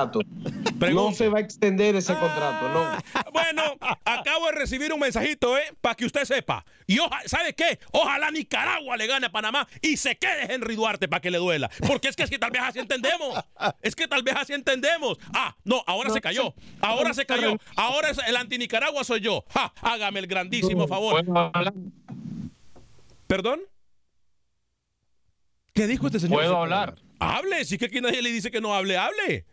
No 0.91 1.13
se 1.13 1.29
va 1.29 1.39
a 1.39 1.41
extender 1.43 1.97
ese 1.97 2.15
contrato, 2.15 2.69
no. 2.69 2.85
Bueno, 3.33 3.63
acabo 4.05 4.47
de 4.47 4.53
recibir 4.53 4.93
un 4.93 5.01
mensajito, 5.01 5.57
¿eh? 5.59 5.63
Para 5.81 5.95
que 5.95 6.05
usted 6.07 6.25
sepa. 6.25 6.65
Y 6.87 6.99
oja- 6.99 7.23
¿sabe 7.27 7.55
qué? 7.55 7.79
Ojalá 7.93 8.31
Nicaragua 8.31 8.97
le 8.97 9.07
gane 9.07 9.27
a 9.27 9.33
Panamá 9.33 9.67
y 9.83 9.97
se 9.97 10.17
quede 10.17 10.53
Henry 10.53 10.77
Duarte 10.77 11.09
para 11.09 11.21
que 11.21 11.31
le 11.31 11.39
duela. 11.39 11.71
Porque 11.87 12.04
es 12.09 12.17
que, 12.17 12.23
es 12.23 12.31
que 12.31 12.39
tal 12.39 12.51
vez 12.51 12.63
así 12.63 12.79
entendemos. 12.79 13.39
Es 13.83 13.95
que 13.95 14.07
tal 14.09 14.23
vez 14.23 14.35
así 14.37 14.53
entendemos. 14.53 15.19
Ah, 15.33 15.57
no, 15.65 15.83
ahora 15.87 16.09
No, 16.09 16.15
se 16.15 16.21
cayó. 16.21 16.55
Ahora 16.81 17.09
no, 17.09 17.15
se 17.15 17.27
cayó. 17.27 17.57
Ahora 17.77 18.11
es 18.11 18.19
el 18.27 18.37
anti-Nicaragua 18.37 19.05
soy 19.05 19.21
yo. 19.21 19.45
Ja, 19.51 19.73
hágame 19.81 20.21
el 20.21 20.27
grandísimo 20.27 20.87
favor. 20.87 21.25
¿Perdón? 23.27 23.61
¿Qué 25.73 25.87
dijo 25.87 26.07
este 26.07 26.21
señor? 26.21 26.41
¿Puedo 26.41 26.57
hablar? 26.57 26.97
Hable, 27.19 27.65
si 27.65 27.79
que 27.79 27.87
aquí 27.87 28.01
nadie 28.01 28.23
le 28.23 28.31
dice 28.31 28.51
que 28.51 28.61
no 28.61 28.75
hable, 28.75 28.97
hable. 28.97 29.45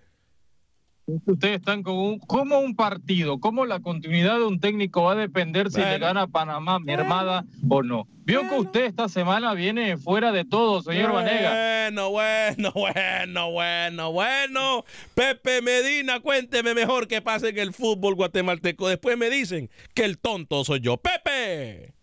Ustedes 1.26 1.58
están 1.58 1.84
con 1.84 1.96
un, 1.96 2.20
como 2.20 2.60
un 2.60 2.76
partido, 2.76 3.40
cómo 3.40 3.66
la 3.66 3.80
continuidad 3.80 4.38
de 4.38 4.46
un 4.46 4.60
técnico 4.60 5.04
va 5.04 5.14
a 5.14 5.16
depender 5.16 5.72
si 5.72 5.82
le 5.82 6.00
gana 6.00 6.24
a 6.24 6.28
Panamá 6.28 6.80
mermada 6.80 7.46
o 7.70 7.84
no. 7.84 8.08
Vio 8.24 8.48
que 8.48 8.56
usted 8.56 8.86
esta 8.86 9.10
semana 9.10 9.54
viene 9.54 9.98
fuera 9.98 10.32
de 10.32 10.46
todo, 10.46 10.82
señor 10.82 11.12
Vanega. 11.12 11.50
Bueno, 11.50 12.12
bueno, 12.12 12.72
bueno, 12.74 13.52
bueno, 13.52 14.12
bueno. 14.12 14.86
Pepe 15.16 15.62
Medina, 15.62 16.20
cuénteme 16.20 16.74
mejor 16.74 17.08
qué 17.08 17.22
pasa 17.22 17.50
en 17.50 17.58
el 17.58 17.74
fútbol 17.74 18.16
guatemalteco. 18.16 18.88
Después 18.88 19.18
me 19.18 19.30
dicen 19.30 19.70
que 19.94 20.06
el 20.06 20.20
tonto 20.20 20.64
soy 20.64 20.80
yo. 20.80 20.98
Pepe. 20.98 21.94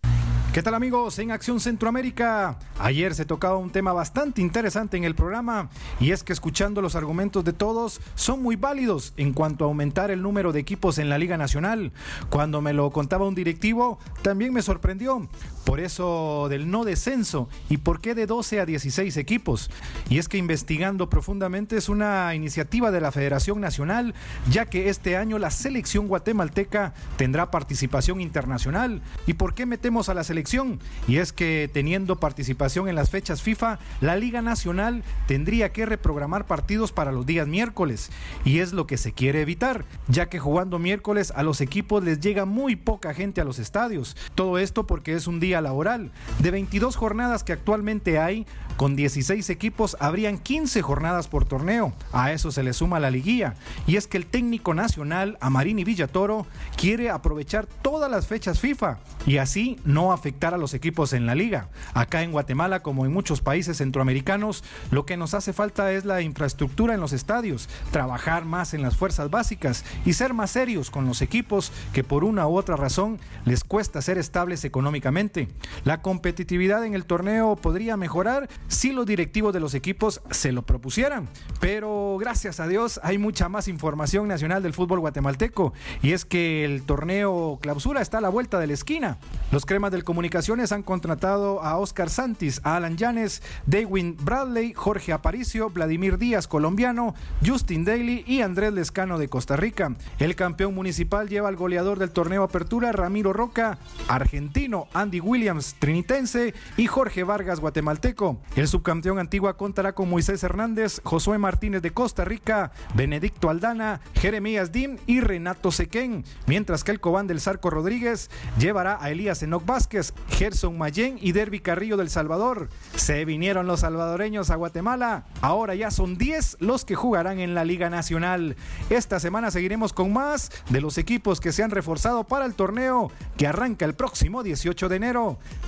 ¿Qué 0.58 0.64
tal 0.64 0.74
amigos? 0.74 1.16
En 1.20 1.30
Acción 1.30 1.60
Centroamérica, 1.60 2.58
ayer 2.80 3.14
se 3.14 3.24
tocaba 3.24 3.58
un 3.58 3.70
tema 3.70 3.92
bastante 3.92 4.40
interesante 4.40 4.96
en 4.96 5.04
el 5.04 5.14
programa 5.14 5.70
y 6.00 6.10
es 6.10 6.24
que 6.24 6.32
escuchando 6.32 6.82
los 6.82 6.96
argumentos 6.96 7.44
de 7.44 7.52
todos 7.52 8.00
son 8.16 8.42
muy 8.42 8.56
válidos 8.56 9.14
en 9.16 9.34
cuanto 9.34 9.62
a 9.62 9.68
aumentar 9.68 10.10
el 10.10 10.20
número 10.20 10.50
de 10.50 10.58
equipos 10.58 10.98
en 10.98 11.10
la 11.10 11.16
Liga 11.16 11.36
Nacional. 11.36 11.92
Cuando 12.28 12.60
me 12.60 12.72
lo 12.72 12.90
contaba 12.90 13.28
un 13.28 13.36
directivo, 13.36 14.00
también 14.22 14.52
me 14.52 14.62
sorprendió. 14.62 15.28
Por 15.68 15.80
eso 15.80 16.46
del 16.48 16.70
no 16.70 16.82
descenso 16.86 17.46
y 17.68 17.76
por 17.76 18.00
qué 18.00 18.14
de 18.14 18.24
12 18.24 18.58
a 18.58 18.64
16 18.64 19.18
equipos. 19.18 19.70
Y 20.08 20.16
es 20.16 20.26
que 20.26 20.38
investigando 20.38 21.10
profundamente 21.10 21.76
es 21.76 21.90
una 21.90 22.34
iniciativa 22.34 22.90
de 22.90 23.02
la 23.02 23.12
Federación 23.12 23.60
Nacional, 23.60 24.14
ya 24.50 24.64
que 24.64 24.88
este 24.88 25.18
año 25.18 25.38
la 25.38 25.50
selección 25.50 26.08
guatemalteca 26.08 26.94
tendrá 27.18 27.50
participación 27.50 28.22
internacional. 28.22 29.02
¿Y 29.26 29.34
por 29.34 29.52
qué 29.52 29.66
metemos 29.66 30.08
a 30.08 30.14
la 30.14 30.24
selección? 30.24 30.80
Y 31.06 31.18
es 31.18 31.34
que 31.34 31.68
teniendo 31.70 32.16
participación 32.16 32.88
en 32.88 32.94
las 32.94 33.10
fechas 33.10 33.42
FIFA, 33.42 33.78
la 34.00 34.16
Liga 34.16 34.40
Nacional 34.40 35.04
tendría 35.26 35.70
que 35.70 35.84
reprogramar 35.84 36.46
partidos 36.46 36.92
para 36.92 37.12
los 37.12 37.26
días 37.26 37.46
miércoles. 37.46 38.08
Y 38.42 38.60
es 38.60 38.72
lo 38.72 38.86
que 38.86 38.96
se 38.96 39.12
quiere 39.12 39.42
evitar, 39.42 39.84
ya 40.06 40.30
que 40.30 40.38
jugando 40.38 40.78
miércoles 40.78 41.30
a 41.36 41.42
los 41.42 41.60
equipos 41.60 42.02
les 42.02 42.20
llega 42.20 42.46
muy 42.46 42.74
poca 42.74 43.12
gente 43.12 43.42
a 43.42 43.44
los 43.44 43.58
estadios. 43.58 44.16
Todo 44.34 44.58
esto 44.58 44.86
porque 44.86 45.12
es 45.12 45.26
un 45.26 45.40
día 45.40 45.57
laboral. 45.60 46.10
De 46.38 46.50
22 46.50 46.96
jornadas 46.96 47.44
que 47.44 47.52
actualmente 47.52 48.18
hay, 48.18 48.46
con 48.78 48.94
16 48.94 49.50
equipos 49.50 49.96
habrían 49.98 50.38
15 50.38 50.82
jornadas 50.82 51.26
por 51.26 51.44
torneo. 51.44 51.92
A 52.12 52.30
eso 52.32 52.52
se 52.52 52.62
le 52.62 52.72
suma 52.72 53.00
la 53.00 53.10
liguilla. 53.10 53.54
Y 53.88 53.96
es 53.96 54.06
que 54.06 54.16
el 54.16 54.26
técnico 54.26 54.72
nacional, 54.72 55.36
Amarini 55.40 55.82
Villatoro, 55.82 56.46
quiere 56.76 57.10
aprovechar 57.10 57.66
todas 57.66 58.08
las 58.08 58.28
fechas 58.28 58.60
FIFA 58.60 58.98
y 59.26 59.38
así 59.38 59.80
no 59.84 60.12
afectar 60.12 60.54
a 60.54 60.58
los 60.58 60.74
equipos 60.74 61.12
en 61.12 61.26
la 61.26 61.34
liga. 61.34 61.68
Acá 61.92 62.22
en 62.22 62.30
Guatemala, 62.30 62.80
como 62.80 63.04
en 63.04 63.12
muchos 63.12 63.40
países 63.40 63.78
centroamericanos, 63.78 64.62
lo 64.92 65.04
que 65.04 65.16
nos 65.16 65.34
hace 65.34 65.52
falta 65.52 65.90
es 65.92 66.04
la 66.04 66.22
infraestructura 66.22 66.94
en 66.94 67.00
los 67.00 67.12
estadios, 67.12 67.68
trabajar 67.90 68.44
más 68.44 68.74
en 68.74 68.82
las 68.82 68.96
fuerzas 68.96 69.28
básicas 69.28 69.84
y 70.04 70.12
ser 70.12 70.34
más 70.34 70.52
serios 70.52 70.90
con 70.90 71.04
los 71.04 71.20
equipos 71.20 71.72
que 71.92 72.04
por 72.04 72.22
una 72.22 72.46
u 72.46 72.56
otra 72.56 72.76
razón 72.76 73.18
les 73.44 73.64
cuesta 73.64 74.02
ser 74.02 74.18
estables 74.18 74.64
económicamente. 74.64 75.47
La 75.84 76.02
competitividad 76.02 76.84
en 76.84 76.94
el 76.94 77.04
torneo 77.04 77.56
podría 77.56 77.96
mejorar 77.96 78.48
si 78.68 78.92
los 78.92 79.06
directivos 79.06 79.52
de 79.52 79.60
los 79.60 79.74
equipos 79.74 80.20
se 80.30 80.52
lo 80.52 80.62
propusieran, 80.62 81.28
pero 81.60 82.16
gracias 82.20 82.60
a 82.60 82.66
Dios 82.66 83.00
hay 83.02 83.18
mucha 83.18 83.48
más 83.48 83.68
información 83.68 84.28
nacional 84.28 84.62
del 84.62 84.74
fútbol 84.74 85.00
guatemalteco 85.00 85.72
y 86.02 86.12
es 86.12 86.24
que 86.24 86.64
el 86.64 86.82
torneo 86.82 87.58
clausura 87.60 88.00
está 88.00 88.18
a 88.18 88.20
la 88.20 88.28
vuelta 88.28 88.58
de 88.58 88.66
la 88.66 88.74
esquina. 88.74 89.18
Los 89.50 89.64
cremas 89.64 89.92
del 89.92 90.04
comunicaciones 90.04 90.72
han 90.72 90.82
contratado 90.82 91.62
a 91.62 91.78
Oscar 91.78 92.10
Santis, 92.10 92.60
a 92.64 92.76
Alan 92.76 92.96
Llanes, 92.96 93.42
Dewin 93.66 94.16
Bradley, 94.20 94.72
Jorge 94.72 95.12
Aparicio, 95.12 95.70
Vladimir 95.70 96.18
Díaz 96.18 96.48
colombiano, 96.48 97.14
Justin 97.44 97.84
Daly 97.84 98.24
y 98.26 98.42
Andrés 98.42 98.72
Lescano 98.72 99.18
de 99.18 99.28
Costa 99.28 99.56
Rica. 99.56 99.94
El 100.18 100.34
campeón 100.34 100.74
municipal 100.74 101.28
lleva 101.28 101.48
al 101.48 101.56
goleador 101.56 101.98
del 101.98 102.10
torneo 102.10 102.42
Apertura, 102.42 102.92
Ramiro 102.92 103.32
Roca, 103.32 103.78
argentino, 104.08 104.88
Andy 104.92 105.20
Williams, 105.28 105.76
trinitense 105.78 106.54
y 106.78 106.86
Jorge 106.86 107.22
Vargas, 107.22 107.60
guatemalteco. 107.60 108.40
El 108.56 108.66
subcampeón 108.66 109.18
Antigua 109.18 109.58
contará 109.58 109.94
con 109.94 110.08
Moisés 110.08 110.42
Hernández, 110.42 111.00
Josué 111.04 111.36
Martínez 111.36 111.82
de 111.82 111.92
Costa 111.92 112.24
Rica, 112.24 112.72
Benedicto 112.94 113.50
Aldana, 113.50 114.00
Jeremías 114.14 114.72
Dim 114.72 114.96
y 115.06 115.20
Renato 115.20 115.70
Sequén, 115.70 116.24
mientras 116.46 116.82
que 116.82 116.92
el 116.92 117.00
Cobán 117.00 117.26
del 117.26 117.40
Zarco 117.40 117.68
Rodríguez 117.68 118.30
llevará 118.58 118.98
a 119.00 119.10
Elías 119.10 119.42
Enoc 119.42 119.66
Vázquez, 119.66 120.14
Gerson 120.30 120.78
Mayén 120.78 121.18
y 121.20 121.32
Derby 121.32 121.60
Carrillo 121.60 121.98
del 121.98 122.08
Salvador. 122.08 122.70
Se 122.96 123.26
vinieron 123.26 123.66
los 123.66 123.80
salvadoreños 123.80 124.50
a 124.50 124.56
Guatemala, 124.56 125.26
ahora 125.42 125.74
ya 125.74 125.90
son 125.90 126.16
10 126.16 126.56
los 126.60 126.86
que 126.86 126.94
jugarán 126.94 127.38
en 127.38 127.54
la 127.54 127.64
Liga 127.64 127.90
Nacional. 127.90 128.56
Esta 128.88 129.20
semana 129.20 129.50
seguiremos 129.50 129.92
con 129.92 130.10
más 130.10 130.50
de 130.70 130.80
los 130.80 130.96
equipos 130.96 131.40
que 131.40 131.52
se 131.52 131.62
han 131.62 131.70
reforzado 131.70 132.24
para 132.24 132.46
el 132.46 132.54
torneo 132.54 133.12
que 133.36 133.46
arranca 133.46 133.84
el 133.84 133.94
próximo 133.94 134.42
18 134.42 134.88
de 134.88 134.96
enero. 134.96 135.17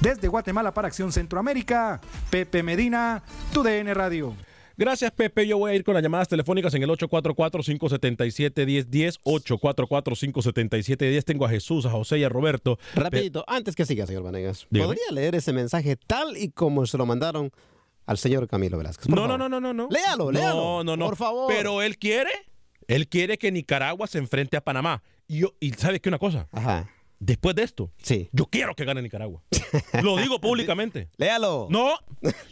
Desde 0.01 0.29
Guatemala 0.29 0.73
para 0.73 0.89
Acción 0.89 1.13
Centroamérica, 1.13 2.01
Pepe 2.31 2.63
Medina, 2.63 3.23
TUDN 3.53 3.95
Radio. 3.95 4.35
Gracias, 4.77 5.11
Pepe. 5.11 5.47
Yo 5.47 5.59
voy 5.59 5.73
a 5.73 5.75
ir 5.75 5.85
con 5.85 5.93
las 5.93 6.03
llamadas 6.03 6.27
telefónicas 6.29 6.73
en 6.73 6.83
el 6.83 6.89
844-577-1010. 6.89 9.19
844-577-10. 9.25 11.25
Tengo 11.25 11.45
a 11.45 11.51
Jesús, 11.51 11.85
a 11.85 11.91
José 11.91 12.19
y 12.19 12.25
a 12.25 12.31
Roberto. 12.31 12.79
Rapidito, 12.95 13.45
antes 13.47 13.77
que 13.77 13.85
siga, 13.85 14.07
señor 14.07 14.23
Vanegas, 14.23 14.67
Dígame. 14.71 14.95
¿podría 14.95 15.13
leer 15.13 15.35
ese 15.35 15.53
mensaje 15.53 15.97
tal 15.97 16.39
y 16.39 16.49
como 16.51 16.87
se 16.87 16.97
lo 16.97 17.05
mandaron 17.05 17.51
al 18.07 18.17
señor 18.17 18.49
Camilo 18.49 18.79
Velázquez? 18.79 19.11
No, 19.11 19.29
no, 19.29 19.37
no, 19.37 19.51
no, 19.51 19.61
no, 19.61 19.75
no. 19.75 19.89
Léalo, 19.91 20.33
léalo. 20.33 20.57
No, 20.57 20.85
no, 20.85 20.97
no. 20.97 21.05
Por 21.07 21.17
favor. 21.17 21.49
Pero 21.49 21.83
él 21.83 21.99
quiere, 21.99 22.31
él 22.89 23.07
quiere 23.07 23.37
que 23.37 23.53
Nicaragua 23.53 24.07
se 24.07 24.17
enfrente 24.17 24.57
a 24.57 24.63
Panamá. 24.63 25.03
Y, 25.29 25.41
yo, 25.41 25.53
y 25.61 25.73
¿sabes 25.73 26.01
qué 26.01 26.09
una 26.09 26.19
cosa? 26.19 26.49
Ajá. 26.53 26.89
Después 27.21 27.55
de 27.55 27.63
esto, 27.65 27.93
sí. 28.03 28.29
yo 28.33 28.47
quiero 28.47 28.75
que 28.75 28.85
gane 28.85 29.03
Nicaragua. 29.03 29.43
Lo 30.03 30.17
digo 30.17 30.41
públicamente. 30.41 31.11
Léalo. 31.19 31.69
No, 31.71 31.91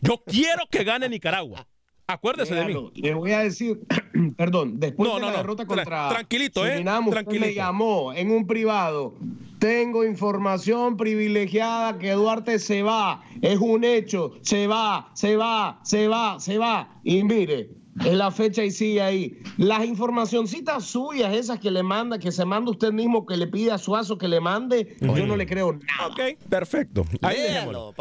yo 0.02 0.22
quiero 0.26 0.64
que 0.70 0.84
gane 0.84 1.08
Nicaragua. 1.08 1.66
Acuérdese 2.06 2.54
de 2.54 2.64
mí. 2.64 2.90
Le 2.94 3.12
voy 3.12 3.32
a 3.32 3.40
decir, 3.40 3.80
perdón, 4.36 4.80
después 4.80 5.06
No, 5.08 5.16
de 5.16 5.20
no, 5.20 5.26
la 5.26 5.32
no. 5.32 5.38
derrota 5.38 5.64
Tra- 5.64 5.66
contra 5.66 6.08
tranquilito, 6.08 6.66
¿eh? 6.66 6.72
Surinam, 6.72 7.08
usted 7.08 7.18
me 7.18 7.22
Tranquilito. 7.24 7.54
llamó 7.54 8.12
en 8.14 8.30
un 8.30 8.46
privado. 8.46 9.14
Tengo 9.58 10.04
información 10.04 10.96
privilegiada 10.96 11.98
que 11.98 12.12
Duarte 12.12 12.58
se 12.60 12.82
va. 12.82 13.24
Es 13.42 13.58
un 13.58 13.84
hecho. 13.84 14.32
Se 14.42 14.66
va, 14.66 15.10
se 15.14 15.36
va, 15.36 15.80
se 15.84 16.08
va, 16.08 16.40
se 16.40 16.56
va. 16.56 17.00
Y 17.04 17.24
mire, 17.24 17.70
es 18.04 18.14
la 18.14 18.30
fecha 18.30 18.64
y 18.64 18.70
sigue 18.70 19.00
ahí. 19.02 19.38
Las 19.56 19.84
informacioncitas 19.84 20.84
suyas, 20.84 21.34
esas 21.34 21.58
que 21.58 21.70
le 21.70 21.82
manda, 21.82 22.18
que 22.18 22.32
se 22.32 22.44
manda 22.44 22.70
usted 22.70 22.92
mismo, 22.92 23.26
que 23.26 23.36
le 23.36 23.46
pide 23.46 23.72
a 23.72 23.78
Suazo 23.78 24.18
que 24.18 24.28
le 24.28 24.40
mande, 24.40 24.96
yo 25.00 25.26
no 25.26 25.36
le 25.36 25.46
creo 25.46 25.72
nada. 25.72 26.08
Ok, 26.08 26.38
perfecto. 26.48 27.04
Ahí. 27.22 27.36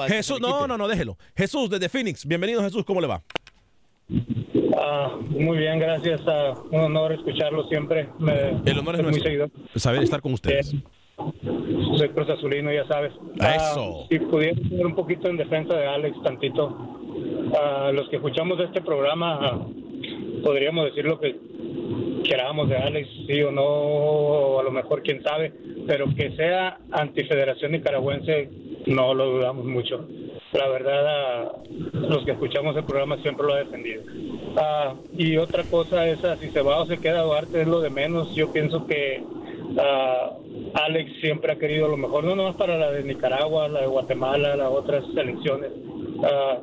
Jesús, 0.08 0.40
no, 0.40 0.68
no, 0.68 0.78
no, 0.78 0.88
déjelo. 0.88 1.18
Jesús, 1.36 1.70
desde 1.70 1.90
Phoenix. 1.90 2.26
Bienvenido, 2.26 2.62
Jesús, 2.62 2.84
¿cómo 2.86 3.02
le 3.02 3.08
va? 3.08 3.22
Ah, 4.80 5.18
muy 5.30 5.58
bien, 5.58 5.80
gracias. 5.80 6.22
Ah, 6.28 6.54
un 6.72 6.80
honor 6.80 7.14
escucharlo 7.14 7.68
siempre. 7.68 8.10
Me, 8.20 8.62
El 8.66 8.80
honor 8.80 8.96
es 8.96 9.04
muy 9.04 9.20
seguidor. 9.20 9.52
Saber 9.76 10.04
estar 10.04 10.22
con 10.22 10.34
ustedes. 10.34 10.74
Soy 11.98 12.10
Cruz 12.10 12.30
Azulino, 12.30 12.72
ya 12.72 12.88
sabes. 12.88 13.12
Ah, 13.40 13.56
Eso. 13.56 14.06
si 14.10 14.20
pudiera 14.20 14.56
poner 14.70 14.86
un 14.86 14.96
poquito 14.96 15.28
en 15.30 15.38
defensa 15.38 15.74
de 15.74 15.88
Alex, 15.88 16.16
tantito. 16.24 16.78
A 17.60 17.92
los 17.92 18.10
que 18.10 18.18
escuchamos 18.18 18.60
este 18.60 18.82
programa, 18.82 19.40
ah, 19.42 19.68
podríamos 20.44 20.86
decir 20.86 21.06
lo 21.06 21.20
que 21.20 21.36
queramos 22.24 22.70
de 22.70 22.78
Alex, 22.78 23.10
sí 23.28 23.42
o 23.42 23.52
no, 23.52 24.60
a 24.60 24.64
lo 24.64 24.72
mejor 24.72 25.02
quién 25.02 25.24
sabe, 25.24 25.54
pero 25.86 26.06
que 26.16 26.32
sea 26.32 26.80
antifederación 26.92 27.72
nicaragüense, 27.72 28.50
no 28.86 29.14
lo 29.14 29.32
dudamos 29.32 29.66
mucho. 29.66 30.06
La 30.54 30.68
verdad, 30.70 31.52
los 31.94 32.24
que 32.24 32.32
escuchamos 32.32 32.76
el 32.76 32.86
programa 32.86 33.18
siempre 33.22 33.46
lo 33.46 33.54
ha 33.54 33.60
defendido. 33.60 34.04
Ah, 34.56 34.96
y 35.18 35.38
otra 35.38 35.64
cosa 35.64 36.08
es, 36.08 36.24
ah, 36.24 36.38
si 36.40 36.50
se 36.50 36.62
va 36.62 36.82
o 36.82 36.86
se 36.86 36.98
queda 36.98 37.24
Duarte, 37.24 37.62
es 37.62 37.68
lo 37.68 37.82
de 37.82 37.90
menos. 37.90 38.34
Yo 38.34 38.52
pienso 38.52 38.88
que 38.88 39.24
ah, 39.78 40.32
Alex 40.86 41.20
siempre 41.20 41.52
ha 41.52 41.60
querido 41.60 41.88
lo 41.88 41.98
mejor, 41.98 42.24
no 42.24 42.36
nomás 42.36 42.56
para 42.56 42.78
la 42.78 42.92
de 42.92 43.04
Nicaragua, 43.04 43.68
la 43.68 43.82
de 43.82 43.88
Guatemala, 43.88 44.56
las 44.56 44.70
otras 44.70 45.04
selecciones. 45.14 45.72
Ah, 46.24 46.60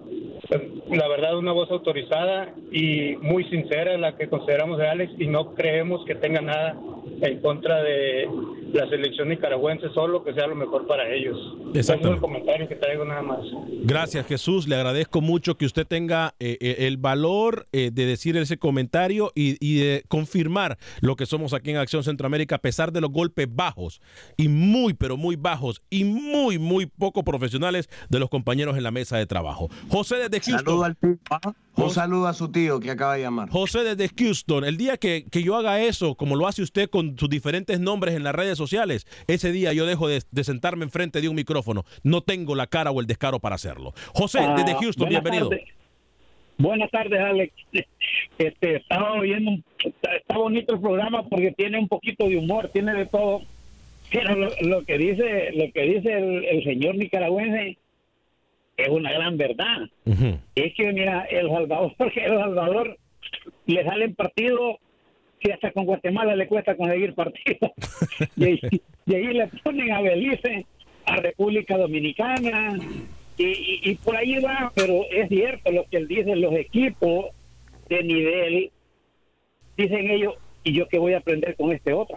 la 0.91 1.09
verdad, 1.09 1.37
una 1.37 1.53
voz 1.53 1.71
autorizada 1.71 2.55
y 2.71 3.17
muy 3.17 3.45
sincera 3.45 3.97
la 3.99 4.17
que 4.17 4.29
consideramos 4.29 4.79
de 4.79 4.89
Alex 4.89 5.13
y 5.19 5.27
no 5.27 5.55
creemos 5.55 6.05
que 6.05 6.15
tenga 6.15 6.41
nada 6.41 6.77
en 7.21 7.41
contra 7.41 7.83
de 7.83 8.29
la 8.75 8.89
selección 8.89 9.29
nicaragüense, 9.29 9.89
solo 9.95 10.25
que 10.25 10.35
sea 10.35 10.49
lo 10.49 10.57
mejor 10.57 10.87
para 10.87 11.09
ellos. 11.09 11.39
Ese 11.75 11.95
es 11.95 12.03
el 12.03 12.19
comentario 12.19 12.69
que 12.69 12.75
traigo 12.75 13.05
nada 13.05 13.23
más. 13.23 13.39
Gracias, 13.85 14.27
Jesús. 14.27 14.67
Le 14.67 14.75
agradezco 14.75 15.21
mucho 15.21 15.57
que 15.57 15.65
usted 15.65 15.87
tenga 15.87 16.35
eh, 16.41 16.59
eh, 16.61 16.77
el 16.81 16.97
valor 16.97 17.67
eh, 17.73 17.91
de 17.93 18.07
decir 18.07 18.37
ese 18.37 18.59
comentario 18.59 19.31
y, 19.37 19.57
y 19.65 19.79
de 19.79 20.05
confirmar 20.09 20.77
lo 21.01 21.15
que 21.15 21.25
somos 21.25 21.55
aquí 21.55 21.71
en 21.71 21.77
Acción 21.77 22.03
Centroamérica, 22.03 22.57
a 22.57 22.59
pesar 22.59 22.91
de 22.91 23.01
los 23.01 23.13
golpes 23.13 23.47
bajos 23.49 24.01
y 24.37 24.49
muy, 24.49 24.95
pero 24.95 25.17
muy 25.17 25.37
bajos 25.37 25.81
y 25.89 26.03
muy, 26.03 26.59
muy 26.59 26.87
poco 26.87 27.23
profesionales 27.23 27.89
de 28.09 28.19
los 28.19 28.29
compañeros 28.29 28.77
en 28.77 28.83
la 28.83 28.91
mesa 28.91 29.17
de 29.17 29.27
trabajo. 29.27 29.69
José 29.89 30.17
desde 30.17 30.41
Houston. 30.41 30.65
Saludo 30.65 30.85
al 30.85 30.97
Un 31.77 31.91
saludo 31.91 32.29
a 32.29 32.35
su 32.35 32.51
tío 32.53 32.79
que 32.81 32.91
acaba 32.91 33.15
de 33.17 33.23
llamar. 33.23 33.49
José 33.51 33.83
desde 33.83 34.09
Houston, 34.17 34.65
el 34.65 34.77
día 34.77 34.97
que, 34.97 35.25
que 35.31 35.43
yo 35.43 35.57
haga 35.57 35.81
eso, 35.83 36.15
como 36.15 36.37
lo 36.37 36.47
hace 36.47 36.63
usted 36.63 36.89
con 36.89 37.19
sus 37.19 37.29
diferentes 37.29 37.81
nombres 37.81 38.15
en 38.15 38.23
las 38.23 38.35
redes 38.35 38.57
sociales, 38.57 39.07
ese 39.27 39.51
día 39.51 39.73
yo 39.73 39.85
dejo 39.85 40.07
de, 40.09 40.23
de 40.31 40.45
sentarme 40.45 40.85
enfrente 40.85 41.21
de 41.21 41.29
un 41.29 41.35
micrófono. 41.35 41.85
No 42.05 42.21
tengo 42.21 42.55
la 42.55 42.67
cara 42.69 42.91
o 42.93 43.01
el 43.01 43.07
descaro 43.07 43.41
para 43.41 43.57
hacerlo. 43.57 43.93
José, 44.15 44.39
Ah, 44.41 44.55
desde 44.57 44.75
Houston, 44.75 45.07
buenas 45.07 45.23
bienvenido. 45.23 45.49
tardes. 45.51 45.69
Buenas 46.59 46.91
tardes, 46.91 47.21
Alex. 47.21 47.53
Este, 48.39 48.77
estaba 48.77 49.13
oyendo, 49.15 49.51
un- 49.53 49.65
está, 49.85 50.17
está 50.17 50.37
bonito 50.39 50.75
el 50.75 50.81
programa 50.81 51.25
porque 51.29 51.53
tiene 51.53 51.79
un 51.79 51.87
poquito 51.89 52.29
de 52.29 52.37
humor, 52.37 52.69
tiene 52.73 52.93
de 52.95 53.07
todo. 53.07 53.43
Pero 54.13 54.35
lo, 54.37 54.51
lo 54.61 54.85
que 54.85 54.99
dice, 54.99 55.51
lo 55.55 55.73
que 55.73 55.83
dice 55.83 56.13
el, 56.19 56.45
el 56.45 56.65
señor 56.65 56.97
nicaragüense 56.97 57.79
es 58.77 58.89
una 58.89 59.13
gran 59.13 59.37
verdad. 59.37 59.89
Es 60.55 60.75
que 60.75 60.93
mira, 60.93 61.25
el 61.31 61.49
Salvador, 61.49 61.93
el 61.99 62.39
Salvador 62.39 62.99
le 63.67 63.85
salen 63.85 64.15
partidos 64.15 64.77
que 65.41 65.53
hasta 65.53 65.73
con 65.73 65.85
Guatemala 65.85 66.35
le 66.37 66.47
cuesta 66.47 66.77
conseguir 66.77 67.15
partidos. 67.15 67.71
y, 68.37 68.45
ahí, 68.45 68.61
y 69.07 69.15
ahí 69.15 69.27
le 69.35 69.47
ponen 69.63 69.93
a 69.93 70.01
Belice, 70.01 70.65
a 71.07 71.17
República 71.17 71.77
Dominicana, 71.77 72.79
y, 73.37 73.45
y- 73.45 73.81
y 73.91 73.95
por 73.97 74.17
ahí 74.17 74.39
va, 74.41 74.73
pero 74.75 75.03
es 75.11 75.29
cierto 75.29 75.71
lo 75.73 75.85
que 75.91 75.99
él 75.99 76.09
dice, 76.09 76.35
los 76.37 76.55
equipos 76.55 77.27
de 77.89 78.03
nivel, 78.05 78.71
dicen 79.77 80.11
ellos, 80.11 80.35
¿y 80.63 80.73
yo 80.73 80.89
qué 80.89 80.99
voy 80.99 81.13
a 81.13 81.19
aprender 81.19 81.55
con 81.57 81.73
este 81.73 81.93
otro? 81.93 82.17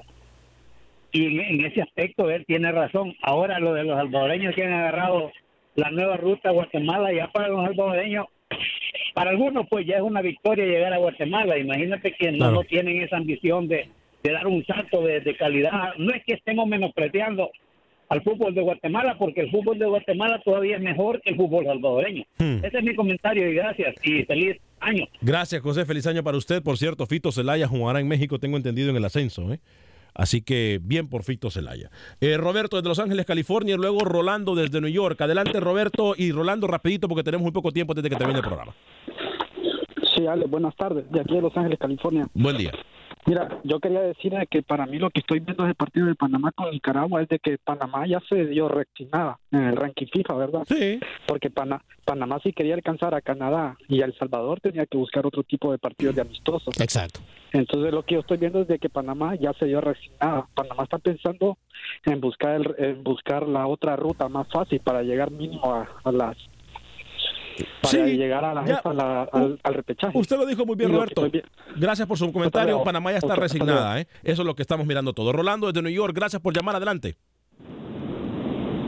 Y 1.12 1.26
en, 1.26 1.40
en 1.42 1.66
ese 1.66 1.82
aspecto 1.82 2.30
él 2.30 2.46
tiene 2.46 2.72
razón. 2.72 3.14
Ahora 3.22 3.60
lo 3.60 3.74
de 3.74 3.84
los 3.84 3.98
salvadoreños 3.98 4.54
que 4.56 4.64
han 4.64 4.74
agarrado 4.74 5.32
la 5.78 5.92
nueva 5.92 6.18
ruta 6.18 6.50
a 6.50 6.54
Guatemala, 6.54 7.14
ya 7.14 7.28
para 7.32 7.48
los 7.48 7.64
salvadoreños, 7.64 8.26
para 9.14 9.30
algunos 9.30 9.68
pues 9.70 9.86
ya 9.86 9.98
es 9.98 10.02
una 10.02 10.22
victoria 10.22 10.66
llegar 10.66 10.92
a 10.92 10.98
Guatemala. 10.98 11.58
Imagínate 11.58 12.14
que 12.14 12.32
no, 12.32 12.64
tienen 12.64 13.02
esa 13.02 13.18
ambición 13.18 13.68
de, 13.68 13.88
de 14.24 14.32
dar 14.32 14.48
un 14.48 14.66
salto 14.66 15.02
de, 15.04 15.22
de 15.22 15.38
calidad. 15.38 15.94
No 15.98 16.14
es 16.14 16.24
que 16.26 16.34
estemos 16.34 16.68
menospreciando 16.68 17.52
al 18.10 18.24
fútbol 18.24 18.56
de 18.56 18.62
Guatemala, 18.62 19.18
porque 19.20 19.42
el 19.42 19.52
fútbol 19.52 19.78
de 19.78 19.86
Guatemala 19.86 20.42
todavía 20.44 20.78
es 20.78 20.82
mejor 20.82 21.22
que 21.22 21.30
el 21.32 21.36
fútbol 21.36 21.66
salvadoreño. 21.66 22.24
Hmm. 22.40 22.64
Ese 22.64 22.78
es 22.80 22.84
mi 22.84 22.96
comentario 22.96 23.48
y 23.50 23.54
gracias 23.54 23.96
y 24.04 24.24
feliz 24.24 24.58
año. 24.80 25.06
Gracias, 25.22 25.62
José. 25.62 25.86
Feliz 25.86 26.08
año 26.08 26.24
para 26.24 26.38
usted. 26.38 26.64
Por 26.64 26.78
cierto, 26.78 27.06
Fito 27.06 27.32
Celaya 27.32 27.68
jugará 27.68 28.00
en 28.00 28.08
México, 28.08 28.40
tengo 28.40 28.58
entendido, 28.58 28.90
en 28.90 28.96
el 28.96 29.06
ascenso. 29.06 29.54
¿eh? 29.54 29.60
Así 30.18 30.42
que 30.42 30.80
bien 30.82 31.08
por 31.08 31.24
Fito 31.24 31.50
Celaya. 31.52 31.90
Eh, 32.20 32.36
Roberto 32.38 32.76
desde 32.76 32.90
Los 32.90 33.00
Ángeles, 33.00 33.26
California, 33.26 33.76
y 33.76 33.78
luego 33.78 34.00
Rolando 34.00 34.56
desde 34.56 34.82
New 34.82 34.90
York. 34.90 35.22
Adelante, 35.22 35.60
Roberto, 35.60 36.16
y 36.18 36.32
Rolando 36.32 36.66
rapidito 36.68 37.08
porque 37.08 37.24
tenemos 37.24 37.44
muy 37.44 37.52
poco 37.52 37.72
tiempo 37.72 37.94
desde 37.94 38.10
que 38.10 38.16
termine 38.16 38.40
el 38.40 38.46
programa. 38.46 38.74
Sí, 40.16 40.26
Ale, 40.26 40.46
buenas 40.46 40.76
tardes, 40.76 41.10
de 41.12 41.22
aquí 41.22 41.36
de 41.36 41.42
Los 41.42 41.56
Ángeles, 41.56 41.78
California. 41.80 42.28
Buen 42.34 42.58
día. 42.58 42.72
Mira, 43.28 43.60
yo 43.66 43.80
quería 43.80 44.00
decir 44.02 44.32
de 44.32 44.48
que 44.48 44.64
para 44.64 44.86
mí 44.86 44.98
lo 45.00 45.10
que 45.10 45.20
estoy 45.20 45.40
viendo 45.42 45.66
del 45.66 45.76
partido 45.76 46.06
de 46.08 46.16
Panamá 46.16 46.52
con 46.54 46.72
Nicaragua 46.72 47.22
es 47.22 47.28
de 47.28 47.40
que 47.40 47.58
Panamá 47.58 48.08
ya 48.08 48.22
se 48.30 48.46
dio 48.46 48.70
reaccionada 48.70 49.38
en 49.52 49.64
el 49.64 49.76
ranking 49.76 50.06
FIFA, 50.12 50.34
¿verdad? 50.36 50.62
Sí. 50.68 51.00
Porque 51.28 51.50
Pana- 51.50 51.84
Panamá 52.06 52.40
si 52.42 52.54
quería 52.54 52.74
alcanzar 52.76 53.14
a 53.14 53.22
Canadá 53.22 53.76
y 53.90 54.02
a 54.02 54.06
El 54.06 54.18
Salvador 54.18 54.62
tenía 54.62 54.86
que 54.86 54.98
buscar 54.98 55.26
otro 55.26 55.44
tipo 55.44 55.74
de 55.74 55.78
partidos 55.78 56.16
de 56.16 56.22
amistosos. 56.22 56.80
Exacto. 56.80 57.20
Entonces 57.54 57.94
lo 57.94 58.04
que 58.04 58.16
yo 58.16 58.20
estoy 58.22 58.38
viendo 58.38 58.62
es 58.62 58.68
de 58.68 58.78
que 58.80 58.90
Panamá 58.90 59.36
ya 59.36 59.54
se 59.54 59.66
dio 59.66 59.80
reaccionada. 59.82 60.48
Panamá 60.54 60.84
está 60.84 60.98
pensando 61.00 61.58
en 62.06 62.20
buscar 62.22 62.56
el- 62.56 62.76
en 62.78 63.04
buscar 63.04 63.48
la 63.48 63.68
otra 63.68 63.96
ruta 63.96 64.28
más 64.28 64.48
fácil 64.52 64.80
para 64.82 65.02
llegar 65.04 65.32
mínimo 65.32 65.74
a, 65.74 65.88
a 66.04 66.12
las 66.12 66.38
para 67.82 67.90
Sí, 68.06 68.18
llegar 68.18 68.46
a 68.46 68.54
la, 68.54 68.66
ya. 68.66 68.82
a 68.84 68.94
la- 68.94 69.24
al, 69.24 69.60
al 69.64 69.74
repechaje. 69.74 70.16
Usted 70.18 70.38
lo 70.38 70.46
dijo 70.46 70.66
muy 70.66 70.76
bien, 70.76 70.94
Roberto. 70.94 71.28
Gracias 71.76 72.08
por 72.08 72.18
su 72.18 72.32
comentario. 72.32 72.70
luego. 72.72 72.84
Panamá 72.84 73.12
ya 73.14 73.18
está 73.18 73.36
resignada. 73.36 74.00
¿eh? 74.00 74.08
Eso 74.24 74.42
es 74.44 74.46
lo 74.46 74.54
que 74.56 74.62
estamos 74.62 74.86
mirando 74.86 75.14
todo. 75.14 75.32
Rolando 75.32 75.68
desde 75.68 75.82
New 75.82 75.92
York, 75.92 76.14
gracias 76.16 76.42
por 76.42 76.54
llamar. 76.56 76.76
Adelante. 76.76 77.16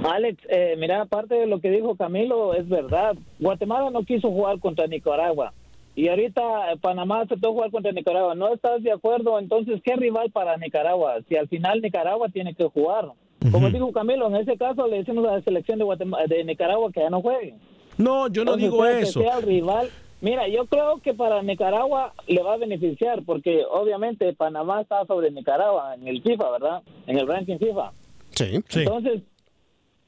Alex, 0.04 0.42
eh, 0.50 0.76
mira, 0.78 1.02
aparte 1.02 1.36
de 1.36 1.46
lo 1.48 1.60
que 1.60 1.70
dijo 1.72 1.96
Camilo, 1.96 2.54
es 2.54 2.68
verdad. 2.70 3.16
Guatemala 3.40 3.90
no 3.90 4.04
quiso 4.04 4.30
jugar 4.30 4.60
contra 4.60 4.88
Nicaragua. 4.88 5.54
Y 5.96 6.08
ahorita 6.08 6.72
eh, 6.72 6.78
Panamá 6.80 7.22
aceptó 7.22 7.52
jugar 7.52 7.72
contra 7.72 7.92
Nicaragua. 7.92 8.36
¿No 8.36 8.54
estás 8.54 8.82
de 8.84 8.92
acuerdo? 8.92 9.38
Entonces, 9.40 9.82
¿qué 9.84 9.96
rival 9.96 10.32
para 10.32 10.56
Nicaragua? 10.58 11.18
Si 11.28 11.36
al 11.36 11.48
final 11.48 11.82
Nicaragua 11.82 12.30
tiene 12.30 12.54
que 12.56 12.66
jugar. 12.66 13.10
Como 13.52 13.70
dijo 13.70 13.92
Camilo, 13.94 14.28
en 14.28 14.36
ese 14.36 14.58
caso 14.58 14.88
le 14.88 14.98
decimos 14.98 15.26
a 15.28 15.36
la 15.36 15.42
selección 15.42 15.78
de, 15.80 15.86
Guatemala, 15.86 16.26
de 16.28 16.44
Nicaragua 16.44 16.92
que 16.92 17.00
ya 17.00 17.10
no 17.10 17.22
juegue. 17.22 17.56
No, 17.98 18.28
yo 18.28 18.44
no 18.44 18.54
Entonces, 18.56 18.72
digo 18.72 18.84
sea 18.86 18.98
que 18.98 19.02
eso. 19.04 19.22
sea 19.22 19.38
el 19.38 19.44
rival. 19.44 19.90
Mira, 20.22 20.48
yo 20.50 20.66
creo 20.66 21.00
que 21.02 21.14
para 21.14 21.42
Nicaragua 21.42 22.14
le 22.28 22.44
va 22.44 22.54
a 22.54 22.58
beneficiar 22.58 23.24
porque 23.24 23.64
obviamente 23.70 24.34
Panamá 24.34 24.82
está 24.82 25.06
sobre 25.06 25.32
Nicaragua 25.32 25.96
en 25.96 26.08
el 26.08 26.22
FIFA, 26.22 26.52
¿verdad? 26.52 26.82
En 27.08 27.18
el 27.18 27.28
ranking 27.28 27.58
FIFA. 27.58 27.92
Sí, 28.32 28.62
Entonces, 28.82 29.22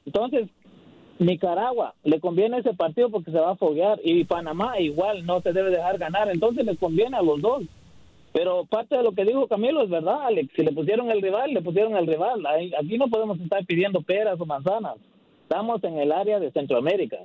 entonces 0.04 0.48
Nicaragua 1.22 1.94
le 2.04 2.20
conviene 2.20 2.58
ese 2.58 2.74
partido 2.74 3.10
porque 3.10 3.30
se 3.30 3.38
va 3.38 3.52
a 3.52 3.56
foguear 3.56 4.00
y 4.04 4.24
Panamá 4.24 4.78
igual 4.80 5.24
no 5.24 5.40
se 5.40 5.52
debe 5.52 5.70
dejar 5.70 5.98
ganar, 5.98 6.28
entonces 6.30 6.64
les 6.64 6.78
conviene 6.78 7.16
a 7.16 7.22
los 7.22 7.40
dos. 7.40 7.62
Pero 8.32 8.64
parte 8.64 8.96
de 8.96 9.02
lo 9.02 9.12
que 9.12 9.24
dijo 9.24 9.46
Camilo 9.46 9.82
es 9.82 9.90
verdad, 9.90 10.22
Alex. 10.26 10.50
Si 10.56 10.62
le 10.62 10.72
pusieron 10.72 11.10
el 11.10 11.20
rival, 11.20 11.52
le 11.52 11.60
pusieron 11.60 11.96
el 11.96 12.06
rival. 12.06 12.42
Aquí 12.78 12.96
no 12.96 13.08
podemos 13.08 13.38
estar 13.38 13.64
pidiendo 13.66 14.00
peras 14.00 14.40
o 14.40 14.46
manzanas. 14.46 14.96
Estamos 15.42 15.84
en 15.84 15.98
el 15.98 16.12
área 16.12 16.40
de 16.40 16.50
Centroamérica. 16.50 17.18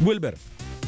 Wilber, 0.01 0.37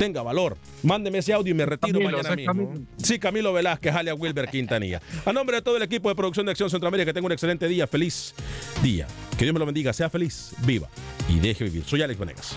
tenga 0.00 0.22
valor. 0.22 0.56
Mándeme 0.82 1.18
ese 1.18 1.34
audio 1.34 1.50
y 1.50 1.54
me 1.54 1.66
retiro 1.66 1.98
Camilo, 1.98 2.10
mañana 2.10 2.30
¿es 2.30 2.36
mismo. 2.36 2.54
Camilo? 2.54 2.86
Sí, 2.96 3.18
Camilo 3.18 3.52
Velázquez, 3.52 3.94
a 3.94 4.14
Wilber 4.14 4.48
Quintanilla. 4.48 5.02
A 5.26 5.32
nombre 5.32 5.56
de 5.56 5.62
todo 5.62 5.76
el 5.76 5.82
equipo 5.82 6.08
de 6.08 6.14
producción 6.14 6.46
de 6.46 6.52
Acción 6.52 6.70
Centroamérica, 6.70 7.10
que 7.10 7.12
tenga 7.12 7.26
un 7.26 7.32
excelente 7.32 7.68
día, 7.68 7.86
feliz 7.86 8.34
día. 8.82 9.06
Que 9.36 9.44
Dios 9.44 9.52
me 9.52 9.58
lo 9.58 9.66
bendiga, 9.66 9.92
sea 9.92 10.08
feliz, 10.08 10.52
viva 10.64 10.88
y 11.28 11.38
deje 11.38 11.64
vivir. 11.64 11.84
Soy 11.84 12.00
Alex 12.00 12.18
Vanegas. 12.18 12.56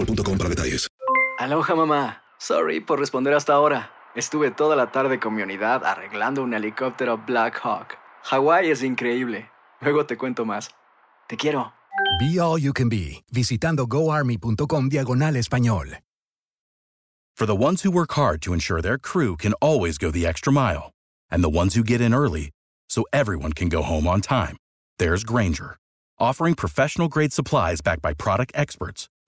boostmobile.com 0.05 0.37
para 0.37 0.49
detalles. 0.49 0.87
Aloha 1.39 1.75
mamá. 1.75 2.21
Sorry 2.39 2.79
por 2.79 2.99
responder 2.99 3.33
hasta 3.33 3.53
ahora. 3.53 3.91
Estuve 4.15 4.51
toda 4.51 4.75
la 4.75 4.91
tarde 4.91 5.19
con 5.19 5.35
mi 5.35 5.41
unidad 5.41 5.85
arreglando 5.85 6.43
un 6.43 6.53
helicóptero 6.53 7.17
Black 7.25 7.59
Hawk. 7.63 7.97
Hawái 8.23 8.69
es 8.69 8.83
increíble. 8.83 9.49
Luego 9.79 10.05
te 10.05 10.17
cuento 10.17 10.45
más. 10.45 10.69
Te 11.27 11.37
quiero. 11.37 11.73
Be 12.19 12.39
All 12.39 12.59
You 12.59 12.73
Can 12.73 12.89
Be, 12.89 13.23
visitando 13.31 13.87
goarmy.com 13.87 14.89
diagonal 14.89 15.35
español. 15.35 15.97
For 17.35 17.45
the 17.45 17.55
ones 17.55 17.81
who 17.81 17.91
work 17.91 18.11
hard 18.13 18.41
to 18.41 18.53
ensure 18.53 18.81
their 18.81 18.97
crew 18.97 19.35
can 19.35 19.53
always 19.61 19.97
go 19.97 20.11
the 20.11 20.27
extra 20.27 20.51
mile, 20.51 20.91
and 21.31 21.43
the 21.43 21.49
ones 21.49 21.73
who 21.73 21.83
get 21.83 22.01
in 22.01 22.13
early 22.13 22.51
so 22.89 23.03
everyone 23.13 23.53
can 23.53 23.69
go 23.69 23.81
home 23.81 24.07
on 24.07 24.21
time, 24.21 24.57
there's 24.99 25.23
Granger, 25.23 25.77
offering 26.19 26.53
professional 26.53 27.07
grade 27.07 27.33
supplies 27.33 27.81
backed 27.81 28.01
by 28.01 28.13
product 28.13 28.51
experts 28.53 29.07